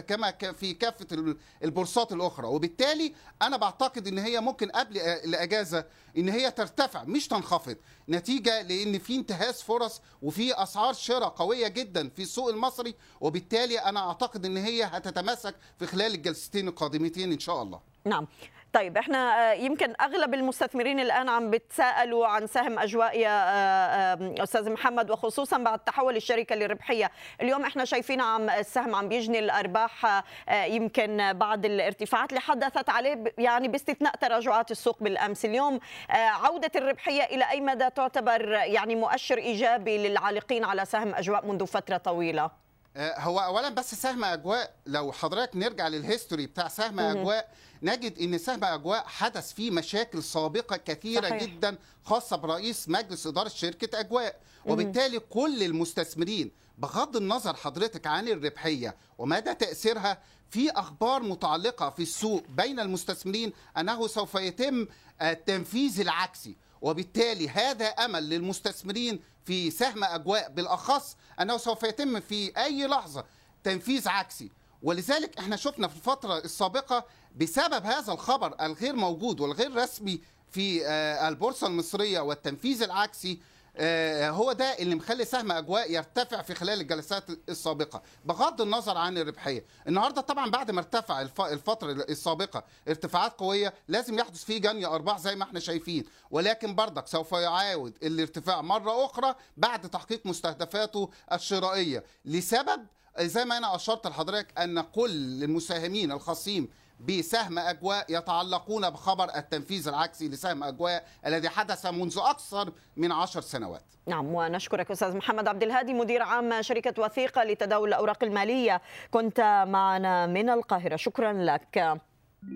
كما 0.08 0.30
في 0.52 0.74
كافة 0.74 1.06
ال- 1.12 1.36
البورصات 1.64 2.12
الأخرى. 2.12 2.46
وبالتالي 2.46 3.14
أنا 3.42 3.56
بعتقد 3.56 4.06
إن 4.06 4.18
هي 4.18 4.40
ممكن 4.40 4.70
قبل 4.70 4.98
الأجازة 4.98 5.84
إن 6.18 6.28
هي 6.28 6.50
ترتفع 6.50 7.04
مش 7.04 7.28
تنخفض. 7.28 7.76
نتيجة 8.08 8.62
لإن 8.62 8.98
في 8.98 9.16
انتهاز 9.16 9.62
فرص 9.62 10.00
وفي 10.22 10.62
أسعار 10.62 10.94
شراء 10.94 11.28
قوية 11.28 11.68
جدا 11.68 12.08
في 12.08 12.22
السوق 12.22 12.48
المصري. 12.48 12.94
وبالتالي 13.20 13.78
أنا 13.78 14.08
أعتقد 14.08 14.44
إن 14.46 14.56
هي 14.56 14.84
هتتماسك 14.84 15.54
في 15.78 15.86
خلال 15.86 16.14
الجلستين 16.14 16.68
القادمتين 16.68 17.32
إن 17.32 17.38
شاء 17.38 17.62
الله. 17.62 17.80
نعم. 18.04 18.26
طيب 18.72 18.96
إحنا 18.96 19.50
آه، 19.50 19.52
يمكن 19.52 19.94
أغلب 20.00 20.34
المستثمرين 20.34 21.00
الآن 21.00 21.28
عم 21.28 21.50
بتسالوا 21.50 22.26
عن 22.26 22.46
سهم 22.46 22.78
أجواء 22.78 23.18
يا 23.18 23.28
آه، 23.28 24.14
آه، 24.14 24.42
أستاذ 24.42 24.70
محمد 24.70 25.10
وخصوصا 25.10 25.58
بعد 25.58 25.78
تحول 25.78 26.16
الشركة 26.16 26.54
للربحيه، 26.54 27.10
اليوم 27.40 27.64
إحنا 27.64 27.84
شايفين 27.84 28.20
عم 28.20 28.50
السهم 28.50 28.94
عم 28.94 29.08
بيجني 29.08 29.38
الأرباح 29.38 30.22
يمكن 30.50 31.32
بعد 31.32 31.64
الارتفاعات 31.64 32.30
اللي 32.30 32.40
حدثت 32.40 32.90
عليه 32.90 33.24
يعني 33.38 33.68
باستثناء 33.68 34.16
تراجعات 34.16 34.70
السوق 34.70 35.02
بالأمس، 35.02 35.44
اليوم 35.44 35.80
عودة 36.10 36.70
الربحية 36.76 37.22
إلى 37.22 37.50
أي 37.50 37.60
مدى 37.60 37.90
تعتبر 37.90 38.50
يعني 38.50 38.96
مؤشر 38.96 39.38
إيجابي 39.38 40.08
للعالقين 40.08 40.64
على 40.64 40.84
سهم 40.84 41.14
أجواء 41.14 41.46
منذ 41.46 41.66
فترة 41.66 41.96
طويلة؟ 41.96 42.50
هو 42.96 43.38
اولا 43.40 43.68
بس 43.68 43.94
سهم 43.94 44.24
أجواء 44.24 44.70
لو 44.86 45.12
حضرتك 45.12 45.56
نرجع 45.56 45.88
للهيستوري 45.88 46.46
بتاع 46.46 46.68
سهم 46.68 47.00
أجواء 47.00 47.48
نجد 47.82 48.18
إن 48.18 48.38
سهم 48.38 48.64
أجواء 48.64 49.04
حدث 49.06 49.52
فيه 49.52 49.70
مشاكل 49.70 50.22
سابقة 50.22 50.76
كثيرة 50.76 51.28
صحيح. 51.28 51.42
جدا 51.44 51.78
خاصة 52.04 52.36
برئيس 52.36 52.88
مجلس 52.88 53.26
إدارة 53.26 53.48
شركة 53.48 54.00
أجواء. 54.00 54.40
وبالتالي 54.66 55.18
كل 55.18 55.62
المستثمرين 55.62 56.50
بغض 56.78 57.16
النظر 57.16 57.54
حضرتك 57.56 58.06
عن 58.06 58.28
الربحية 58.28 58.96
ومدى 59.18 59.54
تأثيرها 59.54 60.22
في 60.50 60.70
أخبار 60.70 61.22
متعلقة 61.22 61.90
في 61.90 62.02
السوق 62.02 62.42
بين 62.48 62.80
المستثمرين 62.80 63.52
أنه 63.78 64.06
سوف 64.06 64.34
يتم 64.34 64.86
التنفيذ 65.22 66.00
العكسي. 66.00 66.56
وبالتالي 66.82 67.48
هذا 67.48 67.86
أمل 67.86 68.28
للمستثمرين 68.28 69.20
في 69.44 69.70
سهم 69.70 70.04
أجواء 70.04 70.50
بالأخص 70.50 71.16
أنه 71.40 71.56
سوف 71.56 71.82
يتم 71.82 72.20
في 72.20 72.52
أي 72.56 72.86
لحظة 72.86 73.24
تنفيذ 73.64 74.08
عكسي. 74.08 74.50
ولذلك 74.82 75.38
إحنا 75.38 75.56
شفنا 75.56 75.88
في 75.88 75.96
الفترة 75.96 76.38
السابقة 76.38 77.04
بسبب 77.36 77.84
هذا 77.86 78.12
الخبر 78.12 78.54
الغير 78.60 78.96
موجود 78.96 79.40
والغير 79.40 79.76
رسمي 79.76 80.20
في 80.50 80.86
آه، 80.86 81.28
البورصة 81.28 81.66
المصرية 81.66 82.20
والتنفيذ 82.20 82.82
العكسي 82.82 83.38
آه، 83.76 84.30
هو 84.30 84.52
ده 84.52 84.64
اللي 84.78 84.94
مخلي 84.94 85.24
سهم 85.24 85.52
أجواء 85.52 85.92
يرتفع 85.92 86.42
في 86.42 86.54
خلال 86.54 86.80
الجلسات 86.80 87.24
السابقة. 87.48 88.02
بغض 88.24 88.60
النظر 88.60 88.96
عن 88.98 89.18
الربحية 89.18 89.64
النهارده 89.88 90.20
طبعا 90.20 90.50
بعد 90.50 90.70
ما 90.70 90.78
ارتفع 90.80 91.20
الف- 91.20 91.40
الفترة 91.40 91.92
السابقة 91.92 92.64
ارتفاعات 92.88 93.32
قوية 93.32 93.74
لازم 93.88 94.18
يحدث 94.18 94.44
فيه 94.44 94.58
جني 94.58 94.86
أرباح 94.86 95.18
زي 95.18 95.36
ما 95.36 95.44
إحنا 95.44 95.60
شايفين. 95.60 96.04
ولكن 96.30 96.74
بردك 96.74 97.06
سوف 97.06 97.32
يعاود 97.32 97.94
الارتفاع 98.02 98.62
مرة 98.62 99.04
أخرى 99.04 99.34
بعد 99.56 99.90
تحقيق 99.90 100.26
مستهدفاته 100.26 101.10
الشرائية. 101.32 102.04
لسبب 102.24 102.86
زي 103.20 103.44
ما 103.44 103.56
أنا 103.58 103.74
أشرت 103.74 104.06
لحضرتك 104.06 104.58
أن 104.60 104.80
كل 104.80 105.44
المساهمين 105.44 106.12
الخاصين 106.12 106.68
بسهم 107.08 107.58
أجواء 107.58 108.06
يتعلقون 108.08 108.90
بخبر 108.90 109.36
التنفيذ 109.36 109.88
العكسي 109.88 110.28
لسهم 110.28 110.64
أجواء 110.64 111.04
الذي 111.26 111.48
حدث 111.48 111.86
منذ 111.86 112.18
أكثر 112.18 112.72
من 112.96 113.12
عشر 113.12 113.40
سنوات. 113.40 113.84
نعم 114.06 114.34
ونشكرك 114.34 114.90
أستاذ 114.90 115.16
محمد 115.16 115.48
عبد 115.48 115.62
الهادي 115.62 115.94
مدير 115.94 116.22
عام 116.22 116.62
شركة 116.62 117.02
وثيقة 117.02 117.44
لتداول 117.44 117.88
الأوراق 117.88 118.24
المالية. 118.24 118.82
كنت 119.10 119.64
معنا 119.68 120.26
من 120.26 120.50
القاهرة. 120.50 120.96
شكرا 120.96 121.32
لك. 121.32 122.00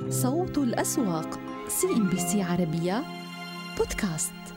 صوت 0.09 0.59
الأسواق 0.59 1.39
CNBC 1.69 2.43
عربية 2.43 3.05
بودكاست. 3.79 4.54